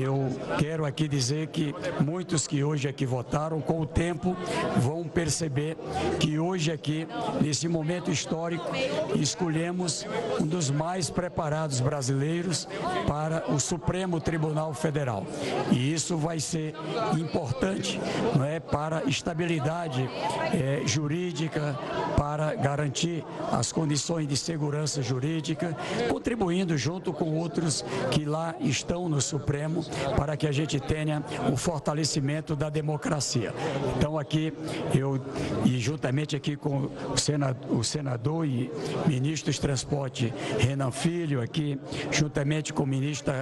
Eu 0.00 0.28
quero 0.58 0.84
aqui 0.84 1.08
dizer 1.08 1.48
que 1.48 1.74
muitos 2.00 2.46
que 2.46 2.62
hoje 2.62 2.88
aqui 2.88 3.06
votaram, 3.06 3.60
com 3.60 3.80
o 3.80 3.86
tempo, 3.86 4.36
vão 4.76 5.04
perceber 5.04 5.76
que 6.20 6.38
hoje 6.38 6.72
aqui, 6.72 7.06
nesse 7.40 7.68
momento 7.68 8.10
histórico, 8.10 8.70
escolhemos 9.14 10.06
um 10.40 10.46
dos 10.46 10.70
mais 10.70 11.10
preparados 11.10 11.80
brasileiros 11.80 12.68
para 13.06 13.50
o 13.50 13.58
Supremo 13.58 14.20
Tribunal 14.20 14.72
Federal. 14.74 15.26
E 15.70 15.92
isso 15.92 16.16
vai 16.16 16.40
ser 16.40 16.74
importante 17.18 18.00
não 18.34 18.44
é, 18.44 18.60
para 18.60 19.04
estabilidade 19.04 20.08
é, 20.52 20.85
jurídica 20.86 21.78
para 22.16 22.54
garantir 22.54 23.24
as 23.52 23.72
condições 23.72 24.26
de 24.26 24.36
segurança 24.36 25.02
jurídica, 25.02 25.76
contribuindo 26.08 26.76
junto 26.76 27.12
com 27.12 27.36
outros 27.36 27.84
que 28.10 28.24
lá 28.24 28.54
estão 28.60 29.08
no 29.08 29.20
Supremo 29.20 29.84
para 30.16 30.36
que 30.36 30.46
a 30.46 30.52
gente 30.52 30.78
tenha 30.80 31.22
o 31.52 31.56
fortalecimento 31.56 32.54
da 32.56 32.68
democracia. 32.68 33.54
Então 33.96 34.18
aqui 34.18 34.52
eu 34.94 35.20
e 35.64 35.78
juntamente 35.78 36.36
aqui 36.36 36.56
com 36.56 36.90
o 37.12 37.16
senador, 37.16 37.78
o 37.78 37.84
senador 37.84 38.46
e 38.46 38.70
ministro 39.06 39.50
dos 39.50 39.58
Transportes 39.58 40.32
Renan 40.58 40.90
Filho 40.90 41.40
aqui, 41.42 41.78
juntamente 42.10 42.72
com 42.72 42.82
o 42.82 42.86
ministro 42.86 43.32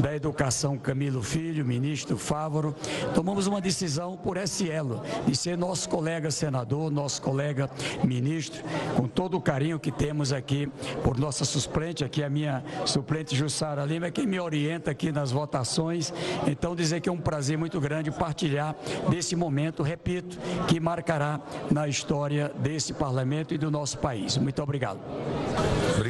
da 0.00 0.14
Educação 0.14 0.76
Camilo 0.78 1.22
Filho, 1.22 1.64
ministro 1.64 2.16
Fávoro, 2.16 2.74
tomamos 3.14 3.46
uma 3.46 3.60
decisão 3.60 4.16
por 4.16 4.36
esse 4.36 4.70
elo 4.70 5.02
de 5.26 5.36
ser 5.36 5.56
nosso 5.56 5.88
colega 5.88 6.30
senador, 6.30 6.90
nosso 6.94 7.20
colega 7.20 7.68
ministro, 8.02 8.62
com 8.96 9.06
todo 9.06 9.36
o 9.36 9.40
carinho 9.40 9.78
que 9.78 9.90
temos 9.90 10.32
aqui 10.32 10.70
por 11.02 11.18
nossa 11.18 11.44
suplente, 11.44 12.04
aqui 12.04 12.22
a 12.22 12.30
minha 12.30 12.64
suplente 12.86 13.36
Jussara 13.36 13.84
Lima, 13.84 14.10
quem 14.10 14.26
me 14.26 14.40
orienta 14.40 14.90
aqui 14.90 15.12
nas 15.12 15.30
votações. 15.30 16.12
Então 16.46 16.74
dizer 16.74 17.00
que 17.00 17.08
é 17.08 17.12
um 17.12 17.20
prazer 17.20 17.58
muito 17.58 17.80
grande 17.80 18.10
partilhar 18.10 18.74
desse 19.08 19.36
momento, 19.36 19.82
repito, 19.82 20.38
que 20.68 20.80
marcará 20.80 21.40
na 21.70 21.88
história 21.88 22.50
desse 22.58 22.92
parlamento 22.92 23.52
e 23.52 23.58
do 23.58 23.70
nosso 23.70 23.98
país. 23.98 24.36
Muito 24.38 24.62
obrigado. 24.62 25.00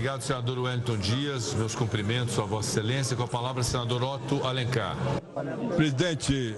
Obrigado, 0.05 0.21
senador 0.21 0.59
Wellington 0.59 0.99
Dias. 0.99 1.55
Meus 1.55 1.75
cumprimentos 1.75 2.39
a 2.39 2.43
Vossa 2.43 2.69
Excelência. 2.69 3.17
Com 3.17 3.23
a 3.23 3.27
palavra, 3.27 3.63
senador 3.63 4.03
Otto 4.03 4.47
Alencar. 4.47 4.99
Presidente, 5.77 6.55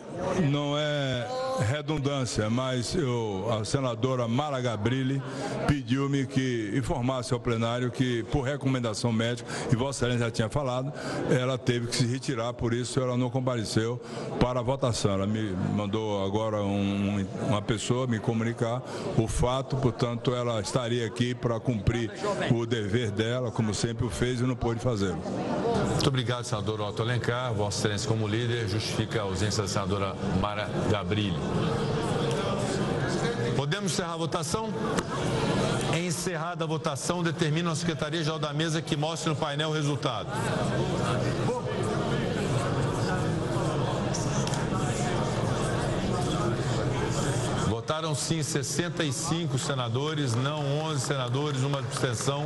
não 0.50 0.76
é 0.76 1.28
redundância, 1.60 2.50
mas 2.50 2.94
eu, 2.94 3.46
a 3.50 3.64
senadora 3.64 4.28
Mara 4.28 4.60
Gabrilli 4.60 5.22
pediu-me 5.66 6.26
que 6.26 6.72
informasse 6.74 7.32
ao 7.32 7.40
plenário 7.40 7.90
que, 7.90 8.22
por 8.24 8.42
recomendação 8.42 9.10
médica, 9.12 9.48
e 9.72 9.76
Vossa 9.76 10.00
Excelência 10.00 10.26
já 10.26 10.30
tinha 10.30 10.48
falado, 10.50 10.92
ela 11.30 11.56
teve 11.56 11.86
que 11.86 11.96
se 11.96 12.06
retirar, 12.06 12.52
por 12.52 12.74
isso 12.74 13.00
ela 13.00 13.16
não 13.16 13.30
compareceu 13.30 14.00
para 14.38 14.60
a 14.60 14.62
votação. 14.62 15.12
Ela 15.12 15.26
me 15.26 15.54
mandou 15.74 16.24
agora 16.24 16.62
um, 16.62 17.24
uma 17.48 17.62
pessoa 17.62 18.06
me 18.06 18.18
comunicar 18.18 18.82
o 19.16 19.26
fato, 19.26 19.76
portanto, 19.76 20.34
ela 20.34 20.60
estaria 20.60 21.06
aqui 21.06 21.34
para 21.34 21.58
cumprir 21.58 22.10
o 22.54 22.66
dever 22.66 23.10
dela, 23.10 23.35
como 23.52 23.74
sempre 23.74 24.04
o 24.06 24.10
fez 24.10 24.40
e 24.40 24.44
não 24.44 24.56
pôde 24.56 24.80
fazê-lo. 24.80 25.18
Muito 25.92 26.08
obrigado, 26.08 26.44
senador 26.44 26.80
Otto 26.80 27.02
Alencar. 27.02 27.52
Vossa 27.52 27.78
Excelência, 27.78 28.08
como 28.08 28.26
líder, 28.26 28.68
justifica 28.68 29.20
a 29.20 29.22
ausência 29.22 29.62
da 29.62 29.68
senadora 29.68 30.14
Mara 30.40 30.68
Gabrilli. 30.90 31.38
Podemos 33.56 33.92
encerrar 33.92 34.14
a 34.14 34.16
votação? 34.16 34.68
Encerrada 35.96 36.64
a 36.64 36.66
votação, 36.66 37.22
determina 37.22 37.72
a 37.72 37.74
Secretaria-Geral 37.74 38.38
da 38.38 38.52
Mesa 38.52 38.82
que 38.82 38.96
mostre 38.96 39.30
no 39.30 39.36
painel 39.36 39.70
o 39.70 39.72
resultado. 39.72 40.28
Votaram 47.86 48.16
sim 48.16 48.42
65 48.42 49.56
senadores, 49.60 50.34
não 50.34 50.80
11 50.86 51.00
senadores, 51.02 51.62
uma 51.62 51.78
abstenção. 51.78 52.42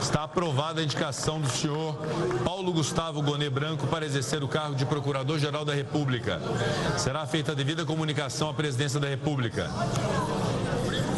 Está 0.00 0.22
aprovada 0.22 0.80
a 0.80 0.82
indicação 0.82 1.38
do 1.38 1.46
senhor 1.50 1.94
Paulo 2.42 2.72
Gustavo 2.72 3.20
Gonê 3.20 3.50
Branco 3.50 3.86
para 3.86 4.06
exercer 4.06 4.42
o 4.42 4.48
cargo 4.48 4.74
de 4.74 4.86
Procurador-Geral 4.86 5.62
da 5.62 5.74
República. 5.74 6.40
Será 6.96 7.26
feita 7.26 7.52
a 7.52 7.54
devida 7.54 7.84
comunicação 7.84 8.48
à 8.48 8.54
Presidência 8.54 8.98
da 8.98 9.08
República. 9.08 9.70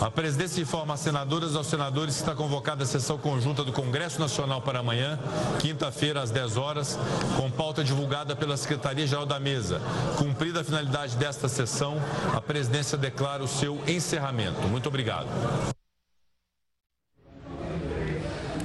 A 0.01 0.11
presidência 0.11 0.63
informa 0.63 0.95
as 0.95 1.01
senadoras 1.01 1.53
e 1.53 1.57
aos 1.59 1.67
senadores 1.67 2.15
que 2.15 2.23
está 2.23 2.35
convocada 2.35 2.85
a 2.85 2.87
sessão 2.87 3.19
conjunta 3.19 3.63
do 3.63 3.71
Congresso 3.71 4.19
Nacional 4.19 4.63
para 4.63 4.79
amanhã, 4.79 5.19
quinta-feira, 5.61 6.23
às 6.23 6.31
10 6.31 6.57
horas, 6.57 6.99
com 7.37 7.51
pauta 7.51 7.85
divulgada 7.85 8.35
pela 8.35 8.57
Secretaria-Geral 8.57 9.27
da 9.27 9.39
Mesa. 9.39 9.79
Cumprida 10.17 10.63
a 10.63 10.65
finalidade 10.65 11.19
desta 11.19 11.49
sessão, 11.49 11.99
a 12.35 12.41
presidência 12.41 12.97
declara 12.97 13.43
o 13.43 13.49
seu 13.49 13.79
encerramento. 13.87 14.63
Muito 14.69 14.89
obrigado. 14.89 15.29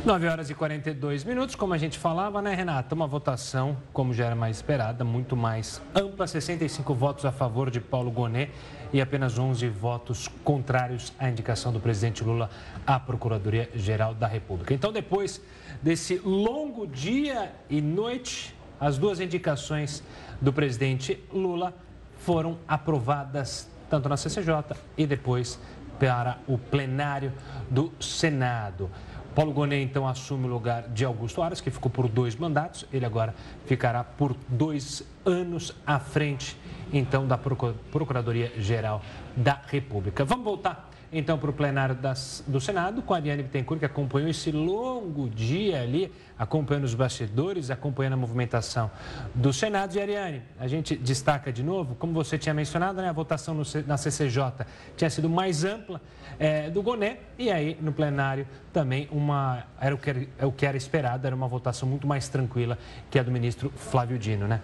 9 0.05 0.27
horas 0.27 0.51
e 0.51 0.53
42 0.53 1.23
minutos, 1.23 1.55
como 1.55 1.73
a 1.73 1.79
gente 1.79 1.97
falava, 1.97 2.39
né, 2.39 2.53
Renata? 2.53 2.93
Uma 2.93 3.07
votação, 3.07 3.75
como 3.91 4.13
já 4.13 4.27
era 4.27 4.35
mais 4.35 4.57
esperada, 4.57 5.03
muito 5.03 5.35
mais 5.35 5.81
ampla: 5.95 6.27
65 6.27 6.93
votos 6.93 7.25
a 7.25 7.31
favor 7.31 7.71
de 7.71 7.81
Paulo 7.81 8.11
Gonet 8.11 8.51
e 8.95 9.01
apenas 9.01 9.37
11 9.37 9.67
votos 9.67 10.29
contrários 10.41 11.11
à 11.19 11.29
indicação 11.29 11.73
do 11.73 11.81
presidente 11.81 12.23
Lula 12.23 12.49
à 12.87 12.97
Procuradoria-Geral 12.97 14.13
da 14.13 14.25
República. 14.25 14.73
Então, 14.73 14.93
depois 14.93 15.41
desse 15.81 16.17
longo 16.19 16.87
dia 16.87 17.51
e 17.69 17.81
noite, 17.81 18.55
as 18.79 18.97
duas 18.97 19.19
indicações 19.19 20.01
do 20.39 20.53
presidente 20.53 21.21
Lula 21.29 21.73
foram 22.19 22.57
aprovadas 22.65 23.69
tanto 23.89 24.07
na 24.07 24.15
CCJ 24.15 24.77
e 24.97 25.05
depois 25.05 25.59
para 25.99 26.37
o 26.47 26.57
plenário 26.57 27.33
do 27.69 27.91
Senado. 27.99 28.89
Paulo 29.35 29.51
Gonet, 29.51 29.83
então, 29.83 30.07
assume 30.07 30.45
o 30.45 30.49
lugar 30.49 30.83
de 30.87 31.03
Augusto 31.03 31.41
Aras, 31.41 31.59
que 31.59 31.69
ficou 31.69 31.91
por 31.91 32.07
dois 32.07 32.37
mandatos. 32.37 32.85
Ele 32.93 33.05
agora 33.05 33.35
ficará 33.65 34.01
por 34.01 34.33
dois 34.47 35.03
anos 35.25 35.75
à 35.85 35.99
frente, 35.99 36.57
então, 36.97 37.27
da 37.27 37.37
Procuradoria-Geral 37.37 39.01
da 39.35 39.61
República. 39.67 40.23
Vamos 40.23 40.45
voltar 40.45 40.89
então 41.11 41.37
para 41.37 41.49
o 41.49 41.53
plenário 41.53 41.95
das, 41.95 42.43
do 42.45 42.59
Senado 42.59 43.01
com 43.01 43.13
a 43.13 43.17
Ariane 43.17 43.43
Bittencourt, 43.43 43.79
que 43.79 43.85
acompanhou 43.85 44.29
esse 44.29 44.51
longo 44.51 45.29
dia 45.29 45.81
ali, 45.81 46.11
acompanhando 46.37 46.83
os 46.83 46.93
bastidores, 46.93 47.69
acompanhando 47.69 48.13
a 48.13 48.17
movimentação 48.17 48.91
do 49.33 49.53
Senado. 49.53 49.95
E 49.95 50.01
Ariane, 50.01 50.41
a 50.59 50.67
gente 50.67 50.95
destaca 50.95 51.53
de 51.53 51.63
novo, 51.63 51.95
como 51.95 52.11
você 52.11 52.37
tinha 52.37 52.53
mencionado, 52.53 53.01
né, 53.01 53.07
a 53.07 53.13
votação 53.13 53.53
no, 53.53 53.63
na 53.87 53.97
CCJ 53.97 54.65
tinha 54.97 55.09
sido 55.09 55.29
mais 55.29 55.63
ampla 55.63 56.01
é, 56.37 56.69
do 56.69 56.81
Goné, 56.81 57.19
e 57.37 57.49
aí 57.49 57.77
no 57.81 57.93
plenário 57.93 58.45
também 58.73 59.07
uma, 59.11 59.63
era 59.79 59.95
o 59.95 59.97
que, 59.97 60.27
é 60.37 60.45
o 60.45 60.51
que 60.51 60.65
era 60.65 60.75
esperado, 60.75 61.25
era 61.25 61.35
uma 61.35 61.47
votação 61.47 61.87
muito 61.87 62.05
mais 62.05 62.27
tranquila 62.27 62.77
que 63.09 63.17
a 63.17 63.23
do 63.23 63.31
ministro 63.31 63.71
Flávio 63.75 64.17
Dino, 64.17 64.47
né? 64.47 64.61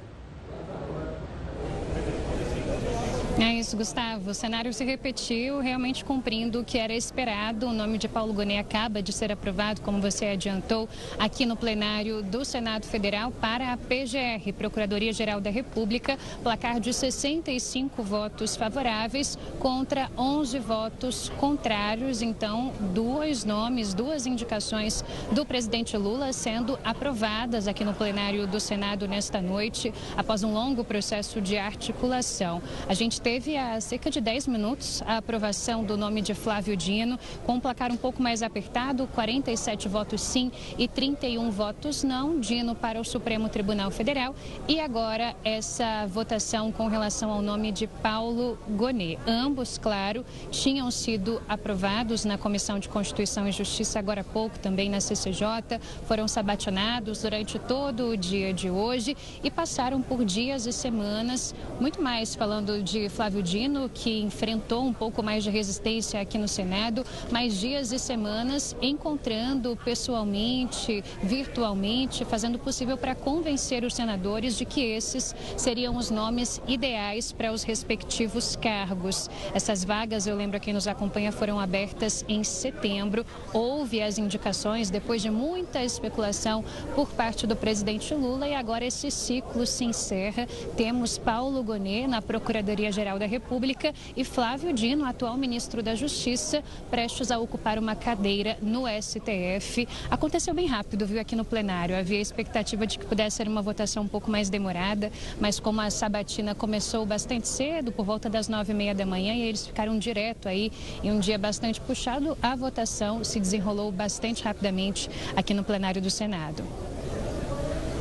É 3.40 3.54
isso, 3.54 3.78
Gustavo. 3.78 4.32
O 4.32 4.34
cenário 4.34 4.74
se 4.74 4.84
repetiu, 4.84 5.60
realmente 5.60 6.04
cumprindo 6.04 6.60
o 6.60 6.66
que 6.66 6.78
era 6.78 6.94
esperado. 6.94 7.68
O 7.68 7.74
nome 7.74 7.98
de 7.98 8.08
Paulo 8.08 8.34
Gonet 8.34 8.60
acaba 8.60 9.02
de 9.02 9.14
ser 9.14 9.32
aprovado, 9.32 9.82
como 9.82 10.02
você 10.02 10.26
adiantou, 10.26 10.88
aqui 11.18 11.46
no 11.46 11.56
plenário 11.56 12.22
do 12.22 12.44
Senado 12.44 12.86
Federal 12.86 13.32
para 13.32 13.72
a 13.72 13.78
PGR, 13.78 14.52
Procuradoria-Geral 14.58 15.40
da 15.40 15.50
República, 15.50 16.20
placar 16.44 16.80
de 16.80 16.94
65 16.94 18.04
votos 18.04 18.56
favoráveis 18.56 19.38
contra 19.60 20.12
11 20.18 20.60
votos 20.60 21.32
contrários. 21.38 22.22
Então, 22.22 22.74
dois 22.94 23.46
nomes, 23.46 23.94
duas 23.94 24.26
indicações 24.26 25.06
do 25.32 25.46
presidente 25.46 25.96
Lula 25.96 26.34
sendo 26.34 26.78
aprovadas 26.84 27.68
aqui 27.68 27.86
no 27.86 27.94
plenário 27.94 28.46
do 28.46 28.60
Senado 28.60 29.08
nesta 29.08 29.42
noite, 29.42 29.94
após 30.18 30.44
um 30.44 30.54
longo 30.54 30.84
processo 30.84 31.40
de 31.40 31.58
articulação. 31.58 32.62
A 32.90 32.94
gente 32.94 33.21
teve 33.22 33.56
há 33.56 33.80
cerca 33.80 34.10
de 34.10 34.20
10 34.20 34.48
minutos 34.48 35.02
a 35.06 35.18
aprovação 35.18 35.84
do 35.84 35.96
nome 35.96 36.22
de 36.22 36.34
Flávio 36.34 36.76
Dino, 36.76 37.20
com 37.46 37.54
um 37.54 37.60
placar 37.60 37.92
um 37.92 37.98
pouco 37.98 38.22
mais 38.22 38.42
apertado, 38.42 39.08
47 39.14 39.88
votos 39.88 40.22
sim 40.22 40.52
e 40.78 40.88
31 40.88 41.52
votos 41.52 42.04
não, 42.04 42.40
Dino 42.40 42.74
para 42.74 43.00
o 43.00 43.06
Supremo 43.06 43.48
Tribunal 43.48 43.92
Federal. 43.92 44.36
E 44.68 44.80
agora 44.80 45.36
essa 45.44 46.08
votação 46.08 46.72
com 46.72 46.88
relação 46.88 47.32
ao 47.32 47.42
nome 47.42 47.72
de 47.72 47.86
Paulo 47.86 48.58
Gonet. 48.70 49.20
Ambos, 49.28 49.78
claro, 49.78 50.26
tinham 50.50 50.90
sido 50.90 51.42
aprovados 51.48 52.26
na 52.26 52.38
Comissão 52.38 52.80
de 52.80 52.90
Constituição 52.90 53.48
e 53.48 53.52
Justiça 53.52 54.00
agora 54.00 54.22
há 54.22 54.24
pouco, 54.24 54.58
também 54.58 54.90
na 54.90 55.00
CCJ, 55.00 55.80
foram 56.08 56.28
sabationados 56.28 57.22
durante 57.22 57.60
todo 57.60 58.10
o 58.10 58.18
dia 58.18 58.52
de 58.52 58.70
hoje 58.70 59.16
e 59.44 59.52
passaram 59.52 60.02
por 60.02 60.26
dias 60.26 60.66
e 60.66 60.74
semanas, 60.74 61.54
muito 61.80 62.02
mais 62.02 62.34
falando 62.34 62.82
de 62.82 63.11
Flávio 63.12 63.44
Dino, 63.44 63.90
que 63.94 64.22
enfrentou 64.22 64.84
um 64.84 64.94
pouco 64.94 65.22
mais 65.22 65.44
de 65.44 65.50
resistência 65.50 66.20
aqui 66.20 66.38
no 66.38 66.48
Senado, 66.48 67.06
mais 67.30 67.60
dias 67.60 67.92
e 67.92 68.00
semanas 68.00 68.76
encontrando 68.82 69.78
pessoalmente, 69.84 71.04
virtualmente, 71.22 72.24
fazendo 72.24 72.56
o 72.56 72.60
possível 72.60 72.98
para 72.98 73.14
convencer 73.14 73.84
os 73.84 73.94
senadores 73.94 74.58
de 74.58 74.64
que 74.64 74.82
esses 74.82 75.36
seriam 75.58 75.98
os 75.98 76.10
nomes 76.10 76.62
ideais 76.68 77.34
para 77.34 77.52
os 77.52 77.64
respectivos 77.64 78.56
cargos. 78.56 79.30
Essas 79.54 79.84
vagas, 79.84 80.26
eu 80.26 80.36
lembro 80.36 80.58
a 80.58 80.60
quem 80.60 80.74
nos 80.74 80.88
acompanha, 80.88 81.32
foram 81.32 81.60
abertas 81.60 82.24
em 82.30 82.44
setembro. 82.44 83.26
Houve 83.54 84.02
as 84.02 84.18
indicações 84.18 84.90
depois 84.90 85.22
de 85.22 85.30
muita 85.30 85.84
especulação 85.84 86.64
por 86.96 87.10
parte 87.10 87.46
do 87.46 87.56
presidente 87.56 88.16
Lula 88.16 88.48
e 88.48 88.56
agora 88.56 88.86
esse 88.86 89.12
ciclo 89.12 89.68
se 89.68 89.84
encerra. 89.84 90.48
Temos 90.78 91.18
Paulo 91.18 91.62
Gonet 91.62 92.08
na 92.08 92.22
Procuradoria-Geral 92.22 93.01
Procurador-Geral 93.02 93.20
da 93.20 93.26
República, 93.26 93.94
e 94.16 94.24
Flávio 94.24 94.72
Dino, 94.72 95.06
atual 95.06 95.36
ministro 95.36 95.82
da 95.82 95.96
Justiça, 95.96 96.64
prestes 96.90 97.32
a 97.32 97.40
ocupar 97.40 97.80
uma 97.80 97.96
cadeira 97.96 98.58
no 98.62 98.84
STF. 98.88 99.88
Aconteceu 100.10 100.54
bem 100.54 100.68
rápido, 100.68 101.06
viu, 101.06 101.20
aqui 101.20 101.36
no 101.36 101.44
plenário. 101.44 101.98
Havia 101.98 102.22
expectativa 102.22 102.86
de 102.86 103.00
que 103.00 103.06
pudesse 103.06 103.38
ser 103.38 103.48
uma 103.48 103.62
votação 103.62 104.04
um 104.04 104.08
pouco 104.08 104.30
mais 104.30 104.50
demorada, 104.50 105.12
mas 105.40 105.60
como 105.60 105.82
a 105.82 105.90
sabatina 105.90 106.54
começou 106.54 107.06
bastante 107.06 107.48
cedo, 107.48 107.92
por 107.92 108.06
volta 108.06 108.30
das 108.30 108.48
nove 108.48 108.72
e 108.72 108.76
meia 108.76 108.94
da 108.94 109.06
manhã, 109.06 109.34
e 109.34 109.42
eles 109.42 109.66
ficaram 109.66 109.98
direto 109.98 110.48
aí 110.48 110.72
em 111.04 111.12
um 111.12 111.20
dia 111.20 111.38
bastante 111.38 111.82
puxado, 111.82 112.38
a 112.42 112.56
votação 112.56 113.24
se 113.24 113.40
desenrolou 113.40 113.92
bastante 113.92 114.44
rapidamente 114.44 115.10
aqui 115.36 115.54
no 115.54 115.64
plenário 115.64 116.02
do 116.02 116.10
Senado. 116.10 116.64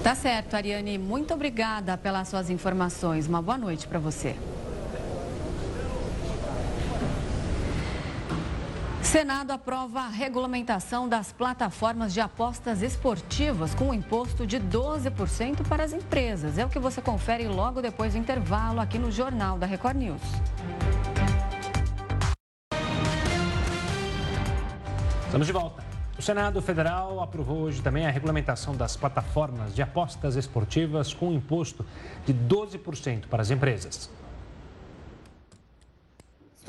Tá 0.02 0.14
certo, 0.14 0.54
Ariane. 0.54 0.96
Muito 0.96 1.34
obrigada 1.34 1.96
pelas 1.96 2.28
suas 2.28 2.48
informações. 2.48 3.26
Uma 3.26 3.42
boa 3.42 3.58
noite 3.58 3.86
para 3.86 3.98
você. 3.98 4.34
Senado 9.10 9.50
aprova 9.50 10.02
a 10.02 10.08
regulamentação 10.08 11.08
das 11.08 11.32
plataformas 11.32 12.14
de 12.14 12.20
apostas 12.20 12.80
esportivas 12.80 13.74
com 13.74 13.88
um 13.88 13.94
imposto 13.94 14.46
de 14.46 14.60
12% 14.60 15.66
para 15.68 15.82
as 15.82 15.92
empresas. 15.92 16.58
É 16.58 16.64
o 16.64 16.68
que 16.68 16.78
você 16.78 17.02
confere 17.02 17.48
logo 17.48 17.82
depois 17.82 18.12
do 18.12 18.20
intervalo 18.20 18.78
aqui 18.78 19.00
no 19.00 19.10
Jornal 19.10 19.58
da 19.58 19.66
Record 19.66 19.96
News. 19.96 20.22
Estamos 25.26 25.48
de 25.48 25.52
volta. 25.52 25.82
O 26.16 26.22
Senado 26.22 26.62
Federal 26.62 27.20
aprovou 27.20 27.62
hoje 27.62 27.82
também 27.82 28.06
a 28.06 28.10
regulamentação 28.12 28.76
das 28.76 28.94
plataformas 28.96 29.74
de 29.74 29.82
apostas 29.82 30.36
esportivas 30.36 31.12
com 31.12 31.30
um 31.30 31.32
imposto 31.32 31.84
de 32.24 32.32
12% 32.32 33.26
para 33.26 33.42
as 33.42 33.50
empresas. 33.50 34.08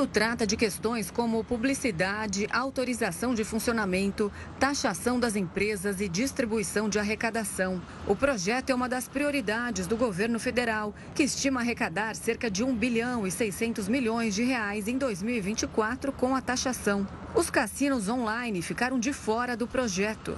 Isto 0.02 0.14
trata 0.14 0.47
de 0.47 0.58
questões 0.58 1.12
como 1.12 1.43
publicidade, 1.43 2.47
autorização 2.52 3.36
de 3.36 3.43
funcionamento, 3.43 4.32
taxação 4.60 5.20
das 5.20 5.36
empresas 5.36 6.02
e 6.02 6.10
distribuição 6.10 6.89
de 6.89 6.97
arrecadação. 6.97 7.80
O 8.08 8.16
projeto 8.16 8.72
é 8.72 8.74
uma 8.74 8.89
das 8.89 9.08
prioridades 9.08 9.86
do 9.86 9.95
governo 9.95 10.39
federal, 10.39 10.91
que 11.14 11.22
estima 11.22 11.60
arrecadar 11.60 12.16
cerca 12.16 12.49
de 12.49 12.64
1 12.64 12.76
bilhão 12.76 13.28
e 13.28 13.32
600 13.32 13.88
milhões 13.88 14.34
de 14.34 14.41
reais 14.41 14.88
em 14.88 14.97
2024 14.97 16.12
com 16.12 16.34
a 16.36 16.41
taxação. 16.41 17.08
Os 17.36 17.52
cassinos 17.52 18.10
online 18.10 18.64
ficaram 18.64 18.99
de 18.99 19.14
fora 19.14 19.56
do 19.56 19.68
projeto. 19.68 20.36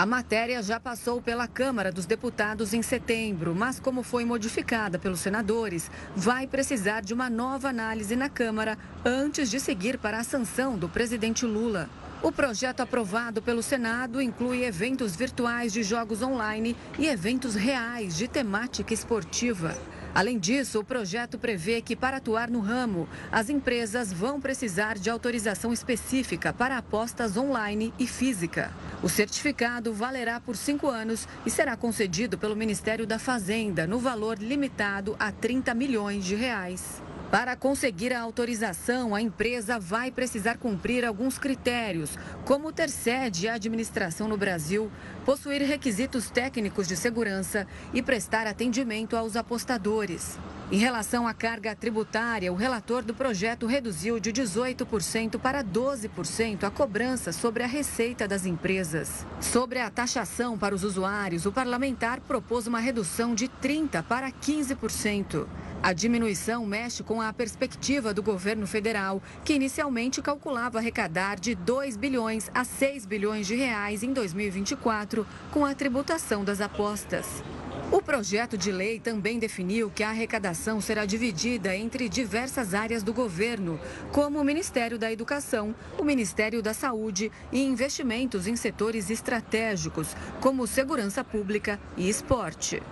A 0.00 0.06
matéria 0.06 0.62
já 0.62 0.80
passou 0.80 1.20
pela 1.20 1.46
Câmara 1.46 1.92
dos 1.92 2.06
Deputados 2.06 2.72
em 2.72 2.80
setembro, 2.80 3.54
mas 3.54 3.78
como 3.78 4.02
foi 4.02 4.24
modificada 4.24 4.98
pelos 4.98 5.20
senadores, 5.20 5.90
vai 6.16 6.46
precisar 6.46 7.02
de 7.02 7.12
uma 7.12 7.28
nova 7.28 7.68
análise 7.68 8.16
na 8.16 8.30
Câmara 8.30 8.78
antes 9.04 9.50
de 9.50 9.60
seguir 9.60 9.98
para 9.98 10.18
a 10.18 10.24
sanção 10.24 10.78
do 10.78 10.88
presidente 10.88 11.44
Lula. 11.44 11.86
O 12.22 12.32
projeto 12.32 12.80
aprovado 12.80 13.42
pelo 13.42 13.62
Senado 13.62 14.22
inclui 14.22 14.64
eventos 14.64 15.14
virtuais 15.14 15.70
de 15.70 15.82
jogos 15.82 16.22
online 16.22 16.74
e 16.98 17.06
eventos 17.06 17.54
reais 17.54 18.16
de 18.16 18.26
temática 18.26 18.94
esportiva. 18.94 19.76
Além 20.14 20.38
disso, 20.38 20.80
o 20.80 20.84
projeto 20.84 21.38
prevê 21.38 21.80
que, 21.80 21.94
para 21.94 22.16
atuar 22.16 22.50
no 22.50 22.60
ramo, 22.60 23.08
as 23.30 23.48
empresas 23.48 24.12
vão 24.12 24.40
precisar 24.40 24.98
de 24.98 25.08
autorização 25.08 25.72
específica 25.72 26.52
para 26.52 26.76
apostas 26.76 27.36
online 27.36 27.94
e 27.98 28.06
física. 28.06 28.72
O 29.02 29.08
certificado 29.08 29.94
valerá 29.94 30.40
por 30.40 30.56
cinco 30.56 30.88
anos 30.88 31.28
e 31.46 31.50
será 31.50 31.76
concedido 31.76 32.36
pelo 32.36 32.56
Ministério 32.56 33.06
da 33.06 33.18
Fazenda, 33.18 33.86
no 33.86 34.00
valor 34.00 34.38
limitado 34.38 35.14
a 35.18 35.30
30 35.30 35.72
milhões 35.74 36.24
de 36.24 36.34
reais. 36.34 37.00
Para 37.30 37.54
conseguir 37.54 38.12
a 38.12 38.20
autorização, 38.20 39.14
a 39.14 39.22
empresa 39.22 39.78
vai 39.78 40.10
precisar 40.10 40.58
cumprir 40.58 41.04
alguns 41.04 41.38
critérios, 41.38 42.18
como 42.44 42.72
ter 42.72 42.90
sede 42.90 43.46
e 43.46 43.48
administração 43.48 44.26
no 44.26 44.36
Brasil, 44.36 44.90
possuir 45.24 45.62
requisitos 45.62 46.28
técnicos 46.28 46.88
de 46.88 46.96
segurança 46.96 47.68
e 47.94 48.02
prestar 48.02 48.48
atendimento 48.48 49.16
aos 49.16 49.36
apostadores. 49.36 50.36
Em 50.72 50.78
relação 50.78 51.26
à 51.26 51.32
carga 51.32 51.74
tributária, 51.74 52.52
o 52.52 52.56
relator 52.56 53.04
do 53.04 53.14
projeto 53.14 53.66
reduziu 53.66 54.18
de 54.18 54.32
18% 54.32 55.38
para 55.38 55.62
12% 55.62 56.64
a 56.64 56.70
cobrança 56.70 57.32
sobre 57.32 57.62
a 57.62 57.66
receita 57.66 58.26
das 58.26 58.44
empresas. 58.44 59.24
Sobre 59.40 59.78
a 59.78 59.88
taxação 59.88 60.58
para 60.58 60.74
os 60.74 60.82
usuários, 60.82 61.46
o 61.46 61.52
parlamentar 61.52 62.20
propôs 62.20 62.66
uma 62.66 62.80
redução 62.80 63.36
de 63.36 63.48
30% 63.48 64.02
para 64.02 64.32
15%. 64.32 65.46
A 65.82 65.94
diminuição 65.94 66.66
mexe 66.66 67.02
com 67.02 67.22
a 67.22 67.32
perspectiva 67.32 68.12
do 68.12 68.22
governo 68.22 68.66
federal, 68.66 69.22
que 69.42 69.54
inicialmente 69.54 70.20
calculava 70.20 70.76
arrecadar 70.76 71.40
de 71.40 71.54
2 71.54 71.96
bilhões 71.96 72.50
a 72.52 72.64
6 72.64 73.06
bilhões 73.06 73.46
de 73.46 73.54
reais 73.54 74.02
em 74.02 74.12
2024 74.12 75.26
com 75.50 75.64
a 75.64 75.74
tributação 75.74 76.44
das 76.44 76.60
apostas. 76.60 77.42
O 77.90 78.02
projeto 78.02 78.58
de 78.58 78.70
lei 78.70 79.00
também 79.00 79.38
definiu 79.38 79.90
que 79.90 80.02
a 80.02 80.10
arrecadação 80.10 80.82
será 80.82 81.06
dividida 81.06 81.74
entre 81.74 82.10
diversas 82.10 82.74
áreas 82.74 83.02
do 83.02 83.14
governo, 83.14 83.80
como 84.12 84.38
o 84.38 84.44
Ministério 84.44 84.98
da 84.98 85.10
Educação, 85.10 85.74
o 85.98 86.04
Ministério 86.04 86.62
da 86.62 86.74
Saúde 86.74 87.32
e 87.50 87.64
investimentos 87.64 88.46
em 88.46 88.54
setores 88.54 89.08
estratégicos, 89.08 90.14
como 90.42 90.66
segurança 90.66 91.24
pública 91.24 91.80
e 91.96 92.06
esporte. 92.06 92.82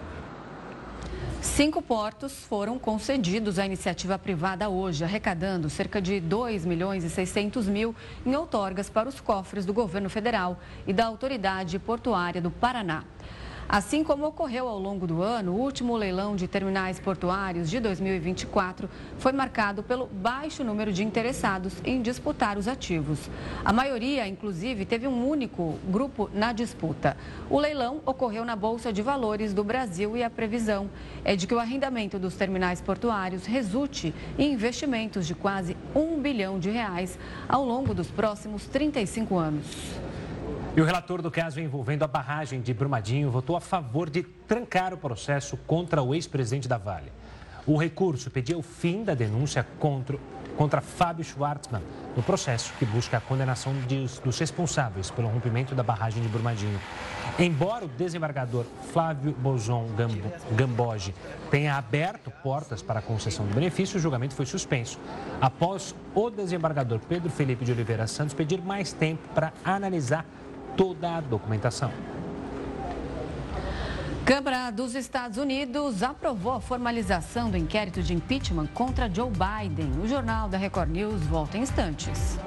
Cinco 1.40 1.80
portos 1.80 2.32
foram 2.32 2.80
concedidos 2.80 3.60
à 3.60 3.66
iniciativa 3.66 4.18
privada 4.18 4.68
hoje, 4.68 5.04
arrecadando 5.04 5.70
cerca 5.70 6.02
de 6.02 6.18
2 6.18 6.64
milhões 6.66 7.04
e 7.04 7.10
600 7.10 7.68
mil 7.68 7.94
em 8.26 8.34
outorgas 8.34 8.90
para 8.90 9.08
os 9.08 9.20
cofres 9.20 9.64
do 9.64 9.72
governo 9.72 10.10
federal 10.10 10.58
e 10.84 10.92
da 10.92 11.06
Autoridade 11.06 11.78
Portuária 11.78 12.40
do 12.40 12.50
Paraná. 12.50 13.04
Assim 13.68 14.02
como 14.02 14.26
ocorreu 14.26 14.66
ao 14.66 14.78
longo 14.78 15.06
do 15.06 15.22
ano, 15.22 15.52
o 15.52 15.60
último 15.60 15.94
leilão 15.94 16.34
de 16.34 16.48
terminais 16.48 16.98
portuários 16.98 17.68
de 17.68 17.78
2024 17.78 18.88
foi 19.18 19.30
marcado 19.30 19.82
pelo 19.82 20.06
baixo 20.06 20.64
número 20.64 20.90
de 20.90 21.04
interessados 21.04 21.74
em 21.84 22.00
disputar 22.00 22.56
os 22.56 22.66
ativos. 22.66 23.28
A 23.62 23.70
maioria, 23.70 24.26
inclusive, 24.26 24.86
teve 24.86 25.06
um 25.06 25.28
único 25.28 25.78
grupo 25.86 26.30
na 26.32 26.50
disputa. 26.54 27.14
O 27.50 27.58
leilão 27.58 28.00
ocorreu 28.06 28.42
na 28.42 28.56
Bolsa 28.56 28.90
de 28.90 29.02
Valores 29.02 29.52
do 29.52 29.62
Brasil 29.62 30.16
e 30.16 30.22
a 30.22 30.30
previsão 30.30 30.88
é 31.22 31.36
de 31.36 31.46
que 31.46 31.54
o 31.54 31.60
arrendamento 31.60 32.18
dos 32.18 32.36
terminais 32.36 32.80
portuários 32.80 33.44
resulte 33.44 34.14
em 34.38 34.54
investimentos 34.54 35.26
de 35.26 35.34
quase 35.34 35.76
um 35.94 36.18
bilhão 36.18 36.58
de 36.58 36.70
reais 36.70 37.18
ao 37.46 37.66
longo 37.66 37.92
dos 37.92 38.10
próximos 38.10 38.64
35 38.64 39.36
anos. 39.36 39.66
E 40.76 40.80
o 40.80 40.84
relator 40.84 41.20
do 41.20 41.30
caso 41.30 41.60
envolvendo 41.60 42.04
a 42.04 42.06
barragem 42.06 42.60
de 42.60 42.72
Brumadinho 42.72 43.30
votou 43.30 43.56
a 43.56 43.60
favor 43.60 44.08
de 44.08 44.22
trancar 44.22 44.94
o 44.94 44.98
processo 44.98 45.56
contra 45.56 46.02
o 46.02 46.14
ex-presidente 46.14 46.68
da 46.68 46.78
Vale. 46.78 47.10
O 47.66 47.76
recurso 47.76 48.30
pedia 48.30 48.56
o 48.56 48.62
fim 48.62 49.02
da 49.02 49.12
denúncia 49.12 49.66
contra, 49.78 50.16
contra 50.56 50.80
Fábio 50.80 51.24
Schwartzman 51.24 51.82
no 52.16 52.22
processo 52.22 52.72
que 52.78 52.86
busca 52.86 53.18
a 53.18 53.20
condenação 53.20 53.74
de, 53.86 54.06
dos 54.24 54.38
responsáveis 54.38 55.10
pelo 55.10 55.28
rompimento 55.28 55.74
da 55.74 55.82
barragem 55.82 56.22
de 56.22 56.28
Brumadinho. 56.28 56.80
Embora 57.38 57.84
o 57.84 57.88
desembargador 57.88 58.64
Flávio 58.92 59.32
Bozon 59.32 59.88
Gamboge 60.56 61.14
tenha 61.50 61.74
aberto 61.76 62.30
portas 62.42 62.82
para 62.82 63.00
a 63.00 63.02
concessão 63.02 63.46
do 63.46 63.54
benefício, 63.54 63.98
o 63.98 64.00
julgamento 64.00 64.34
foi 64.34 64.46
suspenso 64.46 64.98
após 65.40 65.94
o 66.14 66.30
desembargador 66.30 67.00
Pedro 67.00 67.30
Felipe 67.30 67.64
de 67.64 67.72
Oliveira 67.72 68.06
Santos 68.06 68.34
pedir 68.34 68.60
mais 68.62 68.92
tempo 68.92 69.28
para 69.34 69.52
analisar 69.64 70.24
toda 70.78 71.16
a 71.16 71.20
documentação. 71.20 71.90
Câmara 74.24 74.70
dos 74.70 74.94
Estados 74.94 75.36
Unidos 75.36 76.04
aprovou 76.04 76.52
a 76.52 76.60
formalização 76.60 77.50
do 77.50 77.56
inquérito 77.56 78.00
de 78.00 78.14
impeachment 78.14 78.68
contra 78.68 79.12
Joe 79.12 79.28
Biden. 79.28 79.90
O 80.00 80.06
Jornal 80.06 80.48
da 80.48 80.56
Record 80.56 80.90
News 80.90 81.20
volta 81.22 81.58
em 81.58 81.62
instantes. 81.62 82.38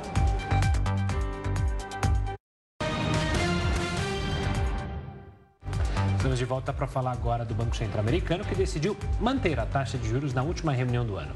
Estamos 6.15 6.37
de 6.39 6.45
volta 6.45 6.71
para 6.71 6.87
falar 6.87 7.11
agora 7.11 7.43
do 7.43 7.53
Banco 7.53 7.75
Central 7.75 7.99
Americano, 7.99 8.45
que 8.45 8.55
decidiu 8.55 8.95
manter 9.19 9.59
a 9.59 9.65
taxa 9.65 9.97
de 9.97 10.07
juros 10.07 10.33
na 10.33 10.43
última 10.43 10.71
reunião 10.71 11.05
do 11.05 11.17
ano. 11.17 11.33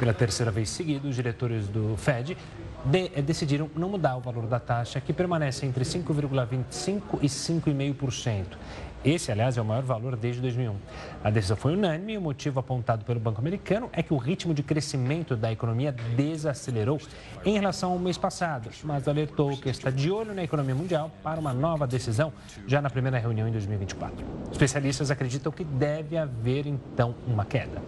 Pela 0.00 0.12
terceira 0.12 0.50
vez 0.50 0.70
seguida, 0.70 1.06
os 1.06 1.14
diretores 1.14 1.68
do 1.68 1.96
Fed 1.96 2.36
de, 2.84 3.10
eh, 3.14 3.22
decidiram 3.22 3.70
não 3.76 3.88
mudar 3.88 4.16
o 4.16 4.20
valor 4.20 4.46
da 4.46 4.58
taxa, 4.58 5.00
que 5.00 5.12
permanece 5.12 5.66
entre 5.66 5.84
5,25% 5.84 7.18
e 7.22 7.28
5,5%. 7.28 8.58
Esse, 9.04 9.32
aliás, 9.32 9.58
é 9.58 9.60
o 9.60 9.64
maior 9.64 9.82
valor 9.82 10.16
desde 10.16 10.40
2001. 10.40 10.76
A 11.24 11.30
decisão 11.30 11.56
foi 11.56 11.74
unânime 11.74 12.12
e 12.12 12.18
o 12.18 12.20
motivo 12.20 12.60
apontado 12.60 13.04
pelo 13.04 13.18
Banco 13.18 13.40
Americano 13.40 13.90
é 13.92 14.00
que 14.00 14.14
o 14.14 14.16
ritmo 14.16 14.54
de 14.54 14.62
crescimento 14.62 15.34
da 15.34 15.50
economia 15.50 15.90
desacelerou 15.90 17.00
em 17.44 17.54
relação 17.54 17.92
ao 17.92 17.98
mês 17.98 18.16
passado, 18.16 18.70
mas 18.84 19.08
alertou 19.08 19.56
que 19.56 19.68
está 19.68 19.90
de 19.90 20.08
olho 20.08 20.32
na 20.32 20.44
economia 20.44 20.74
mundial 20.74 21.10
para 21.20 21.40
uma 21.40 21.52
nova 21.52 21.84
decisão 21.84 22.32
já 22.64 22.80
na 22.80 22.88
primeira 22.88 23.18
reunião 23.18 23.48
em 23.48 23.50
2024. 23.50 24.24
Especialistas 24.52 25.10
acreditam 25.10 25.50
que 25.50 25.64
deve 25.64 26.16
haver, 26.16 26.68
então, 26.68 27.12
uma 27.26 27.44
queda. 27.44 27.82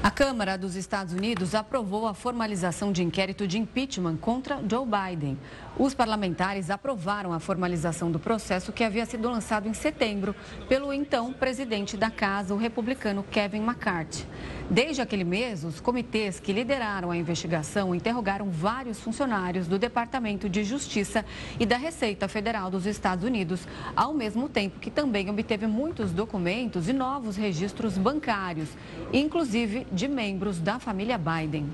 A 0.00 0.12
Câmara 0.12 0.56
dos 0.56 0.76
Estados 0.76 1.12
Unidos 1.12 1.56
aprovou 1.56 2.06
a 2.06 2.14
formalização 2.14 2.92
de 2.92 3.02
inquérito 3.02 3.48
de 3.48 3.58
impeachment 3.58 4.16
contra 4.16 4.60
Joe 4.68 4.86
Biden. 4.86 5.36
Os 5.76 5.92
parlamentares 5.92 6.70
aprovaram 6.70 7.32
a 7.32 7.40
formalização 7.40 8.08
do 8.08 8.18
processo 8.18 8.72
que 8.72 8.84
havia 8.84 9.04
sido 9.04 9.28
lançado 9.28 9.66
em 9.66 9.74
setembro 9.74 10.36
pelo 10.68 10.92
então 10.92 11.32
presidente 11.32 11.96
da 11.96 12.10
casa, 12.10 12.54
o 12.54 12.58
republicano 12.58 13.24
Kevin 13.24 13.64
McCarthy. 13.64 14.24
Desde 14.70 15.00
aquele 15.00 15.24
mês, 15.24 15.64
os 15.64 15.80
comitês 15.80 16.38
que 16.38 16.52
lideraram 16.52 17.10
a 17.10 17.16
investigação 17.16 17.94
interrogaram 17.94 18.50
vários 18.50 19.00
funcionários 19.00 19.66
do 19.66 19.78
Departamento 19.78 20.46
de 20.46 20.62
Justiça 20.62 21.24
e 21.58 21.64
da 21.64 21.78
Receita 21.78 22.28
Federal 22.28 22.70
dos 22.70 22.84
Estados 22.84 23.24
Unidos, 23.24 23.66
ao 23.96 24.12
mesmo 24.12 24.46
tempo 24.46 24.78
que 24.78 24.90
também 24.90 25.30
obteve 25.30 25.66
muitos 25.66 26.12
documentos 26.12 26.86
e 26.86 26.92
novos 26.92 27.34
registros 27.36 27.96
bancários, 27.96 28.68
inclusive 29.10 29.86
de 29.90 30.06
membros 30.06 30.60
da 30.60 30.78
família 30.78 31.16
Biden. 31.16 31.66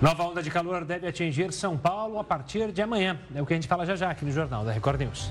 Nova 0.00 0.22
onda 0.22 0.42
de 0.42 0.50
calor 0.50 0.84
deve 0.84 1.08
atingir 1.08 1.52
São 1.52 1.76
Paulo 1.76 2.20
a 2.20 2.24
partir 2.24 2.70
de 2.70 2.80
amanhã. 2.80 3.18
É 3.34 3.42
o 3.42 3.46
que 3.46 3.52
a 3.52 3.56
gente 3.56 3.68
fala 3.68 3.84
já 3.84 3.96
já 3.96 4.10
aqui 4.10 4.24
no 4.24 4.30
Jornal 4.30 4.64
da 4.64 4.70
Record 4.70 5.00
News. 5.00 5.28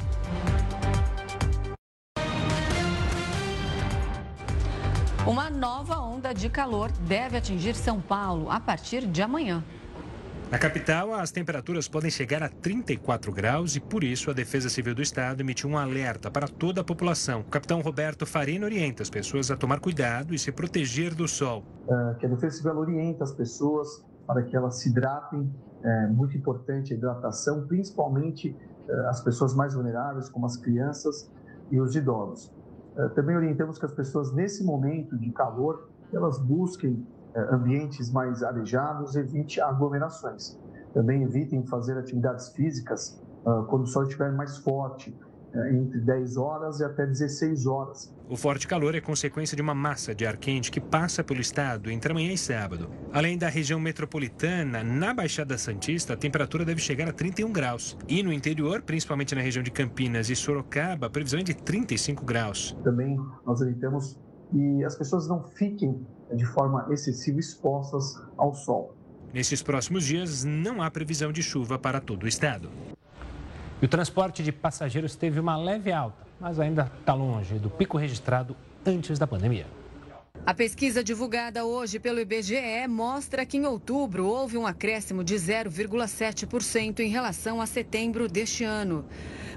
Uma 5.30 5.48
nova 5.48 6.00
onda 6.00 6.34
de 6.34 6.50
calor 6.50 6.92
deve 7.08 7.38
atingir 7.38 7.76
São 7.76 8.02
Paulo 8.02 8.50
a 8.50 8.60
partir 8.60 9.06
de 9.06 9.22
amanhã. 9.22 9.64
Na 10.50 10.58
capital, 10.58 11.14
as 11.14 11.30
temperaturas 11.30 11.88
podem 11.88 12.10
chegar 12.10 12.42
a 12.42 12.50
34 12.50 13.32
graus 13.32 13.76
e, 13.76 13.80
por 13.80 14.04
isso, 14.04 14.32
a 14.32 14.34
Defesa 14.34 14.70
Civil 14.70 14.96
do 14.96 15.04
Estado 15.04 15.42
emitiu 15.42 15.70
um 15.70 15.78
alerta 15.78 16.32
para 16.32 16.48
toda 16.48 16.82
a 16.82 16.84
população. 16.84 17.42
O 17.42 17.44
capitão 17.44 17.80
Roberto 17.80 18.26
Farina 18.26 18.66
orienta 18.66 19.04
as 19.04 19.10
pessoas 19.12 19.52
a 19.52 19.56
tomar 19.56 19.80
cuidado 19.80 20.34
e 20.34 20.40
se 20.40 20.52
proteger 20.52 21.14
do 21.14 21.28
sol. 21.28 21.64
Uh, 21.88 22.18
que 22.18 22.26
a 22.26 22.30
Defesa 22.30 22.58
Civil 22.58 22.80
orienta 22.80 23.24
as 23.24 23.32
pessoas 23.32 24.04
para 24.26 24.42
que 24.42 24.56
elas 24.56 24.80
se 24.80 24.90
hidratem. 24.90 25.48
É 25.84 26.08
muito 26.08 26.36
importante 26.36 26.92
a 26.92 26.98
hidratação, 26.98 27.68
principalmente 27.68 28.58
uh, 28.88 29.10
as 29.10 29.22
pessoas 29.22 29.54
mais 29.54 29.76
vulneráveis, 29.76 30.28
como 30.28 30.48
as 30.48 30.58
crianças 30.58 31.32
e 31.70 31.80
os 31.80 31.96
idosos. 31.96 32.52
Uh, 32.96 33.10
também 33.14 33.36
orientamos 33.36 33.78
que 33.78 33.86
as 33.86 33.94
pessoas, 33.94 34.34
nesse 34.34 34.64
momento 34.64 35.18
de 35.18 35.32
calor, 35.32 35.80
elas 36.12 36.40
busquem 36.40 37.08
eh, 37.36 37.48
ambientes 37.52 38.12
mais 38.12 38.42
arejados, 38.42 39.16
evite 39.16 39.62
aglomerações. 39.62 40.58
Também 40.92 41.22
evitem 41.24 41.64
fazer 41.68 41.98
atividades 41.98 42.50
físicas 42.54 43.22
ah, 43.46 43.66
quando 43.70 43.84
o 43.84 43.88
sol 43.88 44.04
estiver 44.04 44.32
mais 44.32 44.58
forte, 44.58 45.12
eh, 45.12 45.29
entre 45.72 46.00
10 46.00 46.38
horas 46.38 46.80
e 46.80 46.84
até 46.84 47.06
16 47.06 47.66
horas. 47.66 48.14
O 48.28 48.36
forte 48.36 48.68
calor 48.68 48.93
é 48.93 49.02
consequência 49.02 49.56
de 49.56 49.62
uma 49.62 49.74
massa 49.74 50.14
de 50.14 50.26
ar 50.26 50.38
quente 50.38 50.72
que 50.72 50.80
passa 50.80 51.24
pelo 51.24 51.41
estado 51.41 51.89
entre 51.89 52.12
amanhã 52.12 52.32
e 52.32 52.38
sábado. 52.38 52.89
Além 53.12 53.38
da 53.38 53.50
região 53.50 53.80
metropolitana, 53.80 54.84
na 54.84 55.14
Baixada 55.14 55.58
Santista, 55.58 56.14
a 56.14 56.18
temperatura 56.18 56.64
deve 56.64 56.82
chegar 56.82 57.10
a 57.10 57.14
31 57.14 57.52
graus. 57.52 57.97
E 58.08 58.22
no 58.22 58.32
interior, 58.32 58.82
principalmente 58.82 59.34
na 59.34 59.41
região 59.41 59.64
de 59.64 59.72
Campinas 59.72 60.30
e 60.30 60.36
Sorocaba, 60.36 61.08
a 61.08 61.10
previsão 61.10 61.39
é 61.39 61.43
de 61.43 61.56
35 61.56 62.24
graus. 62.24 62.78
Também 62.84 63.18
nós 63.45 63.62
orientamos 63.62 64.20
que 64.52 64.84
as 64.84 64.95
pessoas 64.95 65.28
não 65.28 65.43
fiquem 65.43 66.06
de 66.34 66.45
forma 66.45 66.88
excessiva 66.91 67.39
expostas 67.39 68.22
ao 68.38 68.54
sol. 68.54 68.95
Nesses 69.34 69.62
próximos 69.62 70.06
dias, 70.06 70.43
não 70.43 70.82
há 70.82 70.89
previsão 70.89 71.32
de 71.32 71.43
chuva 71.43 71.78
para 71.78 72.00
todo 72.00 72.24
o 72.24 72.28
estado. 72.28 72.70
E 73.82 73.86
o 73.86 73.88
transporte 73.88 74.44
de 74.44 74.52
passageiros 74.52 75.16
teve 75.16 75.40
uma 75.40 75.56
leve 75.56 75.92
alta, 75.92 76.28
mas 76.40 76.60
ainda 76.60 76.92
está 77.00 77.14
longe 77.14 77.56
do 77.56 77.70
pico 77.70 77.98
registrado 77.98 78.56
antes 78.86 79.18
da 79.18 79.26
pandemia. 79.26 79.66
A 80.50 80.54
pesquisa 80.54 81.04
divulgada 81.04 81.64
hoje 81.64 82.00
pelo 82.00 82.20
IBGE 82.20 82.88
mostra 82.88 83.46
que 83.46 83.58
em 83.58 83.68
outubro 83.68 84.26
houve 84.26 84.58
um 84.58 84.66
acréscimo 84.66 85.24
de 85.24 85.36
0,7% 85.36 87.02
em 87.02 87.10
relação 87.10 87.62
a 87.62 87.68
setembro 87.68 88.28
deste 88.28 88.64
ano. 88.64 89.06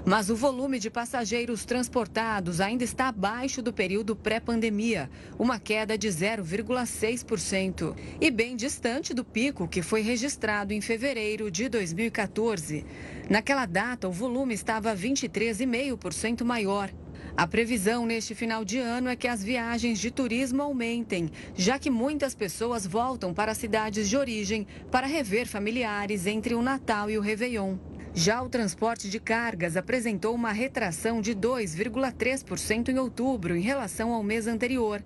Mas 0.05 0.29
o 0.29 0.35
volume 0.35 0.77
de 0.77 0.91
passageiros 0.91 1.65
transportados 1.65 2.61
ainda 2.61 2.83
está 2.83 3.07
abaixo 3.07 3.61
do 3.61 3.73
período 3.73 4.15
pré-pandemia, 4.15 5.09
uma 5.39 5.59
queda 5.59 5.97
de 5.97 6.09
0,6%, 6.09 7.95
e 8.21 8.29
bem 8.29 8.55
distante 8.55 9.13
do 9.13 9.23
pico 9.23 9.67
que 9.67 9.81
foi 9.81 10.01
registrado 10.01 10.73
em 10.73 10.81
fevereiro 10.81 11.49
de 11.49 11.69
2014. 11.69 12.85
Naquela 13.29 13.65
data, 13.65 14.07
o 14.07 14.11
volume 14.11 14.53
estava 14.53 14.95
23,5% 14.95 16.43
maior. 16.43 16.91
A 17.35 17.47
previsão 17.47 18.05
neste 18.05 18.35
final 18.35 18.63
de 18.63 18.77
ano 18.77 19.09
é 19.09 19.15
que 19.15 19.27
as 19.27 19.43
viagens 19.43 19.97
de 19.97 20.11
turismo 20.11 20.61
aumentem, 20.61 21.31
já 21.55 21.79
que 21.79 21.89
muitas 21.89 22.35
pessoas 22.35 22.85
voltam 22.85 23.33
para 23.33 23.53
as 23.53 23.57
cidades 23.57 24.07
de 24.07 24.15
origem 24.15 24.67
para 24.91 25.07
rever 25.07 25.47
familiares 25.47 26.27
entre 26.27 26.53
o 26.53 26.61
Natal 26.61 27.09
e 27.09 27.17
o 27.17 27.21
Réveillon. 27.21 27.75
Já 28.13 28.43
o 28.43 28.49
transporte 28.49 29.09
de 29.09 29.19
cargas 29.19 29.75
apresentou 29.75 30.35
uma 30.35 30.51
retração 30.51 31.19
de 31.19 31.33
2,3% 31.33 32.89
em 32.89 32.99
outubro 32.99 33.55
em 33.55 33.61
relação 33.61 34.13
ao 34.13 34.21
mês 34.21 34.45
anterior. 34.45 35.03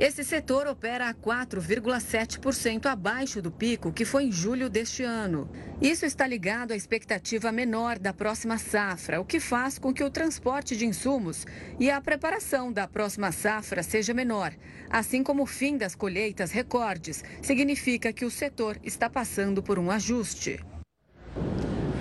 Esse 0.00 0.24
setor 0.24 0.66
opera 0.66 1.10
a 1.10 1.14
4,7% 1.14 2.86
abaixo 2.86 3.42
do 3.42 3.50
pico 3.50 3.92
que 3.92 4.06
foi 4.06 4.24
em 4.24 4.32
julho 4.32 4.70
deste 4.70 5.02
ano. 5.02 5.46
Isso 5.78 6.06
está 6.06 6.26
ligado 6.26 6.72
à 6.72 6.74
expectativa 6.74 7.52
menor 7.52 7.98
da 7.98 8.10
próxima 8.10 8.56
safra, 8.56 9.20
o 9.20 9.26
que 9.26 9.38
faz 9.38 9.78
com 9.78 9.92
que 9.92 10.02
o 10.02 10.08
transporte 10.08 10.74
de 10.74 10.86
insumos 10.86 11.46
e 11.78 11.90
a 11.90 12.00
preparação 12.00 12.72
da 12.72 12.88
próxima 12.88 13.30
safra 13.30 13.82
seja 13.82 14.14
menor. 14.14 14.54
Assim 14.88 15.22
como 15.22 15.42
o 15.42 15.46
fim 15.46 15.76
das 15.76 15.94
colheitas 15.94 16.50
recordes, 16.50 17.22
significa 17.42 18.10
que 18.10 18.24
o 18.24 18.30
setor 18.30 18.78
está 18.82 19.10
passando 19.10 19.62
por 19.62 19.78
um 19.78 19.90
ajuste. 19.90 20.60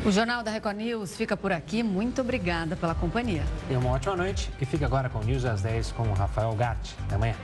O 0.10 0.12
Jornal 0.12 0.42
da 0.42 0.50
Record 0.50 0.76
News 0.76 1.16
fica 1.16 1.38
por 1.38 1.52
aqui. 1.52 1.84
Muito 1.84 2.22
obrigada 2.22 2.76
pela 2.76 2.96
companhia. 2.96 3.44
E 3.70 3.76
uma 3.76 3.92
ótima 3.92 4.16
noite. 4.16 4.50
E 4.60 4.66
fica 4.66 4.88
agora 4.88 5.08
com 5.08 5.20
o 5.20 5.24
News 5.24 5.46
às 5.46 5.62
10 5.62 5.92
com 5.92 6.02
o 6.02 6.14
Rafael 6.14 6.52
Gatti. 6.56 6.96
Até 7.06 7.14
amanhã. 7.14 7.36